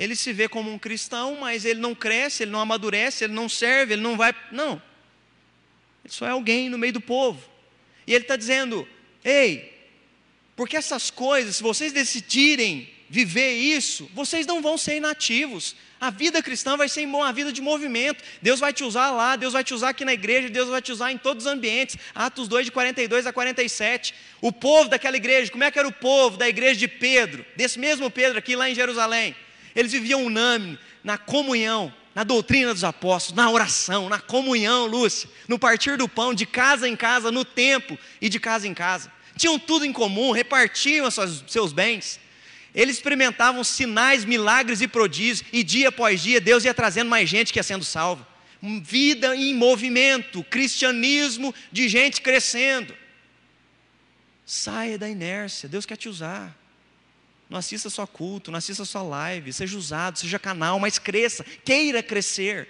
Ele 0.00 0.16
se 0.16 0.32
vê 0.32 0.48
como 0.48 0.72
um 0.72 0.78
cristão, 0.78 1.36
mas 1.38 1.66
ele 1.66 1.78
não 1.78 1.94
cresce, 1.94 2.42
ele 2.42 2.50
não 2.50 2.60
amadurece, 2.60 3.22
ele 3.22 3.34
não 3.34 3.50
serve, 3.50 3.92
ele 3.92 4.00
não 4.00 4.16
vai. 4.16 4.34
Não. 4.50 4.80
Ele 6.02 6.14
só 6.14 6.26
é 6.26 6.30
alguém 6.30 6.70
no 6.70 6.78
meio 6.78 6.94
do 6.94 7.02
povo. 7.02 7.46
E 8.06 8.14
ele 8.14 8.24
está 8.24 8.34
dizendo: 8.34 8.88
ei, 9.22 9.78
porque 10.56 10.74
essas 10.74 11.10
coisas, 11.10 11.56
se 11.56 11.62
vocês 11.62 11.92
decidirem 11.92 12.88
viver 13.10 13.52
isso, 13.52 14.10
vocês 14.14 14.46
não 14.46 14.62
vão 14.62 14.78
ser 14.78 14.96
inativos. 14.96 15.76
A 16.00 16.08
vida 16.08 16.42
cristã 16.42 16.78
vai 16.78 16.88
ser 16.88 17.04
uma 17.04 17.30
vida 17.30 17.52
de 17.52 17.60
movimento. 17.60 18.24
Deus 18.40 18.58
vai 18.58 18.72
te 18.72 18.82
usar 18.82 19.10
lá, 19.10 19.36
Deus 19.36 19.52
vai 19.52 19.62
te 19.62 19.74
usar 19.74 19.90
aqui 19.90 20.06
na 20.06 20.14
igreja, 20.14 20.48
Deus 20.48 20.70
vai 20.70 20.80
te 20.80 20.90
usar 20.90 21.12
em 21.12 21.18
todos 21.18 21.44
os 21.44 21.52
ambientes. 21.52 21.98
Atos 22.14 22.48
2, 22.48 22.64
de 22.64 22.72
42 22.72 23.26
a 23.26 23.34
47. 23.34 24.14
O 24.40 24.50
povo 24.50 24.88
daquela 24.88 25.18
igreja, 25.18 25.52
como 25.52 25.62
é 25.62 25.70
que 25.70 25.78
era 25.78 25.86
o 25.86 25.92
povo 25.92 26.38
da 26.38 26.48
igreja 26.48 26.80
de 26.80 26.88
Pedro, 26.88 27.44
desse 27.54 27.78
mesmo 27.78 28.10
Pedro 28.10 28.38
aqui 28.38 28.56
lá 28.56 28.70
em 28.70 28.74
Jerusalém? 28.74 29.36
Eles 29.74 29.92
viviam 29.92 30.24
unânime 30.24 30.78
na 31.02 31.16
comunhão, 31.16 31.92
na 32.14 32.24
doutrina 32.24 32.74
dos 32.74 32.84
apóstolos, 32.84 33.36
na 33.36 33.50
oração, 33.50 34.08
na 34.08 34.20
comunhão, 34.20 34.86
Lúcia, 34.86 35.28
no 35.46 35.58
partir 35.58 35.96
do 35.96 36.08
pão, 36.08 36.34
de 36.34 36.44
casa 36.44 36.88
em 36.88 36.96
casa, 36.96 37.30
no 37.30 37.44
templo 37.44 37.98
e 38.20 38.28
de 38.28 38.40
casa 38.40 38.66
em 38.66 38.74
casa. 38.74 39.12
Tinham 39.36 39.58
tudo 39.58 39.84
em 39.84 39.92
comum, 39.92 40.32
repartiam 40.32 41.08
seus 41.10 41.72
bens. 41.72 42.20
Eles 42.74 42.96
experimentavam 42.96 43.64
sinais, 43.64 44.24
milagres 44.24 44.80
e 44.80 44.88
prodígios, 44.88 45.42
e 45.52 45.62
dia 45.62 45.88
após 45.88 46.20
dia 46.20 46.40
Deus 46.40 46.64
ia 46.64 46.74
trazendo 46.74 47.08
mais 47.08 47.28
gente 47.28 47.52
que 47.52 47.58
ia 47.58 47.62
sendo 47.62 47.84
salva. 47.84 48.26
Vida 48.62 49.34
em 49.34 49.54
movimento, 49.54 50.44
cristianismo 50.44 51.54
de 51.72 51.88
gente 51.88 52.20
crescendo. 52.20 52.94
Saia 54.44 54.98
da 54.98 55.08
inércia, 55.08 55.68
Deus 55.68 55.86
quer 55.86 55.96
te 55.96 56.08
usar. 56.08 56.59
Não 57.50 57.58
assista 57.58 57.90
só 57.90 58.06
culto, 58.06 58.52
não 58.52 58.58
assista 58.58 58.84
só 58.84 59.02
live, 59.02 59.52
seja 59.52 59.76
usado, 59.76 60.18
seja 60.18 60.38
canal, 60.38 60.78
mas 60.78 61.00
cresça, 61.00 61.44
queira 61.64 62.00
crescer. 62.00 62.68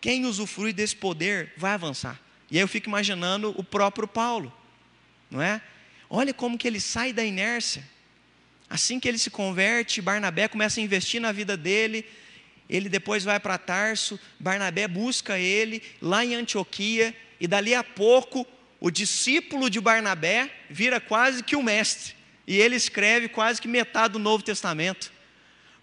Quem 0.00 0.24
usufrui 0.24 0.72
desse 0.72 0.96
poder 0.96 1.52
vai 1.56 1.72
avançar. 1.72 2.18
E 2.50 2.56
aí 2.56 2.62
eu 2.62 2.68
fico 2.68 2.88
imaginando 2.88 3.54
o 3.58 3.62
próprio 3.62 4.08
Paulo, 4.08 4.52
não 5.30 5.42
é? 5.42 5.60
Olha 6.08 6.32
como 6.32 6.56
que 6.56 6.66
ele 6.66 6.80
sai 6.80 7.12
da 7.12 7.22
inércia. 7.22 7.84
Assim 8.70 8.98
que 8.98 9.06
ele 9.06 9.18
se 9.18 9.30
converte, 9.30 10.00
Barnabé 10.00 10.48
começa 10.48 10.80
a 10.80 10.82
investir 10.82 11.20
na 11.20 11.30
vida 11.30 11.56
dele. 11.56 12.06
Ele 12.68 12.88
depois 12.88 13.22
vai 13.22 13.38
para 13.38 13.58
Tarso, 13.58 14.18
Barnabé 14.40 14.88
busca 14.88 15.38
ele 15.38 15.82
lá 16.00 16.24
em 16.24 16.34
Antioquia, 16.34 17.14
e 17.38 17.46
dali 17.46 17.74
a 17.74 17.84
pouco 17.84 18.46
o 18.80 18.90
discípulo 18.90 19.68
de 19.68 19.80
Barnabé 19.80 20.50
vira 20.70 20.98
quase 20.98 21.42
que 21.42 21.54
o 21.54 21.62
mestre, 21.62 22.14
e 22.46 22.60
ele 22.60 22.76
escreve 22.76 23.28
quase 23.28 23.60
que 23.60 23.68
metade 23.68 24.12
do 24.14 24.18
Novo 24.18 24.42
Testamento. 24.42 25.12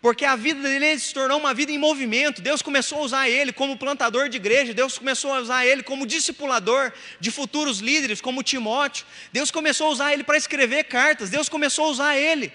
Porque 0.01 0.25
a 0.25 0.35
vida 0.35 0.61
dele 0.61 0.97
se 0.97 1.13
tornou 1.13 1.37
uma 1.37 1.53
vida 1.53 1.71
em 1.71 1.77
movimento. 1.77 2.41
Deus 2.41 2.63
começou 2.63 2.99
a 2.99 3.01
usar 3.01 3.29
ele 3.29 3.53
como 3.53 3.77
plantador 3.77 4.29
de 4.29 4.37
igreja, 4.37 4.73
Deus 4.73 4.97
começou 4.97 5.31
a 5.31 5.39
usar 5.39 5.65
ele 5.65 5.83
como 5.83 6.07
discipulador 6.07 6.91
de 7.19 7.29
futuros 7.29 7.79
líderes, 7.79 8.19
como 8.19 8.41
Timóteo. 8.41 9.05
Deus 9.31 9.51
começou 9.51 9.87
a 9.87 9.89
usar 9.91 10.13
ele 10.13 10.23
para 10.23 10.37
escrever 10.37 10.85
cartas, 10.85 11.29
Deus 11.29 11.47
começou 11.47 11.85
a 11.85 11.89
usar 11.89 12.17
ele. 12.17 12.51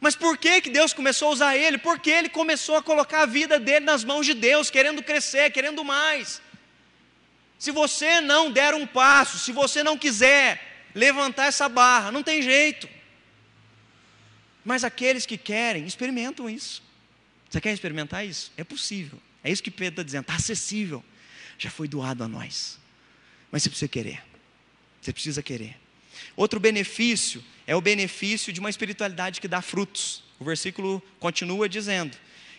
Mas 0.00 0.16
por 0.16 0.38
que, 0.38 0.62
que 0.62 0.70
Deus 0.70 0.94
começou 0.94 1.28
a 1.28 1.32
usar 1.32 1.56
ele? 1.56 1.76
Porque 1.76 2.10
ele 2.10 2.30
começou 2.30 2.76
a 2.76 2.82
colocar 2.82 3.22
a 3.22 3.26
vida 3.26 3.58
dele 3.60 3.84
nas 3.84 4.02
mãos 4.02 4.24
de 4.24 4.32
Deus, 4.32 4.70
querendo 4.70 5.02
crescer, 5.02 5.50
querendo 5.50 5.84
mais. 5.84 6.40
Se 7.58 7.70
você 7.70 8.22
não 8.22 8.50
der 8.50 8.72
um 8.72 8.86
passo, 8.86 9.38
se 9.38 9.52
você 9.52 9.82
não 9.82 9.98
quiser 9.98 10.58
levantar 10.94 11.46
essa 11.48 11.68
barra, 11.68 12.10
não 12.10 12.22
tem 12.22 12.40
jeito. 12.40 12.88
Mas 14.64 14.84
aqueles 14.84 15.26
que 15.26 15.38
querem, 15.38 15.86
experimentam 15.86 16.48
isso. 16.48 16.82
Você 17.48 17.60
quer 17.60 17.72
experimentar 17.72 18.26
isso? 18.26 18.52
É 18.56 18.62
possível. 18.62 19.18
É 19.42 19.50
isso 19.50 19.62
que 19.62 19.70
Pedro 19.70 19.94
está 19.94 20.02
dizendo, 20.02 20.22
está 20.22 20.34
acessível. 20.36 21.02
Já 21.58 21.70
foi 21.70 21.88
doado 21.88 22.22
a 22.22 22.28
nós. 22.28 22.78
Mas 23.50 23.62
você 23.62 23.70
precisa 23.70 23.88
querer. 23.88 24.22
Você 25.00 25.12
precisa 25.12 25.42
querer. 25.42 25.76
Outro 26.36 26.60
benefício 26.60 27.42
é 27.66 27.74
o 27.74 27.80
benefício 27.80 28.52
de 28.52 28.60
uma 28.60 28.70
espiritualidade 28.70 29.40
que 29.40 29.48
dá 29.48 29.62
frutos. 29.62 30.22
O 30.38 30.44
versículo 30.44 31.02
continua 31.18 31.68
dizendo 31.68 32.16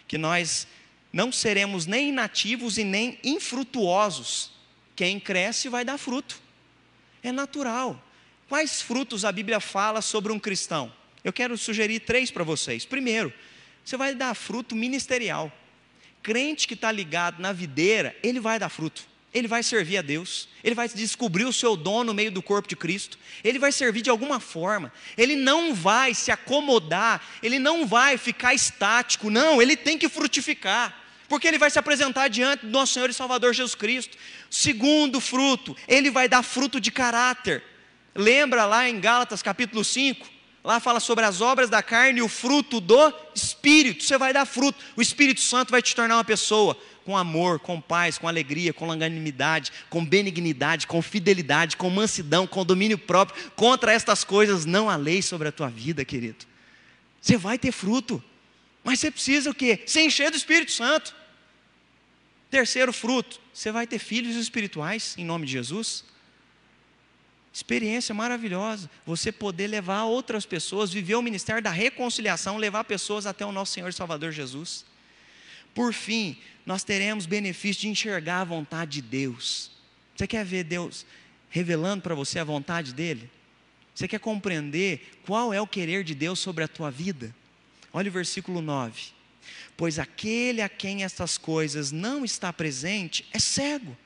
que 0.07 0.17
nós 0.17 0.67
não 1.13 1.31
seremos 1.31 1.85
nem 1.85 2.09
inativos 2.09 2.77
e 2.77 2.83
nem 2.83 3.19
infrutuosos. 3.23 4.51
Quem 4.95 5.19
cresce 5.19 5.69
vai 5.69 5.85
dar 5.85 5.97
fruto. 5.97 6.41
É 7.23 7.31
natural. 7.31 8.01
Quais 8.49 8.81
frutos 8.81 9.23
a 9.23 9.31
Bíblia 9.31 9.59
fala 9.59 10.01
sobre 10.01 10.31
um 10.31 10.39
cristão? 10.39 10.91
Eu 11.23 11.31
quero 11.31 11.57
sugerir 11.57 11.99
três 12.01 12.31
para 12.31 12.43
vocês. 12.43 12.85
Primeiro, 12.85 13.33
você 13.83 13.97
vai 13.97 14.15
dar 14.15 14.33
fruto 14.33 14.75
ministerial. 14.75 15.51
Crente 16.23 16.67
que 16.67 16.73
está 16.73 16.91
ligado 16.91 17.41
na 17.41 17.51
videira, 17.51 18.15
ele 18.23 18.39
vai 18.39 18.59
dar 18.59 18.69
fruto 18.69 19.11
ele 19.33 19.47
vai 19.47 19.63
servir 19.63 19.97
a 19.97 20.01
Deus, 20.01 20.49
ele 20.63 20.75
vai 20.75 20.89
descobrir 20.89 21.45
o 21.45 21.53
seu 21.53 21.77
dom 21.77 22.03
no 22.03 22.13
meio 22.13 22.31
do 22.31 22.41
corpo 22.41 22.67
de 22.67 22.75
Cristo, 22.75 23.17
ele 23.43 23.57
vai 23.57 23.71
servir 23.71 24.01
de 24.01 24.09
alguma 24.09 24.39
forma, 24.39 24.91
ele 25.17 25.35
não 25.35 25.73
vai 25.73 26.13
se 26.13 26.31
acomodar, 26.31 27.23
ele 27.41 27.57
não 27.57 27.87
vai 27.87 28.17
ficar 28.17 28.53
estático, 28.53 29.29
não, 29.29 29.61
ele 29.61 29.77
tem 29.77 29.97
que 29.97 30.09
frutificar, 30.09 30.97
porque 31.29 31.47
ele 31.47 31.57
vai 31.57 31.71
se 31.71 31.79
apresentar 31.79 32.27
diante 32.27 32.65
do 32.65 32.71
nosso 32.71 32.93
Senhor 32.93 33.09
e 33.09 33.13
Salvador 33.13 33.53
Jesus 33.53 33.73
Cristo. 33.73 34.17
Segundo 34.49 35.21
fruto, 35.21 35.77
ele 35.87 36.11
vai 36.11 36.27
dar 36.27 36.43
fruto 36.43 36.77
de 36.77 36.91
caráter. 36.91 37.63
Lembra 38.13 38.65
lá 38.65 38.89
em 38.89 38.99
Gálatas 38.99 39.41
capítulo 39.41 39.81
5? 39.81 40.27
Lá 40.63 40.79
fala 40.79 40.99
sobre 40.99 41.25
as 41.25 41.41
obras 41.41 41.69
da 41.69 41.81
carne 41.81 42.19
e 42.19 42.21
o 42.21 42.27
fruto 42.27 42.79
do 42.79 43.13
Espírito. 43.33 44.03
Você 44.03 44.17
vai 44.17 44.31
dar 44.31 44.45
fruto. 44.45 44.77
O 44.95 45.01
Espírito 45.01 45.41
Santo 45.41 45.71
vai 45.71 45.81
te 45.81 45.95
tornar 45.95 46.17
uma 46.17 46.23
pessoa 46.23 46.77
com 47.03 47.17
amor, 47.17 47.59
com 47.59 47.81
paz, 47.81 48.19
com 48.19 48.27
alegria, 48.27 48.71
com 48.71 48.85
longanimidade, 48.85 49.71
com 49.89 50.05
benignidade, 50.05 50.85
com 50.85 51.01
fidelidade, 51.01 51.77
com 51.77 51.89
mansidão, 51.89 52.45
com 52.45 52.63
domínio 52.63 52.97
próprio. 52.97 53.51
Contra 53.55 53.91
estas 53.91 54.23
coisas 54.23 54.65
não 54.65 54.89
há 54.89 54.95
lei 54.95 55.21
sobre 55.21 55.47
a 55.47 55.51
tua 55.51 55.67
vida, 55.67 56.05
querido. 56.05 56.45
Você 57.19 57.37
vai 57.37 57.57
ter 57.57 57.71
fruto, 57.71 58.23
mas 58.83 58.99
você 58.99 59.09
precisa 59.09 59.49
o 59.49 59.55
quê? 59.55 59.81
Se 59.85 59.99
encher 60.01 60.29
do 60.29 60.37
Espírito 60.37 60.71
Santo. 60.71 61.15
Terceiro 62.51 62.91
fruto, 62.91 63.39
você 63.53 63.71
vai 63.71 63.87
ter 63.87 63.97
filhos 63.97 64.35
espirituais 64.35 65.15
em 65.17 65.25
nome 65.25 65.45
de 65.45 65.53
Jesus. 65.53 66.03
Experiência 67.53 68.15
maravilhosa, 68.15 68.89
você 69.05 69.31
poder 69.31 69.67
levar 69.67 70.03
outras 70.03 70.45
pessoas, 70.45 70.91
viver 70.91 71.15
o 71.15 71.21
ministério 71.21 71.61
da 71.61 71.69
reconciliação, 71.69 72.57
levar 72.57 72.85
pessoas 72.85 73.25
até 73.25 73.45
o 73.45 73.51
nosso 73.51 73.73
Senhor 73.73 73.89
e 73.89 73.93
Salvador 73.93 74.31
Jesus. 74.31 74.85
Por 75.73 75.93
fim, 75.93 76.37
nós 76.65 76.83
teremos 76.83 77.25
benefício 77.25 77.81
de 77.81 77.89
enxergar 77.89 78.41
a 78.41 78.45
vontade 78.45 78.93
de 78.93 79.01
Deus. 79.01 79.71
Você 80.15 80.27
quer 80.27 80.45
ver 80.45 80.63
Deus 80.63 81.05
revelando 81.49 82.01
para 82.01 82.15
você 82.15 82.39
a 82.39 82.43
vontade 82.43 82.93
dele? 82.93 83.29
Você 83.93 84.07
quer 84.07 84.19
compreender 84.19 85.19
qual 85.25 85.53
é 85.53 85.59
o 85.59 85.67
querer 85.67 86.03
de 86.03 86.15
Deus 86.15 86.39
sobre 86.39 86.63
a 86.63 86.67
tua 86.67 86.89
vida? 86.89 87.35
Olha 87.91 88.09
o 88.09 88.13
versículo 88.13 88.61
9. 88.61 89.11
Pois 89.75 89.99
aquele 89.99 90.61
a 90.61 90.69
quem 90.69 91.03
estas 91.03 91.37
coisas 91.37 91.91
não 91.91 92.23
está 92.23 92.53
presente 92.53 93.25
é 93.33 93.39
cego. 93.39 93.97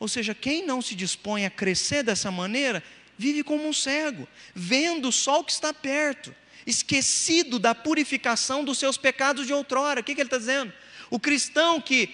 Ou 0.00 0.08
seja, 0.08 0.34
quem 0.34 0.64
não 0.64 0.80
se 0.80 0.94
dispõe 0.94 1.44
a 1.44 1.50
crescer 1.50 2.02
dessa 2.02 2.30
maneira, 2.30 2.82
vive 3.18 3.44
como 3.44 3.68
um 3.68 3.72
cego, 3.72 4.26
vendo 4.54 5.12
só 5.12 5.40
o 5.40 5.44
que 5.44 5.52
está 5.52 5.74
perto, 5.74 6.34
esquecido 6.66 7.58
da 7.58 7.74
purificação 7.74 8.64
dos 8.64 8.78
seus 8.78 8.96
pecados 8.96 9.46
de 9.46 9.52
outrora. 9.52 10.00
O 10.00 10.02
que, 10.02 10.14
que 10.14 10.22
ele 10.22 10.28
está 10.28 10.38
dizendo? 10.38 10.72
O 11.10 11.20
cristão 11.20 11.82
que 11.82 12.08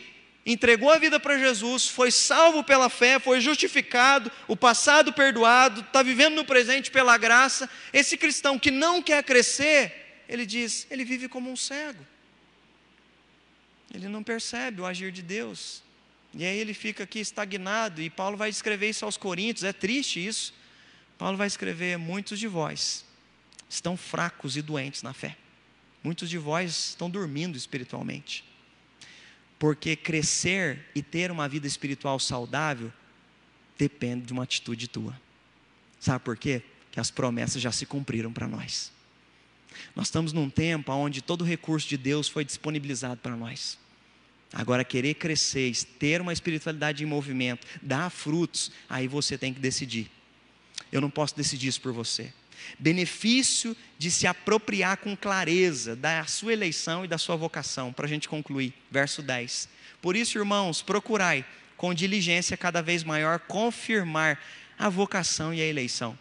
entregou 0.45 0.91
a 0.91 0.99
vida 0.99 1.21
para 1.21 1.39
Jesus, 1.39 1.89
foi 1.89 2.11
salvo 2.11 2.65
pela 2.65 2.89
fé, 2.89 3.21
foi 3.21 3.41
justificado, 3.41 4.31
o 4.49 4.57
passado 4.57 5.13
perdoado, 5.13 5.81
está 5.81 6.03
vivendo 6.03 6.35
no 6.35 6.45
presente 6.45 6.91
pela 6.91 7.17
graça. 7.17 7.71
Esse 7.93 8.17
cristão 8.17 8.59
que 8.59 8.71
não 8.71 9.01
quer 9.01 9.23
crescer, 9.23 10.25
ele 10.29 10.45
diz, 10.45 10.89
ele 10.91 11.05
vive 11.05 11.29
como 11.29 11.51
um 11.51 11.57
cego. 11.57 12.05
Ele 13.95 14.09
não 14.09 14.25
percebe 14.25 14.81
o 14.81 14.87
agir 14.87 15.13
de 15.13 15.23
Deus. 15.23 15.86
E 16.37 16.45
aí 16.45 16.59
ele 16.59 16.75
fica 16.75 17.05
aqui 17.05 17.19
estagnado, 17.19 18.03
e 18.03 18.11
Paulo 18.11 18.37
vai 18.37 18.51
escrever 18.51 18.91
isso 18.91 19.07
aos 19.07 19.17
Coríntios, 19.17 19.65
é 19.65 19.73
triste 19.73 20.25
isso. 20.25 20.53
Paulo 21.17 21.37
vai 21.37 21.47
escrever: 21.47 21.97
muitos 21.97 22.39
de 22.39 22.47
vós 22.47 23.07
estão 23.71 23.97
fracos 23.97 24.55
e 24.57 24.63
doentes 24.63 25.03
na 25.03 25.15
fé, 25.15 25.37
muitos 26.05 26.29
de 26.29 26.37
vós 26.37 26.91
estão 26.91 27.09
dormindo 27.09 27.57
espiritualmente. 27.57 28.45
Porque 29.59 29.97
crescer 29.97 30.85
e 30.95 31.03
ter 31.03 31.31
uma 31.31 31.49
vida 31.49 31.67
espiritual 31.67 32.19
saudável 32.21 32.93
depende 33.79 34.27
de 34.27 34.33
uma 34.35 34.43
atitude 34.43 34.87
tua. 34.87 35.19
Sabe 35.99 36.23
por 36.23 36.37
quê? 36.37 36.63
Que 36.93 37.01
as 37.01 37.11
promessas 37.11 37.63
já 37.63 37.73
se 37.73 37.87
cumpriram 37.87 38.31
para 38.31 38.47
nós. 38.47 38.93
Nós 39.95 40.09
estamos 40.09 40.35
num 40.35 40.51
tempo 40.51 40.93
onde 40.93 41.23
todo 41.23 41.41
o 41.41 41.45
recurso 41.45 41.89
de 41.89 41.97
Deus 41.97 42.29
foi 42.29 42.45
disponibilizado 42.45 43.19
para 43.23 43.35
nós. 43.35 43.79
Agora, 44.53 44.85
querer 44.85 45.15
crescer, 45.15 45.75
ter 45.99 46.21
uma 46.21 46.33
espiritualidade 46.33 47.03
em 47.03 47.07
movimento, 47.07 47.67
dar 47.83 48.11
frutos, 48.11 48.71
aí 48.89 49.09
você 49.09 49.37
tem 49.37 49.53
que 49.53 49.61
decidir. 49.61 50.11
Eu 50.91 51.01
não 51.01 51.11
posso 51.11 51.37
decidir 51.37 51.69
isso 51.69 51.81
por 51.81 51.93
você. 51.93 52.33
Benefício 52.79 53.77
de 53.99 54.11
se 54.11 54.27
apropriar 54.27 54.97
com 54.99 55.17
clareza 55.17 55.95
da 55.95 56.25
sua 56.27 56.53
eleição 56.53 57.05
e 57.05 57.09
da 57.09 57.19
sua 57.19 57.37
vocação, 57.37 57.93
para 57.93 58.07
a 58.07 58.09
gente 58.09 58.29
concluir. 58.29 58.73
Verso 58.91 59.23
10. 59.23 59.69
Por 60.01 60.17
isso, 60.17 60.39
irmãos, 60.39 60.83
procurai 60.83 61.45
com 61.77 61.93
diligência 61.93 62.57
cada 62.57 62.81
vez 62.81 63.05
maior 63.05 63.39
confirmar 63.41 64.41
a 64.79 64.89
vocação 64.89 65.53
e 65.53 65.61
a 65.61 65.67
eleição. 65.67 66.19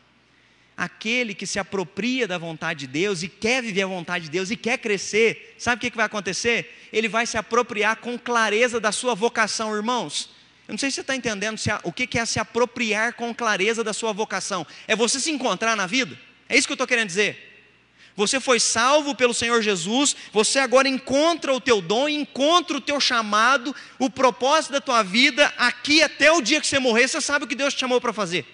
Aquele 0.78 1.34
que 1.34 1.48
se 1.48 1.58
apropria 1.58 2.28
da 2.28 2.38
vontade 2.38 2.82
de 2.82 2.88
Deus 2.88 3.24
e 3.24 3.30
quer 3.30 3.62
viver 3.62 3.84
a 3.84 3.88
vontade 3.88 4.26
de 4.26 4.32
Deus 4.32 4.52
e 4.52 4.58
quer 4.58 4.78
crescer, 4.78 5.56
sabe 5.58 5.78
o 5.78 5.92
que 5.92 5.96
vai 5.96 6.06
acontecer? 6.06 6.88
Ele 6.92 7.08
vai 7.08 7.26
se 7.26 7.38
apropriar 7.38 7.96
com 7.98 8.20
clareza 8.20 8.80
da 8.80 8.92
sua 8.92 9.16
vocação, 9.16 9.74
irmãos. 9.74 10.30
Eu 10.68 10.74
não 10.74 10.78
sei 10.78 10.90
se 10.90 10.96
você 10.96 11.02
está 11.02 11.16
entendendo 11.16 11.60
o 11.84 11.94
que 11.94 12.18
é 12.18 12.26
se 12.26 12.40
apropriar 12.40 13.14
com 13.14 13.34
clareza 13.34 13.84
da 13.84 13.94
sua 13.94 14.12
vocação. 14.12 14.66
É 14.88 14.96
você 14.96 15.20
se 15.20 15.32
encontrar 15.32 15.78
na 15.78 15.86
vida. 15.86 16.18
É 16.50 16.58
isso 16.58 16.68
que 16.68 16.74
eu 16.74 16.76
estou 16.76 16.88
querendo 16.88 17.08
dizer. 17.08 17.54
Você 18.16 18.40
foi 18.40 18.60
salvo 18.60 19.14
pelo 19.14 19.34
Senhor 19.34 19.62
Jesus, 19.62 20.16
você 20.32 20.60
agora 20.60 20.88
encontra 20.88 21.54
o 21.54 21.60
teu 21.60 21.82
dom, 21.82 22.08
encontra 22.08 22.78
o 22.78 22.82
teu 22.82 23.00
chamado, 23.00 23.76
o 24.00 24.10
propósito 24.10 24.72
da 24.72 24.80
tua 24.80 25.04
vida, 25.04 25.54
aqui 25.58 26.02
até 26.02 26.32
o 26.32 26.42
dia 26.42 26.62
que 26.62 26.68
você 26.68 26.80
morrer, 26.80 27.10
você 27.10 27.20
sabe 27.20 27.44
o 27.44 27.48
que 27.48 27.56
Deus 27.56 27.74
te 27.74 27.82
chamou 27.82 28.00
para 28.00 28.14
fazer. 28.14 28.46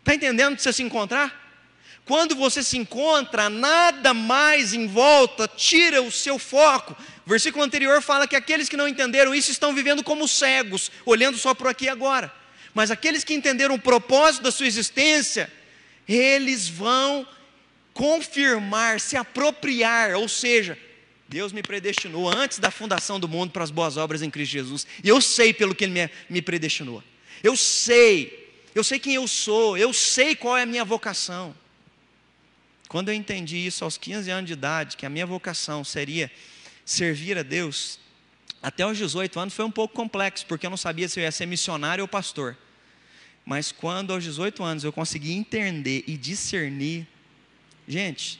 Está 0.00 0.14
entendendo 0.14 0.56
de 0.56 0.62
você 0.62 0.72
se 0.72 0.82
encontrar? 0.82 1.46
Quando 2.04 2.34
você 2.34 2.62
se 2.62 2.78
encontra, 2.78 3.50
nada 3.50 4.14
mais 4.14 4.72
em 4.72 4.86
volta 4.86 5.46
tira 5.46 6.00
o 6.00 6.10
seu 6.10 6.38
foco. 6.38 6.96
O 7.26 7.28
versículo 7.28 7.62
anterior 7.62 8.00
fala 8.00 8.26
que 8.26 8.34
aqueles 8.34 8.68
que 8.68 8.78
não 8.78 8.88
entenderam 8.88 9.34
isso 9.34 9.50
estão 9.50 9.74
vivendo 9.74 10.02
como 10.02 10.26
cegos, 10.26 10.90
olhando 11.04 11.36
só 11.36 11.52
por 11.52 11.66
aqui 11.66 11.84
e 11.84 11.88
agora. 11.90 12.32
Mas 12.72 12.90
aqueles 12.90 13.24
que 13.24 13.34
entenderam 13.34 13.74
o 13.74 13.78
propósito 13.78 14.42
da 14.42 14.50
sua 14.50 14.66
existência, 14.66 15.52
eles 16.08 16.66
vão 16.66 17.28
confirmar, 17.92 19.00
se 19.00 19.16
apropriar, 19.16 20.14
ou 20.14 20.28
seja, 20.28 20.78
Deus 21.28 21.52
me 21.52 21.62
predestinou 21.62 22.26
antes 22.26 22.58
da 22.58 22.70
fundação 22.70 23.20
do 23.20 23.28
mundo 23.28 23.50
para 23.50 23.64
as 23.64 23.70
boas 23.70 23.98
obras 23.98 24.22
em 24.22 24.30
Cristo 24.30 24.52
Jesus. 24.52 24.86
E 25.04 25.08
eu 25.10 25.20
sei 25.20 25.52
pelo 25.52 25.74
que 25.74 25.84
Ele 25.84 26.10
me 26.30 26.40
predestinou. 26.40 27.04
Eu 27.42 27.54
sei, 27.54 28.47
eu 28.78 28.84
sei 28.84 28.98
quem 28.98 29.14
eu 29.14 29.26
sou, 29.26 29.76
eu 29.76 29.92
sei 29.92 30.34
qual 30.34 30.56
é 30.56 30.62
a 30.62 30.66
minha 30.66 30.84
vocação. 30.84 31.54
Quando 32.88 33.08
eu 33.10 33.14
entendi 33.14 33.66
isso 33.66 33.84
aos 33.84 33.98
15 33.98 34.30
anos 34.30 34.46
de 34.46 34.54
idade, 34.54 34.96
que 34.96 35.04
a 35.04 35.10
minha 35.10 35.26
vocação 35.26 35.84
seria 35.84 36.30
servir 36.84 37.36
a 37.36 37.42
Deus, 37.42 37.98
até 38.62 38.86
os 38.86 38.96
18 38.96 39.38
anos 39.38 39.54
foi 39.54 39.64
um 39.64 39.70
pouco 39.70 39.94
complexo, 39.94 40.46
porque 40.46 40.66
eu 40.66 40.70
não 40.70 40.76
sabia 40.76 41.08
se 41.08 41.20
eu 41.20 41.24
ia 41.24 41.30
ser 41.30 41.46
missionário 41.46 42.02
ou 42.02 42.08
pastor. 42.08 42.56
Mas 43.44 43.70
quando 43.70 44.12
aos 44.12 44.24
18 44.24 44.62
anos 44.62 44.84
eu 44.84 44.92
consegui 44.92 45.32
entender 45.32 46.04
e 46.06 46.16
discernir 46.16 47.06
Gente, 47.88 48.38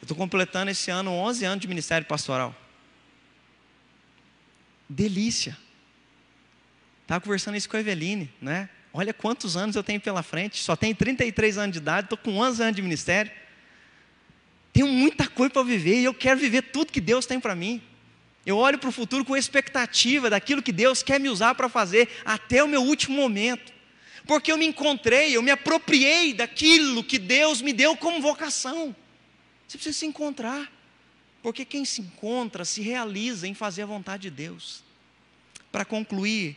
eu 0.00 0.02
estou 0.02 0.16
completando 0.16 0.70
esse 0.70 0.88
ano 0.88 1.10
11 1.10 1.44
anos 1.44 1.60
de 1.60 1.66
ministério 1.66 2.06
pastoral. 2.06 2.54
Delícia. 4.88 5.58
Estava 7.02 7.20
conversando 7.20 7.56
isso 7.56 7.68
com 7.68 7.76
a 7.76 7.80
Eveline, 7.80 8.32
né? 8.40 8.68
Olha 8.96 9.12
quantos 9.12 9.56
anos 9.56 9.76
eu 9.76 9.82
tenho 9.82 10.00
pela 10.00 10.22
frente. 10.22 10.62
Só 10.62 10.74
tenho 10.74 10.94
33 10.94 11.58
anos 11.58 11.72
de 11.72 11.78
idade, 11.78 12.06
estou 12.06 12.18
com 12.18 12.38
11 12.38 12.62
anos 12.62 12.76
de 12.76 12.82
ministério. 12.82 13.30
Tenho 14.72 14.88
muita 14.88 15.28
coisa 15.28 15.52
para 15.52 15.62
viver 15.62 16.00
e 16.00 16.04
eu 16.04 16.14
quero 16.14 16.40
viver 16.40 16.62
tudo 16.62 16.90
que 16.90 17.00
Deus 17.00 17.26
tem 17.26 17.38
para 17.38 17.54
mim. 17.54 17.82
Eu 18.44 18.56
olho 18.56 18.78
para 18.78 18.88
o 18.88 18.92
futuro 18.92 19.24
com 19.24 19.36
expectativa 19.36 20.30
daquilo 20.30 20.62
que 20.62 20.72
Deus 20.72 21.02
quer 21.02 21.20
me 21.20 21.28
usar 21.28 21.54
para 21.54 21.68
fazer 21.68 22.08
até 22.24 22.64
o 22.64 22.68
meu 22.68 22.82
último 22.82 23.16
momento 23.16 23.76
porque 24.26 24.50
eu 24.50 24.58
me 24.58 24.66
encontrei, 24.66 25.36
eu 25.36 25.42
me 25.42 25.50
apropriei 25.50 26.34
daquilo 26.34 27.04
que 27.04 27.18
Deus 27.18 27.62
me 27.62 27.72
deu 27.72 27.96
como 27.96 28.20
vocação. 28.20 28.94
Você 29.66 29.78
precisa 29.78 29.96
se 29.96 30.06
encontrar, 30.06 30.70
porque 31.42 31.64
quem 31.64 31.84
se 31.84 32.00
encontra 32.00 32.64
se 32.64 32.82
realiza 32.82 33.46
em 33.46 33.54
fazer 33.54 33.82
a 33.82 33.86
vontade 33.86 34.24
de 34.24 34.30
Deus. 34.30 34.82
Para 35.70 35.84
concluir, 35.84 36.56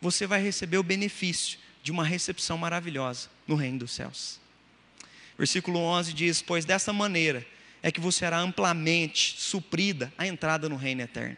você 0.00 0.26
vai 0.26 0.42
receber 0.42 0.76
o 0.76 0.82
benefício 0.82 1.58
de 1.86 1.92
uma 1.92 2.04
recepção 2.04 2.58
maravilhosa 2.58 3.28
no 3.46 3.54
reino 3.54 3.78
dos 3.78 3.92
céus. 3.92 4.40
Versículo 5.38 5.78
11 5.78 6.12
diz: 6.12 6.42
Pois 6.42 6.64
dessa 6.64 6.92
maneira 6.92 7.46
é 7.80 7.92
que 7.92 8.00
você 8.00 8.18
será 8.18 8.40
amplamente 8.40 9.40
suprida 9.40 10.12
a 10.18 10.26
entrada 10.26 10.68
no 10.68 10.74
reino 10.74 11.02
eterno. 11.02 11.36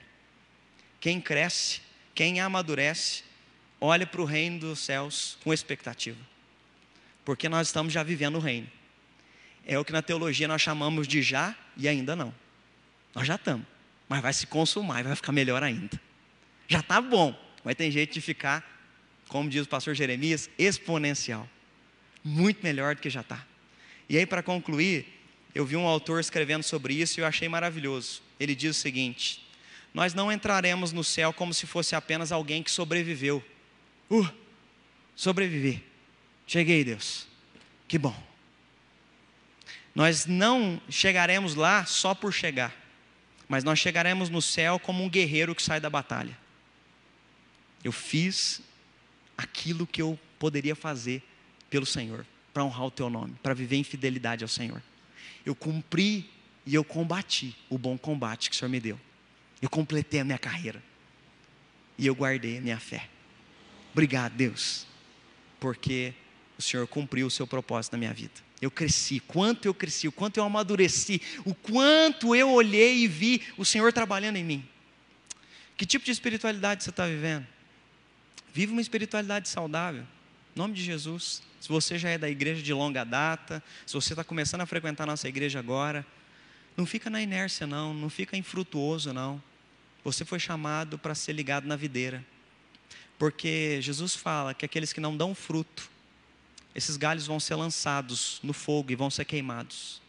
Quem 1.01 1.20
cresce, 1.20 1.82
quem 2.14 2.40
amadurece, 2.40 3.24
olha 3.78 4.07
para 4.07 4.22
o 4.22 4.24
reino 4.24 4.61
dos 4.61 4.78
céus 4.78 5.36
com 5.44 5.53
expectativa, 5.53 6.18
porque 7.26 7.46
nós 7.46 7.66
estamos 7.66 7.92
já 7.92 8.03
vivendo 8.03 8.36
o 8.36 8.40
reino. 8.40 8.70
É 9.66 9.78
o 9.78 9.84
que 9.84 9.92
na 9.92 10.01
teologia 10.01 10.49
nós 10.49 10.62
chamamos 10.62 11.07
de 11.07 11.20
já 11.20 11.55
e 11.76 11.86
ainda 11.86 12.16
não. 12.16 12.34
Nós 13.14 13.26
já 13.26 13.34
estamos, 13.34 13.66
mas 14.09 14.22
vai 14.22 14.32
se 14.32 14.46
consumar 14.46 15.01
e 15.01 15.03
vai 15.03 15.14
ficar 15.14 15.32
melhor 15.32 15.62
ainda. 15.62 16.01
Já 16.66 16.80
está 16.80 17.03
bom, 17.03 17.38
mas 17.62 17.74
tem 17.74 17.90
jeito 17.90 18.14
de 18.14 18.22
ficar, 18.22 18.78
como 19.29 19.49
diz 19.49 19.66
o 19.66 19.68
pastor 19.68 19.95
Jeremias, 19.95 20.51
exponencial. 20.59 21.49
Muito 22.24 22.62
melhor 22.62 22.95
do 22.95 23.01
que 23.01 23.11
já 23.11 23.20
está. 23.20 23.47
E 24.09 24.16
aí, 24.18 24.26
para 24.26 24.43
concluir, 24.43 25.07
eu 25.55 25.64
vi 25.64 25.76
um 25.76 25.87
autor 25.87 26.20
escrevendo 26.20 26.62
sobre 26.62 26.95
isso 26.95 27.20
e 27.20 27.22
eu 27.22 27.26
achei 27.26 27.49
maravilhoso. 27.49 28.22
Ele 28.41 28.55
diz 28.55 28.76
o 28.76 28.81
seguinte: 28.81 29.47
Nós 29.95 30.14
não 30.14 30.33
entraremos 30.33 30.93
no 30.93 31.05
céu 31.05 31.33
como 31.33 31.55
se 31.55 31.66
fosse 31.66 31.95
apenas 31.95 32.33
alguém 32.33 32.62
que 32.62 32.70
sobreviveu 32.70 33.45
Uh, 34.11 34.26
sobreviver. 35.14 35.83
Cheguei, 36.47 36.83
Deus. 36.83 37.26
Que 37.87 37.99
bom. 37.99 38.16
Nós 39.95 40.26
não 40.26 40.81
chegaremos 40.89 41.55
lá 41.55 41.85
só 41.85 42.14
por 42.14 42.33
chegar, 42.33 42.74
mas 43.49 43.64
nós 43.64 43.79
chegaremos 43.79 44.31
no 44.31 44.41
céu 44.41 44.79
como 44.79 45.03
um 45.03 45.09
guerreiro 45.09 45.55
que 45.55 45.62
sai 45.62 45.81
da 45.81 45.91
batalha. 45.91 46.37
Eu 47.83 47.93
fiz 47.93 48.62
aquilo 49.39 49.86
que 49.86 50.03
eu 50.03 50.18
poderia 50.36 50.74
fazer 50.74 51.22
pelo 51.70 51.86
Senhor, 51.86 52.26
para 52.53 52.64
honrar 52.64 52.86
o 52.86 52.91
teu 52.91 53.09
nome, 53.09 53.36
para 53.41 53.55
viver 53.55 53.76
em 53.76 53.84
fidelidade 53.84 54.43
ao 54.43 54.49
Senhor. 54.49 54.82
Eu 55.47 55.55
cumpri 55.55 56.28
e 56.66 56.74
eu 56.74 56.82
combati 56.82 57.57
o 57.70 57.78
bom 57.78 57.97
combate 57.97 58.51
que 58.51 58.57
o 58.57 58.59
Senhor 58.59 58.68
me 58.68 58.80
deu. 58.80 58.99
Eu 59.62 59.70
completei 59.70 60.20
a 60.20 60.24
minha 60.24 60.39
carreira. 60.39 60.82
E 61.97 62.07
eu 62.07 62.14
guardei 62.14 62.59
a 62.59 62.61
minha 62.61 62.78
fé. 62.78 63.09
Obrigado, 63.93 64.34
Deus, 64.34 64.86
porque 65.59 66.12
o 66.59 66.62
Senhor 66.62 66.86
cumpriu 66.86 67.26
o 67.26 67.30
seu 67.30 67.47
propósito 67.47 67.93
na 67.93 67.99
minha 67.99 68.12
vida. 68.12 68.34
Eu 68.61 68.70
cresci, 68.70 69.20
quanto 69.20 69.66
eu 69.66 69.74
cresci, 69.74 70.09
o 70.09 70.12
quanto 70.12 70.39
eu 70.39 70.45
amadureci, 70.45 71.22
o 71.45 71.55
quanto 71.55 72.34
eu 72.34 72.51
olhei 72.51 72.99
e 72.99 73.09
vi 73.09 73.43
o 73.57 73.64
Senhor 73.64 73.93
trabalhando 73.93 74.36
em 74.36 74.45
mim. 74.45 74.68
Que 75.76 75.86
tipo 75.86 76.05
de 76.05 76.11
espiritualidade 76.11 76.82
você 76.82 76.91
está 76.91 77.07
vivendo? 77.07 77.47
Vive 78.59 78.72
uma 78.72 78.80
espiritualidade 78.80 79.48
saudável, 79.48 80.02
em 80.02 80.59
nome 80.59 80.74
de 80.74 80.82
Jesus. 80.82 81.44
Se 81.61 81.68
você 81.68 81.96
já 81.96 82.09
é 82.09 82.18
da 82.18 82.28
igreja 82.28 82.61
de 82.61 82.72
longa 82.72 83.04
data, 83.04 83.62
se 83.86 83.94
você 83.94 84.14
está 84.14 84.24
começando 84.24 84.62
a 84.62 84.66
frequentar 84.66 85.04
a 85.04 85.06
nossa 85.06 85.28
igreja 85.28 85.61
agora, 85.61 86.04
não 86.76 86.84
fica 86.84 87.09
na 87.09 87.22
inércia, 87.22 87.68
não, 87.68 87.94
não 87.94 88.11
fica 88.11 88.36
infrutuoso, 88.36 89.12
não. 89.12 89.40
Você 90.02 90.24
foi 90.24 90.40
chamado 90.40 90.98
para 90.98 91.14
ser 91.14 91.34
ligado 91.34 91.68
na 91.68 91.76
videira. 91.76 92.26
Porque 93.16 93.78
Jesus 93.80 94.16
fala 94.16 94.52
que 94.52 94.64
aqueles 94.64 94.92
que 94.92 94.98
não 94.98 95.16
dão 95.16 95.36
fruto, 95.36 95.88
esses 96.74 96.96
galhos 96.96 97.28
vão 97.28 97.38
ser 97.38 97.54
lançados 97.54 98.40
no 98.42 98.52
fogo 98.52 98.90
e 98.90 98.96
vão 98.96 99.09
ser 99.09 99.24
queimados. 99.24 100.02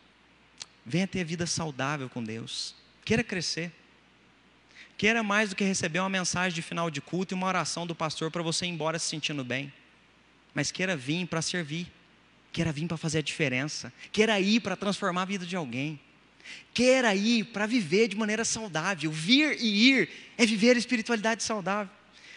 Venha 0.83 1.05
ter 1.05 1.23
vida 1.23 1.45
saudável 1.45 2.09
com 2.09 2.23
Deus. 2.23 2.73
Queira 3.05 3.23
crescer. 3.23 3.71
Queira 4.99 5.23
mais 5.23 5.49
do 5.49 5.55
que 5.55 5.63
receber 5.63 5.99
uma 5.99 6.09
mensagem 6.09 6.53
de 6.53 6.61
final 6.61 6.91
de 6.91 6.99
culto 6.99 7.33
e 7.33 7.35
uma 7.35 7.47
oração 7.47 7.87
do 7.87 7.95
pastor 7.95 8.29
para 8.29 8.43
você 8.43 8.65
ir 8.65 8.67
embora 8.67 8.99
se 8.99 9.07
sentindo 9.07 9.45
bem. 9.45 9.71
Mas 10.53 10.73
queira 10.73 10.93
vir 10.93 11.25
para 11.25 11.41
servir. 11.41 11.87
Queira 12.51 12.69
vir 12.73 12.85
para 12.85 12.97
fazer 12.97 13.19
a 13.19 13.21
diferença. 13.21 13.93
Queira 14.11 14.37
ir 14.41 14.59
para 14.59 14.75
transformar 14.75 15.21
a 15.21 15.25
vida 15.25 15.45
de 15.45 15.55
alguém. 15.55 15.97
Queira 16.73 17.15
ir 17.15 17.45
para 17.45 17.65
viver 17.65 18.09
de 18.09 18.17
maneira 18.17 18.43
saudável. 18.43 19.09
Vir 19.09 19.55
e 19.61 19.89
ir 19.89 20.09
é 20.37 20.45
viver 20.45 20.75
a 20.75 20.79
espiritualidade 20.79 21.43
saudável. 21.43 21.93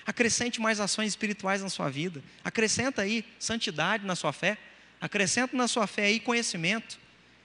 Acrescente 0.07 0.61
mais 0.61 0.79
ações 0.79 1.09
espirituais 1.09 1.61
na 1.65 1.69
sua 1.69 1.91
vida. 1.91 2.23
Acrescenta 2.45 3.03
aí 3.03 3.25
santidade 3.41 4.07
na 4.07 4.15
sua 4.15 4.33
fé. 4.33 4.57
Acrescenta 5.01 5.57
na 5.57 5.67
sua 5.67 5.89
fé 5.89 6.05
aí 6.05 6.21
conhecimento. 6.21 6.97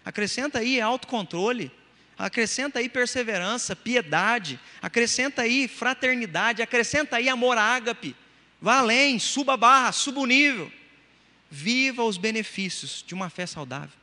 Acrescenta 0.06 0.60
aí 0.60 0.80
autocontrole. 0.80 1.72
Acrescenta 2.18 2.80
aí 2.80 2.90
perseverança, 2.90 3.76
piedade. 3.76 4.60
Acrescenta 4.82 5.44
aí 5.44 5.68
fraternidade. 5.68 6.62
Acrescenta 6.62 7.18
aí 7.18 7.30
amor 7.30 7.58
ágape. 7.58 8.16
Vá 8.60 8.80
além, 8.80 9.20
suba 9.20 9.54
a 9.54 9.58
barra, 9.58 9.92
suba 9.92 10.20
o 10.20 10.26
nível. 10.26 10.72
Viva 11.50 12.04
os 12.04 12.18
benefícios 12.18 13.04
de 13.06 13.14
uma 13.14 13.30
fé 13.30 13.46
saudável. 13.46 13.96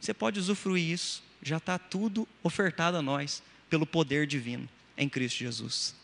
Você 0.00 0.14
pode 0.14 0.40
usufruir 0.40 0.90
isso. 0.90 1.22
Já 1.42 1.58
está 1.58 1.78
tudo 1.78 2.26
ofertado 2.42 2.96
a 2.96 3.02
nós 3.02 3.42
pelo 3.68 3.86
poder 3.86 4.26
divino. 4.26 4.68
em 4.96 5.08
Cristo 5.08 5.38
Jesus. 5.38 5.94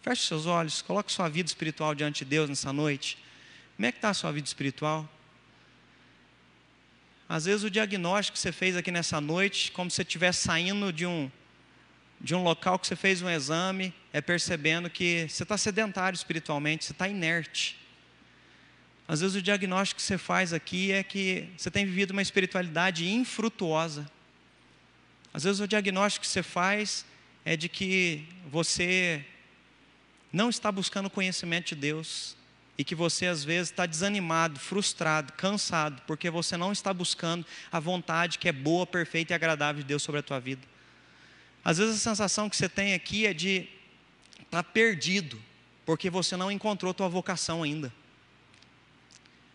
Feche 0.00 0.26
seus 0.26 0.46
olhos, 0.46 0.80
coloque 0.80 1.10
sua 1.10 1.28
vida 1.28 1.48
espiritual 1.48 1.94
diante 1.94 2.24
de 2.24 2.30
Deus 2.30 2.48
nessa 2.48 2.72
noite. 2.72 3.18
Como 3.76 3.86
é 3.86 3.92
que 3.92 3.98
está 3.98 4.10
a 4.10 4.14
sua 4.14 4.30
vida 4.30 4.46
espiritual? 4.46 5.08
Às 7.28 7.44
vezes 7.44 7.62
o 7.62 7.70
diagnóstico 7.70 8.36
que 8.36 8.40
você 8.40 8.50
fez 8.50 8.74
aqui 8.74 8.90
nessa 8.90 9.20
noite, 9.20 9.70
como 9.72 9.90
se 9.90 9.96
você 9.96 10.02
estivesse 10.02 10.40
saindo 10.40 10.90
de 10.90 11.04
um, 11.04 11.30
de 12.18 12.34
um 12.34 12.42
local 12.42 12.78
que 12.78 12.86
você 12.86 12.96
fez 12.96 13.20
um 13.20 13.28
exame, 13.28 13.92
é 14.14 14.22
percebendo 14.22 14.88
que 14.88 15.28
você 15.28 15.42
está 15.42 15.58
sedentário 15.58 16.16
espiritualmente, 16.16 16.86
você 16.86 16.92
está 16.92 17.06
inerte. 17.06 17.76
Às 19.06 19.20
vezes 19.20 19.36
o 19.36 19.42
diagnóstico 19.42 20.00
que 20.00 20.06
você 20.06 20.16
faz 20.16 20.54
aqui 20.54 20.90
é 20.90 21.02
que 21.02 21.46
você 21.54 21.70
tem 21.70 21.84
vivido 21.84 22.12
uma 22.12 22.22
espiritualidade 22.22 23.06
infrutuosa. 23.06 24.10
Às 25.32 25.44
vezes 25.44 25.60
o 25.60 25.68
diagnóstico 25.68 26.24
que 26.24 26.30
você 26.30 26.42
faz 26.42 27.04
é 27.44 27.58
de 27.58 27.68
que 27.68 28.26
você 28.50 29.22
não 30.32 30.48
está 30.48 30.72
buscando 30.72 31.10
conhecimento 31.10 31.68
de 31.68 31.74
Deus 31.74 32.37
e 32.78 32.84
que 32.84 32.94
você 32.94 33.26
às 33.26 33.42
vezes 33.42 33.70
está 33.70 33.84
desanimado, 33.84 34.60
frustrado, 34.60 35.32
cansado, 35.32 36.00
porque 36.06 36.30
você 36.30 36.56
não 36.56 36.70
está 36.70 36.94
buscando 36.94 37.44
a 37.72 37.80
vontade 37.80 38.38
que 38.38 38.48
é 38.48 38.52
boa, 38.52 38.86
perfeita 38.86 39.32
e 39.32 39.34
agradável 39.34 39.82
de 39.82 39.88
Deus 39.88 40.00
sobre 40.00 40.20
a 40.20 40.22
tua 40.22 40.38
vida. 40.38 40.62
Às 41.64 41.78
vezes 41.78 41.96
a 41.96 42.10
sensação 42.10 42.48
que 42.48 42.56
você 42.56 42.68
tem 42.68 42.94
aqui 42.94 43.26
é 43.26 43.34
de 43.34 43.68
estar 44.40 44.62
tá 44.62 44.64
perdido, 44.64 45.42
porque 45.84 46.08
você 46.08 46.36
não 46.36 46.52
encontrou 46.52 46.94
tua 46.94 47.08
vocação 47.08 47.64
ainda. 47.64 47.92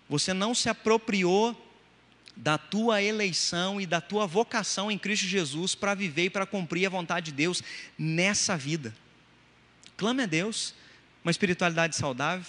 Você 0.09 0.33
não 0.33 0.53
se 0.53 0.67
apropriou 0.67 1.57
da 2.35 2.57
tua 2.57 3.01
eleição 3.01 3.79
e 3.79 3.85
da 3.85 4.01
tua 4.01 4.27
vocação 4.27 4.91
em 4.91 4.97
Cristo 4.97 5.25
Jesus 5.25 5.75
para 5.75 5.93
viver 5.93 6.25
e 6.25 6.29
para 6.29 6.45
cumprir 6.45 6.85
a 6.85 6.89
vontade 6.89 7.27
de 7.27 7.37
Deus 7.37 7.63
nessa 7.97 8.57
vida. 8.57 8.93
Clame 9.95 10.23
a 10.23 10.25
Deus 10.25 10.73
uma 11.23 11.31
espiritualidade 11.31 11.95
saudável, 11.95 12.45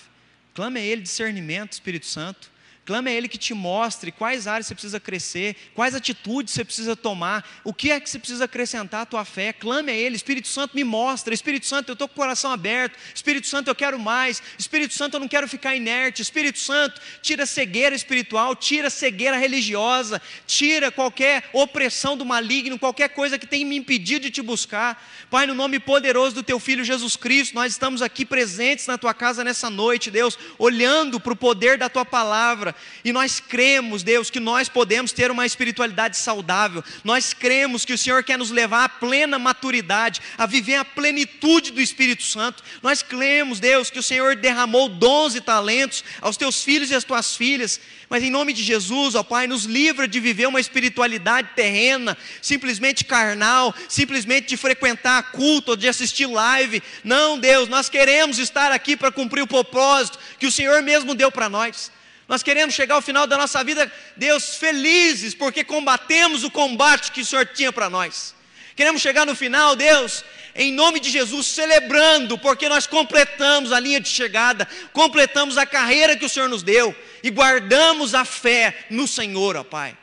clame 0.54 0.78
a 0.80 0.82
Ele 0.82 1.02
discernimento, 1.02 1.72
Espírito 1.72 2.06
Santo, 2.06 2.50
Clame 2.84 3.10
a 3.10 3.14
Ele 3.14 3.28
que 3.28 3.38
te 3.38 3.54
mostre 3.54 4.12
quais 4.12 4.46
áreas 4.46 4.66
você 4.66 4.74
precisa 4.74 5.00
crescer, 5.00 5.56
quais 5.74 5.94
atitudes 5.94 6.52
você 6.52 6.62
precisa 6.62 6.94
tomar, 6.94 7.62
o 7.64 7.72
que 7.72 7.90
é 7.90 7.98
que 7.98 8.10
você 8.10 8.18
precisa 8.18 8.44
acrescentar 8.44 9.02
à 9.02 9.06
tua 9.06 9.24
fé. 9.24 9.54
Clame 9.54 9.90
a 9.90 9.94
Ele, 9.94 10.16
Espírito 10.16 10.48
Santo 10.48 10.76
me 10.76 10.84
mostra, 10.84 11.32
Espírito 11.32 11.64
Santo 11.64 11.88
eu 11.88 11.92
estou 11.94 12.06
com 12.06 12.12
o 12.12 12.16
coração 12.16 12.52
aberto, 12.52 12.98
Espírito 13.14 13.46
Santo 13.46 13.68
eu 13.68 13.74
quero 13.74 13.98
mais, 13.98 14.42
Espírito 14.58 14.92
Santo 14.92 15.14
eu 15.14 15.20
não 15.20 15.28
quero 15.28 15.48
ficar 15.48 15.74
inerte, 15.74 16.20
Espírito 16.20 16.58
Santo 16.58 17.00
tira 17.22 17.44
a 17.44 17.46
cegueira 17.46 17.94
espiritual, 17.94 18.54
tira 18.54 18.88
a 18.88 18.90
cegueira 18.90 19.38
religiosa, 19.38 20.20
tira 20.46 20.92
qualquer 20.92 21.48
opressão 21.54 22.18
do 22.18 22.24
maligno, 22.24 22.78
qualquer 22.78 23.08
coisa 23.08 23.38
que 23.38 23.46
tenha 23.46 23.64
me 23.64 23.76
impedido 23.76 24.26
de 24.26 24.30
te 24.30 24.42
buscar. 24.42 25.02
Pai, 25.30 25.46
no 25.46 25.54
nome 25.54 25.80
poderoso 25.80 26.34
do 26.34 26.42
Teu 26.42 26.60
Filho 26.60 26.84
Jesus 26.84 27.16
Cristo, 27.16 27.54
nós 27.54 27.72
estamos 27.72 28.02
aqui 28.02 28.26
presentes 28.26 28.86
na 28.86 28.98
Tua 28.98 29.14
casa 29.14 29.42
nessa 29.42 29.70
noite, 29.70 30.10
Deus, 30.10 30.38
olhando 30.58 31.18
para 31.18 31.32
o 31.32 31.36
poder 31.36 31.78
da 31.78 31.88
Tua 31.88 32.04
palavra 32.04 32.73
e 33.04 33.12
nós 33.12 33.38
cremos, 33.40 34.02
Deus, 34.02 34.30
que 34.30 34.40
nós 34.40 34.68
podemos 34.68 35.12
ter 35.12 35.30
uma 35.30 35.44
espiritualidade 35.44 36.16
saudável. 36.16 36.82
Nós 37.02 37.34
cremos 37.34 37.84
que 37.84 37.92
o 37.92 37.98
Senhor 37.98 38.24
quer 38.24 38.38
nos 38.38 38.50
levar 38.50 38.84
à 38.84 38.88
plena 38.88 39.38
maturidade, 39.38 40.20
a 40.38 40.46
viver 40.46 40.76
a 40.76 40.84
plenitude 40.84 41.70
do 41.70 41.80
Espírito 41.80 42.22
Santo. 42.22 42.62
Nós 42.82 43.02
cremos, 43.02 43.60
Deus, 43.60 43.90
que 43.90 43.98
o 43.98 44.02
Senhor 44.02 44.36
derramou 44.36 44.88
dons 44.88 45.34
e 45.34 45.40
talentos 45.40 46.02
aos 46.20 46.36
teus 46.36 46.62
filhos 46.62 46.90
e 46.90 46.94
às 46.94 47.04
tuas 47.04 47.36
filhas. 47.36 47.78
Mas 48.08 48.22
em 48.22 48.30
nome 48.30 48.52
de 48.52 48.62
Jesus, 48.62 49.14
ó 49.14 49.22
Pai, 49.22 49.46
nos 49.46 49.64
livra 49.64 50.06
de 50.06 50.20
viver 50.20 50.46
uma 50.46 50.60
espiritualidade 50.60 51.50
terrena, 51.54 52.16
simplesmente 52.40 53.04
carnal, 53.04 53.74
simplesmente 53.88 54.48
de 54.48 54.56
frequentar 54.56 55.32
culto, 55.32 55.76
de 55.76 55.88
assistir 55.88 56.26
live. 56.26 56.82
Não, 57.02 57.38
Deus, 57.38 57.68
nós 57.68 57.88
queremos 57.88 58.38
estar 58.38 58.72
aqui 58.72 58.96
para 58.96 59.12
cumprir 59.12 59.42
o 59.42 59.46
propósito 59.46 60.18
que 60.38 60.46
o 60.46 60.52
Senhor 60.52 60.82
mesmo 60.82 61.14
deu 61.14 61.30
para 61.30 61.48
nós. 61.48 61.90
Nós 62.26 62.42
queremos 62.42 62.74
chegar 62.74 62.94
ao 62.94 63.02
final 63.02 63.26
da 63.26 63.36
nossa 63.36 63.62
vida, 63.62 63.90
Deus, 64.16 64.56
felizes, 64.56 65.34
porque 65.34 65.62
combatemos 65.62 66.42
o 66.42 66.50
combate 66.50 67.12
que 67.12 67.20
o 67.20 67.26
Senhor 67.26 67.46
tinha 67.46 67.72
para 67.72 67.90
nós. 67.90 68.34
Queremos 68.74 69.02
chegar 69.02 69.26
no 69.26 69.36
final, 69.36 69.76
Deus, 69.76 70.24
em 70.54 70.72
nome 70.72 70.98
de 70.98 71.10
Jesus, 71.10 71.46
celebrando, 71.46 72.38
porque 72.38 72.68
nós 72.68 72.86
completamos 72.86 73.72
a 73.72 73.78
linha 73.78 74.00
de 74.00 74.08
chegada, 74.08 74.66
completamos 74.92 75.58
a 75.58 75.66
carreira 75.66 76.16
que 76.16 76.24
o 76.24 76.28
Senhor 76.28 76.48
nos 76.48 76.62
deu 76.62 76.94
e 77.22 77.30
guardamos 77.30 78.14
a 78.14 78.24
fé 78.24 78.86
no 78.90 79.06
Senhor, 79.06 79.56
ó 79.56 79.62
Pai. 79.62 79.96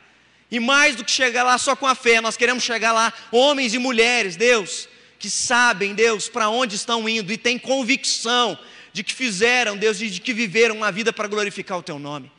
E 0.50 0.60
mais 0.60 0.94
do 0.94 1.04
que 1.04 1.10
chegar 1.10 1.42
lá 1.42 1.58
só 1.58 1.74
com 1.74 1.86
a 1.86 1.94
fé, 1.94 2.20
nós 2.20 2.36
queremos 2.36 2.62
chegar 2.62 2.92
lá, 2.92 3.12
homens 3.30 3.74
e 3.74 3.78
mulheres, 3.78 4.36
Deus, 4.36 4.88
que 5.18 5.30
sabem, 5.30 5.94
Deus, 5.94 6.28
para 6.28 6.48
onde 6.48 6.76
estão 6.76 7.08
indo 7.08 7.32
e 7.32 7.38
têm 7.38 7.58
convicção 7.58 8.58
de 8.92 9.02
que 9.02 9.14
fizeram, 9.14 9.76
Deus, 9.76 9.98
de 9.98 10.20
que 10.20 10.32
viveram 10.32 10.76
uma 10.76 10.92
vida 10.92 11.12
para 11.12 11.28
glorificar 11.28 11.78
o 11.78 11.82
Teu 11.82 11.98
nome. 11.98 12.30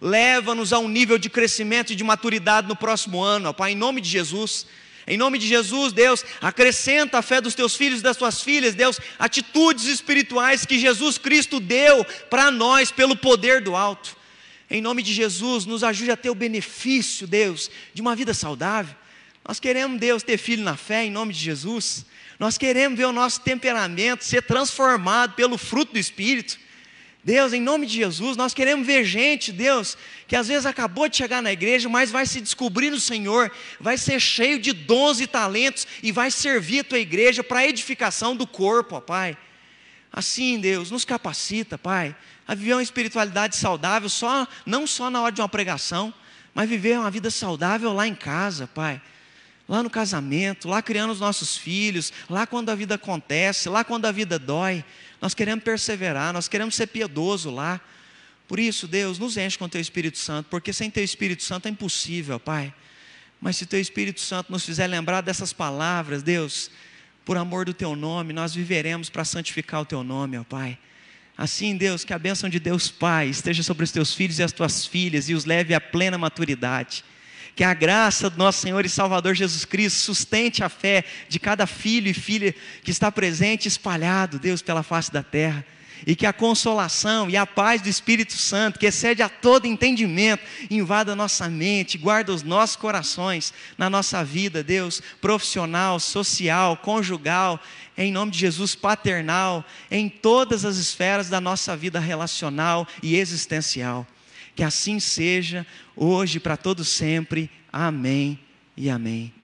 Leva-nos 0.00 0.72
a 0.72 0.78
um 0.78 0.88
nível 0.88 1.16
de 1.16 1.30
crescimento 1.30 1.92
e 1.92 1.96
de 1.96 2.02
maturidade 2.02 2.66
no 2.66 2.74
próximo 2.74 3.22
ano, 3.22 3.50
ó 3.50 3.52
Pai, 3.52 3.72
em 3.72 3.76
nome 3.76 4.00
de 4.00 4.08
Jesus. 4.08 4.66
Em 5.06 5.16
nome 5.16 5.36
de 5.36 5.48
Jesus, 5.48 5.92
Deus, 5.92 6.24
acrescenta 6.40 7.18
a 7.18 7.22
fé 7.22 7.40
dos 7.40 7.54
teus 7.54 7.74
filhos 7.74 8.00
e 8.00 8.02
das 8.02 8.16
tuas 8.16 8.40
filhas, 8.40 8.74
Deus, 8.74 9.00
atitudes 9.18 9.86
espirituais 9.86 10.64
que 10.64 10.78
Jesus 10.78 11.18
Cristo 11.18 11.58
deu 11.58 12.04
para 12.30 12.50
nós 12.52 12.92
pelo 12.92 13.16
poder 13.16 13.60
do 13.60 13.74
alto. 13.74 14.16
Em 14.70 14.80
nome 14.80 15.02
de 15.02 15.12
Jesus, 15.12 15.66
nos 15.66 15.82
ajude 15.82 16.12
a 16.12 16.16
ter 16.16 16.30
o 16.30 16.34
benefício, 16.34 17.26
Deus, 17.26 17.70
de 17.92 18.00
uma 18.00 18.14
vida 18.14 18.32
saudável. 18.32 18.94
Nós 19.46 19.58
queremos, 19.58 19.98
Deus, 19.98 20.22
ter 20.22 20.38
filho 20.38 20.62
na 20.62 20.76
fé, 20.76 21.04
em 21.04 21.10
nome 21.10 21.32
de 21.32 21.40
Jesus. 21.40 22.06
Nós 22.38 22.56
queremos 22.56 22.96
ver 22.96 23.06
o 23.06 23.12
nosso 23.12 23.40
temperamento 23.40 24.24
ser 24.24 24.42
transformado 24.42 25.34
pelo 25.34 25.58
fruto 25.58 25.92
do 25.92 25.98
Espírito. 25.98 26.58
Deus, 27.24 27.52
em 27.52 27.60
nome 27.60 27.86
de 27.86 27.94
Jesus, 27.94 28.36
nós 28.36 28.52
queremos 28.52 28.84
ver 28.84 29.04
gente, 29.04 29.52
Deus, 29.52 29.96
que 30.26 30.34
às 30.34 30.48
vezes 30.48 30.66
acabou 30.66 31.08
de 31.08 31.16
chegar 31.16 31.40
na 31.40 31.52
igreja, 31.52 31.88
mas 31.88 32.10
vai 32.10 32.26
se 32.26 32.40
descobrir 32.40 32.90
no 32.90 32.98
Senhor, 32.98 33.50
vai 33.78 33.96
ser 33.96 34.18
cheio 34.18 34.58
de 34.58 34.72
dons 34.72 35.20
e 35.20 35.26
talentos 35.28 35.86
e 36.02 36.10
vai 36.10 36.32
servir 36.32 36.80
a 36.80 36.84
tua 36.84 36.98
igreja 36.98 37.44
para 37.44 37.60
a 37.60 37.68
edificação 37.68 38.34
do 38.34 38.44
corpo, 38.44 38.96
ó 38.96 39.00
Pai. 39.00 39.36
Assim, 40.12 40.58
Deus, 40.58 40.90
nos 40.90 41.04
capacita, 41.04 41.78
Pai, 41.78 42.14
a 42.46 42.56
viver 42.56 42.74
uma 42.74 42.82
espiritualidade 42.82 43.54
saudável, 43.54 44.08
só, 44.08 44.46
não 44.66 44.84
só 44.84 45.08
na 45.08 45.22
hora 45.22 45.32
de 45.32 45.40
uma 45.40 45.48
pregação, 45.48 46.12
mas 46.52 46.68
viver 46.68 46.98
uma 46.98 47.10
vida 47.10 47.30
saudável 47.30 47.92
lá 47.92 48.06
em 48.06 48.16
casa, 48.16 48.66
Pai 48.66 49.00
lá 49.72 49.82
no 49.82 49.88
casamento, 49.88 50.68
lá 50.68 50.82
criando 50.82 51.12
os 51.12 51.18
nossos 51.18 51.56
filhos, 51.56 52.12
lá 52.28 52.46
quando 52.46 52.68
a 52.68 52.74
vida 52.74 52.96
acontece, 52.96 53.70
lá 53.70 53.82
quando 53.82 54.04
a 54.04 54.12
vida 54.12 54.38
dói. 54.38 54.84
Nós 55.18 55.32
queremos 55.32 55.64
perseverar, 55.64 56.30
nós 56.30 56.46
queremos 56.46 56.74
ser 56.74 56.88
piedoso 56.88 57.50
lá. 57.50 57.80
Por 58.46 58.60
isso, 58.60 58.86
Deus, 58.86 59.18
nos 59.18 59.38
enche 59.38 59.56
com 59.56 59.64
o 59.64 59.68
Teu 59.70 59.80
Espírito 59.80 60.18
Santo, 60.18 60.48
porque 60.50 60.74
sem 60.74 60.90
Teu 60.90 61.02
Espírito 61.02 61.42
Santo 61.42 61.68
é 61.68 61.70
impossível, 61.70 62.38
Pai. 62.38 62.74
Mas 63.40 63.56
se 63.56 63.64
Teu 63.64 63.80
Espírito 63.80 64.20
Santo 64.20 64.52
nos 64.52 64.62
fizer 64.62 64.86
lembrar 64.86 65.22
dessas 65.22 65.54
palavras, 65.54 66.22
Deus, 66.22 66.70
por 67.24 67.38
amor 67.38 67.64
do 67.64 67.72
Teu 67.72 67.96
nome, 67.96 68.34
nós 68.34 68.54
viveremos 68.54 69.08
para 69.08 69.24
santificar 69.24 69.80
o 69.80 69.86
Teu 69.86 70.04
nome, 70.04 70.36
ó 70.36 70.44
Pai. 70.44 70.78
Assim, 71.34 71.78
Deus, 71.78 72.04
que 72.04 72.12
a 72.12 72.18
bênção 72.18 72.50
de 72.50 72.60
Deus 72.60 72.90
Pai 72.90 73.28
esteja 73.28 73.62
sobre 73.62 73.84
os 73.84 73.90
Teus 73.90 74.12
filhos 74.12 74.38
e 74.38 74.42
as 74.42 74.52
Tuas 74.52 74.84
filhas 74.84 75.30
e 75.30 75.34
os 75.34 75.46
leve 75.46 75.72
à 75.72 75.80
plena 75.80 76.18
maturidade 76.18 77.02
que 77.54 77.64
a 77.64 77.74
graça 77.74 78.30
do 78.30 78.38
nosso 78.38 78.60
Senhor 78.60 78.84
e 78.84 78.88
Salvador 78.88 79.34
Jesus 79.34 79.64
Cristo 79.64 79.98
sustente 79.98 80.64
a 80.64 80.68
fé 80.68 81.04
de 81.28 81.38
cada 81.38 81.66
filho 81.66 82.08
e 82.08 82.14
filha 82.14 82.54
que 82.82 82.90
está 82.90 83.12
presente, 83.12 83.68
espalhado, 83.68 84.38
Deus, 84.38 84.62
pela 84.62 84.82
face 84.82 85.12
da 85.12 85.22
terra. 85.22 85.64
E 86.04 86.16
que 86.16 86.26
a 86.26 86.32
consolação 86.32 87.30
e 87.30 87.36
a 87.36 87.46
paz 87.46 87.80
do 87.80 87.88
Espírito 87.88 88.32
Santo, 88.32 88.78
que 88.78 88.86
excede 88.86 89.22
a 89.22 89.28
todo 89.28 89.66
entendimento, 89.66 90.42
invada 90.68 91.12
a 91.12 91.16
nossa 91.16 91.48
mente, 91.48 91.96
guarda 91.96 92.32
os 92.32 92.42
nossos 92.42 92.74
corações 92.74 93.54
na 93.78 93.88
nossa 93.88 94.24
vida, 94.24 94.64
Deus, 94.64 95.00
profissional, 95.20 96.00
social, 96.00 96.76
conjugal, 96.78 97.60
em 97.96 98.10
nome 98.10 98.32
de 98.32 98.38
Jesus, 98.38 98.74
paternal, 98.74 99.64
em 99.90 100.08
todas 100.08 100.64
as 100.64 100.76
esferas 100.76 101.28
da 101.28 101.40
nossa 101.40 101.76
vida 101.76 102.00
relacional 102.00 102.88
e 103.00 103.16
existencial. 103.16 104.04
Que 104.54 104.62
assim 104.62 105.00
seja, 105.00 105.66
hoje, 105.96 106.38
para 106.38 106.56
todo 106.56 106.84
sempre. 106.84 107.50
Amém 107.72 108.38
e 108.76 108.90
amém. 108.90 109.32